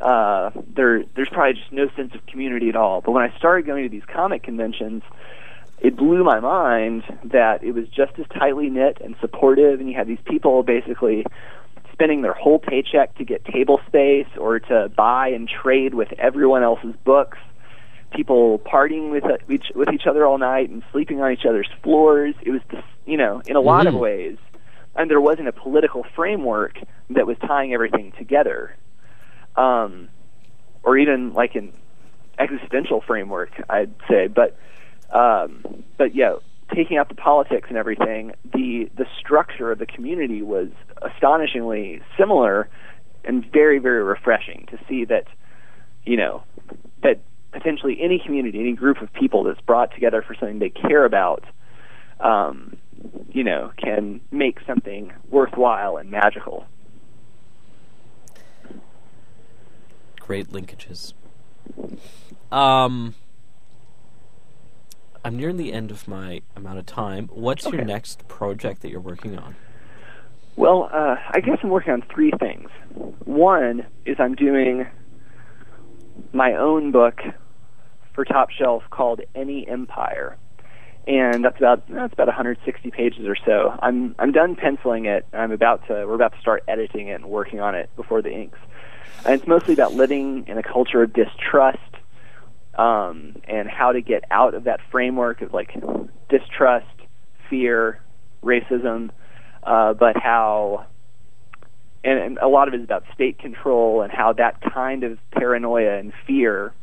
uh, 0.03 0.51
there 0.75 1.03
there's 1.15 1.29
probably 1.29 1.53
just 1.53 1.71
no 1.71 1.89
sense 1.95 2.13
of 2.13 2.25
community 2.27 2.69
at 2.69 2.75
all. 2.75 3.01
But 3.01 3.11
when 3.11 3.23
I 3.23 3.35
started 3.37 3.65
going 3.65 3.83
to 3.83 3.89
these 3.89 4.05
comic 4.05 4.43
conventions, 4.43 5.01
it 5.79 5.95
blew 5.95 6.23
my 6.23 6.39
mind 6.39 7.03
that 7.23 7.63
it 7.63 7.71
was 7.71 7.87
just 7.87 8.19
as 8.19 8.25
tightly 8.37 8.69
knit 8.69 8.97
and 9.01 9.15
supportive, 9.21 9.79
and 9.79 9.89
you 9.89 9.95
had 9.95 10.07
these 10.07 10.21
people 10.25 10.63
basically 10.63 11.25
spending 11.91 12.21
their 12.21 12.33
whole 12.33 12.59
paycheck 12.59 13.15
to 13.15 13.23
get 13.23 13.45
table 13.45 13.79
space 13.87 14.27
or 14.37 14.59
to 14.59 14.89
buy 14.95 15.27
and 15.29 15.47
trade 15.47 15.93
with 15.93 16.11
everyone 16.17 16.63
else's 16.63 16.95
books. 17.03 17.37
People 18.11 18.59
partying 18.59 19.09
with 19.09 19.23
each 19.49 19.71
with 19.73 19.89
each 19.91 20.05
other 20.05 20.25
all 20.25 20.37
night 20.37 20.69
and 20.69 20.83
sleeping 20.91 21.21
on 21.21 21.31
each 21.31 21.45
other's 21.45 21.69
floors. 21.81 22.35
It 22.41 22.51
was, 22.51 22.61
this, 22.69 22.83
you 23.05 23.17
know, 23.17 23.41
in 23.45 23.55
a 23.55 23.61
lot 23.61 23.87
of 23.87 23.93
Mhm. 23.93 23.99
ways, 23.99 24.37
and 24.95 25.09
there 25.09 25.21
wasn't 25.21 25.47
a 25.47 25.51
political 25.51 26.03
framework 26.15 26.79
that 27.09 27.25
was 27.25 27.37
tying 27.39 27.73
everything 27.73 28.11
together, 28.17 28.75
um, 29.55 30.09
or 30.83 30.97
even 30.97 31.33
like 31.33 31.55
an 31.55 31.73
existential 32.39 33.01
framework, 33.01 33.51
I'd 33.69 33.93
say. 34.09 34.27
But, 34.27 34.57
um, 35.11 35.83
but 35.97 36.15
yeah, 36.15 36.35
taking 36.73 36.97
out 36.97 37.09
the 37.09 37.15
politics 37.15 37.67
and 37.69 37.77
everything, 37.77 38.33
the 38.51 38.89
the 38.95 39.05
structure 39.19 39.71
of 39.71 39.79
the 39.79 39.85
community 39.85 40.41
was 40.41 40.69
astonishingly 41.01 42.01
similar 42.17 42.69
and 43.23 43.45
very 43.51 43.79
very 43.79 44.03
refreshing 44.03 44.67
to 44.71 44.79
see 44.87 45.05
that 45.05 45.25
you 46.05 46.17
know 46.17 46.43
that 47.03 47.19
potentially 47.51 47.97
any 48.01 48.19
community, 48.19 48.59
any 48.59 48.73
group 48.73 49.01
of 49.01 49.13
people 49.13 49.43
that's 49.43 49.61
brought 49.61 49.93
together 49.93 50.21
for 50.21 50.35
something 50.35 50.59
they 50.59 50.69
care 50.69 51.05
about, 51.05 51.45
um, 52.19 52.75
you 53.31 53.43
know, 53.43 53.71
can 53.77 54.19
make 54.31 54.57
something 54.65 55.13
worthwhile 55.29 55.97
and 55.97 56.09
magical. 56.09 56.65
Great 60.25 60.51
linkages. 60.51 61.13
Um, 62.49 63.15
I'm 65.25 65.35
nearing 65.35 65.57
the 65.57 65.73
end 65.73 65.91
of 65.91 66.07
my 66.07 66.41
amount 66.55 66.79
of 66.79 66.85
time. 66.85 67.27
What's 67.33 67.65
your 67.65 67.83
next 67.83 68.25
project 68.29 68.81
that 68.83 68.89
you're 68.89 69.01
working 69.01 69.37
on? 69.37 69.55
Well, 70.55 70.89
uh, 70.93 71.15
I 71.29 71.41
guess 71.41 71.57
I'm 71.61 71.69
working 71.69 71.91
on 71.91 72.03
three 72.13 72.31
things. 72.39 72.69
One 73.25 73.85
is 74.05 74.15
I'm 74.17 74.35
doing 74.35 74.87
my 76.31 76.53
own 76.53 76.91
book 76.91 77.19
for 78.13 78.23
Top 78.23 78.49
Shelf 78.49 78.83
called 78.91 79.19
Any 79.35 79.67
Empire, 79.67 80.37
and 81.07 81.43
that's 81.43 81.57
about 81.57 81.87
that's 81.89 82.13
about 82.13 82.27
160 82.27 82.91
pages 82.91 83.27
or 83.27 83.35
so. 83.45 83.77
I'm 83.81 84.15
I'm 84.19 84.31
done 84.31 84.55
penciling 84.55 85.05
it. 85.05 85.25
I'm 85.33 85.51
about 85.51 85.85
to 85.87 85.93
we're 86.05 86.15
about 86.15 86.33
to 86.33 86.39
start 86.39 86.63
editing 86.67 87.07
it 87.07 87.15
and 87.15 87.25
working 87.25 87.59
on 87.59 87.75
it 87.75 87.89
before 87.95 88.21
the 88.21 88.31
inks. 88.31 88.59
And 89.25 89.35
it's 89.35 89.47
mostly 89.47 89.73
about 89.73 89.93
living 89.93 90.45
in 90.47 90.57
a 90.57 90.63
culture 90.63 91.03
of 91.03 91.13
distrust 91.13 91.79
um, 92.75 93.35
and 93.45 93.69
how 93.69 93.91
to 93.91 94.01
get 94.01 94.23
out 94.31 94.53
of 94.53 94.65
that 94.65 94.79
framework 94.91 95.41
of 95.41 95.53
like 95.53 95.73
distrust, 96.29 96.87
fear, 97.49 98.01
racism, 98.43 99.11
uh, 99.63 99.93
but 99.93 100.17
how 100.17 100.85
and, 102.03 102.19
and 102.19 102.37
a 102.39 102.47
lot 102.47 102.67
of 102.67 102.73
it 102.73 102.81
is 102.81 102.83
about 102.83 103.03
state 103.13 103.39
control 103.39 104.01
and 104.01 104.11
how 104.11 104.33
that 104.33 104.59
kind 104.73 105.03
of 105.03 105.17
paranoia 105.31 105.97
and 105.97 106.13
fear 106.27 106.73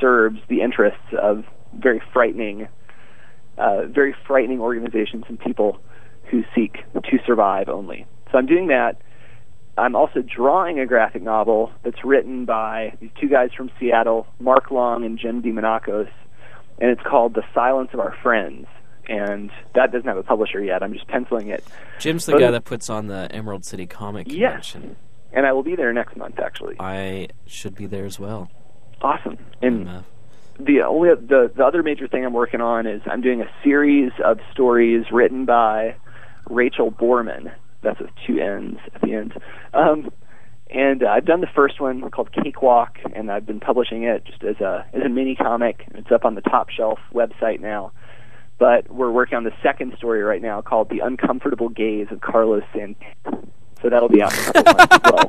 serves 0.00 0.40
the 0.48 0.60
interests 0.60 1.14
of 1.20 1.44
very 1.78 2.02
frightening, 2.12 2.68
uh, 3.58 3.86
very 3.86 4.14
frightening 4.26 4.60
organizations 4.60 5.24
and 5.28 5.38
people 5.38 5.78
who 6.30 6.42
seek 6.54 6.78
to 6.94 7.18
survive 7.26 7.68
only. 7.68 8.06
So 8.32 8.38
I'm 8.38 8.46
doing 8.46 8.68
that. 8.68 8.96
I'm 9.76 9.96
also 9.96 10.22
drawing 10.22 10.78
a 10.78 10.86
graphic 10.86 11.22
novel 11.22 11.72
that's 11.82 12.04
written 12.04 12.44
by 12.44 12.96
these 13.00 13.10
two 13.20 13.28
guys 13.28 13.50
from 13.56 13.70
Seattle, 13.80 14.26
Mark 14.38 14.70
Long 14.70 15.04
and 15.04 15.18
Jim 15.18 15.42
Demonakos, 15.42 16.08
and 16.80 16.90
it's 16.90 17.02
called 17.02 17.34
The 17.34 17.42
Silence 17.52 17.90
of 17.92 18.00
Our 18.00 18.14
Friends. 18.22 18.66
And 19.08 19.50
that 19.74 19.92
doesn't 19.92 20.06
have 20.08 20.16
a 20.16 20.22
publisher 20.22 20.62
yet. 20.62 20.82
I'm 20.82 20.92
just 20.94 21.08
penciling 21.08 21.48
it. 21.48 21.62
Jim's 21.98 22.24
the 22.26 22.32
But- 22.32 22.40
guy 22.40 22.50
that 22.52 22.64
puts 22.64 22.88
on 22.88 23.08
the 23.08 23.28
Emerald 23.32 23.64
City 23.64 23.86
Comic 23.86 24.28
Yes. 24.30 24.72
Convention. 24.72 24.96
And 25.32 25.44
I 25.46 25.52
will 25.52 25.64
be 25.64 25.74
there 25.76 25.92
next 25.92 26.16
month, 26.16 26.38
actually. 26.38 26.76
I 26.78 27.28
should 27.46 27.74
be 27.74 27.86
there 27.86 28.04
as 28.06 28.20
well. 28.20 28.48
Awesome. 29.02 29.36
And 29.60 29.88
uh, 29.88 30.00
the 30.58 30.82
only 30.82 31.10
the 31.10 31.50
the 31.54 31.64
other 31.64 31.82
major 31.82 32.06
thing 32.08 32.24
I'm 32.24 32.32
working 32.32 32.60
on 32.60 32.86
is 32.86 33.02
I'm 33.06 33.20
doing 33.20 33.40
a 33.40 33.50
series 33.62 34.12
of 34.24 34.38
stories 34.52 35.06
written 35.10 35.44
by 35.44 35.96
Rachel 36.48 36.90
Bormann. 36.90 37.52
That's 37.82 38.00
with 38.00 38.10
two 38.26 38.38
N's 38.40 38.78
at 38.94 39.00
the 39.02 39.14
end. 39.14 39.34
Um, 39.72 40.10
and 40.70 41.02
uh, 41.02 41.08
I've 41.08 41.26
done 41.26 41.40
the 41.40 41.48
first 41.54 41.80
one 41.80 42.10
called 42.10 42.30
Cakewalk, 42.32 42.98
and 43.14 43.30
I've 43.30 43.46
been 43.46 43.60
publishing 43.60 44.04
it 44.04 44.24
just 44.24 44.42
as 44.42 44.56
a 44.60 44.86
as 44.92 45.02
a 45.02 45.08
mini 45.08 45.36
comic. 45.36 45.84
It's 45.94 46.10
up 46.10 46.24
on 46.24 46.34
the 46.34 46.40
Top 46.40 46.70
Shelf 46.70 46.98
website 47.12 47.60
now. 47.60 47.92
But 48.58 48.88
we're 48.88 49.10
working 49.10 49.36
on 49.36 49.44
the 49.44 49.52
second 49.62 49.94
story 49.98 50.22
right 50.22 50.40
now 50.40 50.62
called 50.62 50.88
The 50.88 51.00
Uncomfortable 51.00 51.68
Gaze 51.68 52.06
of 52.12 52.20
Carlos 52.20 52.62
Santana. 52.72 53.42
So 53.82 53.90
that'll 53.90 54.08
be 54.08 54.22
out 54.22 54.32
in 54.32 54.38
a 54.38 54.52
couple 54.52 54.74
months 54.74 54.98
as 55.04 55.12
well. 55.12 55.28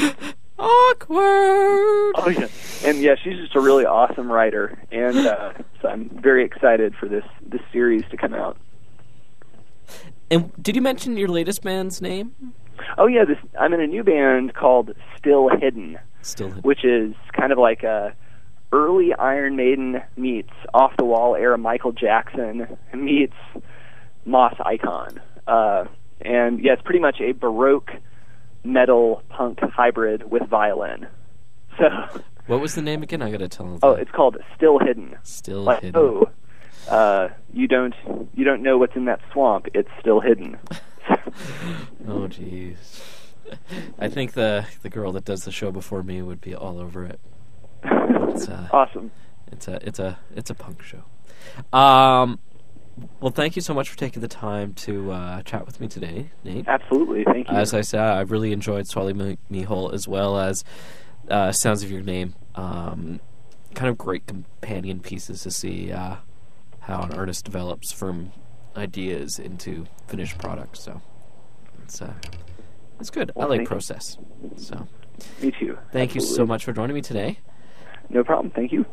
Yeah. 0.22 0.32
Awkward. 0.60 2.14
Oh 2.16 2.28
yeah, 2.28 2.48
and 2.84 2.98
yeah, 2.98 3.14
she's 3.22 3.36
just 3.38 3.54
a 3.56 3.60
really 3.60 3.84
awesome 3.86 4.30
writer, 4.30 4.78
and 4.92 5.16
uh, 5.18 5.52
so 5.82 5.88
I'm 5.88 6.08
very 6.08 6.44
excited 6.44 6.94
for 6.94 7.08
this 7.08 7.24
this 7.46 7.62
series 7.72 8.04
to 8.10 8.16
come 8.16 8.34
out. 8.34 8.56
And 10.30 10.52
did 10.62 10.76
you 10.76 10.82
mention 10.82 11.16
your 11.16 11.28
latest 11.28 11.62
band's 11.62 12.00
name? 12.00 12.32
Oh 12.98 13.06
yeah, 13.06 13.24
this 13.24 13.38
I'm 13.58 13.72
in 13.72 13.80
a 13.80 13.86
new 13.86 14.04
band 14.04 14.54
called 14.54 14.94
Still 15.16 15.48
Hidden, 15.48 15.98
Still. 16.22 16.48
Hidden. 16.48 16.62
which 16.62 16.84
is 16.84 17.14
kind 17.32 17.52
of 17.52 17.58
like 17.58 17.82
a 17.82 18.14
early 18.72 19.12
Iron 19.14 19.56
Maiden 19.56 20.00
meets 20.16 20.52
off 20.72 20.96
the 20.96 21.04
wall 21.04 21.34
era 21.34 21.58
Michael 21.58 21.92
Jackson 21.92 22.76
meets 22.94 23.34
Moss 24.24 24.54
Icon, 24.64 25.20
uh, 25.46 25.84
and 26.20 26.62
yeah, 26.62 26.74
it's 26.74 26.82
pretty 26.82 27.00
much 27.00 27.20
a 27.20 27.32
baroque 27.32 27.90
metal 28.64 29.22
punk 29.28 29.60
hybrid 29.60 30.30
with 30.30 30.42
violin. 30.48 31.06
So, 31.78 31.88
What 32.46 32.60
was 32.60 32.74
the 32.74 32.82
name 32.82 33.02
again? 33.02 33.22
I 33.22 33.30
gotta 33.30 33.48
tell. 33.48 33.66
Them. 33.66 33.78
Oh, 33.82 33.92
it's 33.92 34.10
called 34.10 34.36
Still 34.56 34.78
Hidden. 34.78 35.16
still 35.22 35.62
like 35.62 35.80
hidden. 35.82 35.96
oh 36.00 36.30
uh 36.88 37.28
you 37.52 37.68
don't 37.68 37.94
you 38.34 38.42
don't 38.44 38.62
know 38.62 38.78
what's 38.78 38.96
in 38.96 39.04
that 39.04 39.20
swamp 39.32 39.66
it's 39.74 39.88
still 40.00 40.18
hidden 40.20 40.58
Oh, 42.08 42.26
jeez. 42.26 42.76
I 43.98 44.08
think 44.08 44.32
the 44.32 44.66
the 44.82 44.88
girl 44.88 45.12
that 45.12 45.24
does 45.24 45.44
the 45.44 45.52
show 45.52 45.70
before 45.70 46.02
me 46.02 46.22
would 46.22 46.40
be 46.40 46.54
all 46.54 46.78
over 46.80 47.04
it. 47.04 47.20
It's, 48.30 48.48
uh, 48.48 48.68
awesome 48.72 49.10
It's 49.52 49.66
a 49.68 49.78
it's 49.86 49.98
a 49.98 50.18
it's 50.34 50.50
a 50.50 50.54
punk 50.54 50.82
show. 50.82 51.02
Um, 51.76 52.38
Well, 53.20 53.32
thank 53.32 53.56
you 53.56 53.62
so 53.62 53.74
much 53.74 53.88
for 53.88 53.96
taking 53.96 54.22
the 54.22 54.28
time 54.28 54.74
to 54.74 55.12
uh, 55.12 55.42
chat 55.42 55.66
with 55.66 55.80
me 55.80 55.88
today, 55.88 56.30
Nate. 56.44 56.66
Absolutely. 56.68 57.24
Thank 57.24 57.50
you. 57.50 57.56
As 57.56 57.74
I 57.74 57.80
said, 57.82 58.00
I 58.00 58.20
really 58.22 58.52
enjoyed 58.52 58.86
Swally 58.86 59.12
Mi- 59.12 59.38
Mihol 59.50 59.92
as 59.92 60.08
well 60.08 60.38
as 60.38 60.64
uh, 61.28 61.52
Sounds 61.52 61.82
of 61.82 61.90
Your 61.90 62.02
Name. 62.02 62.34
Um, 62.54 63.20
kind 63.74 63.88
of 63.88 63.98
great 63.98 64.26
companion 64.26 65.00
pieces 65.00 65.42
to 65.42 65.50
see 65.50 65.92
uh, 65.92 66.16
how 66.80 67.02
an 67.02 67.12
artist 67.12 67.44
develops 67.44 67.92
from 67.92 68.32
ideas 68.76 69.38
into 69.38 69.86
finished 70.08 70.38
products. 70.38 70.80
So 70.80 71.00
it's 71.82 72.00
uh, 72.02 72.14
it's 72.98 73.10
good. 73.10 73.32
Well, 73.34 73.46
I 73.46 73.50
like 73.50 73.60
you. 73.60 73.66
process. 73.66 74.16
So 74.56 74.86
Me 75.42 75.52
too. 75.58 75.78
thank 75.92 76.14
you 76.14 76.20
so 76.20 76.46
much 76.46 76.64
for 76.64 76.72
joining 76.72 76.94
me 76.94 77.02
today. 77.02 77.38
No 78.08 78.24
problem. 78.24 78.50
Thank 78.50 78.72
you. 78.72 78.84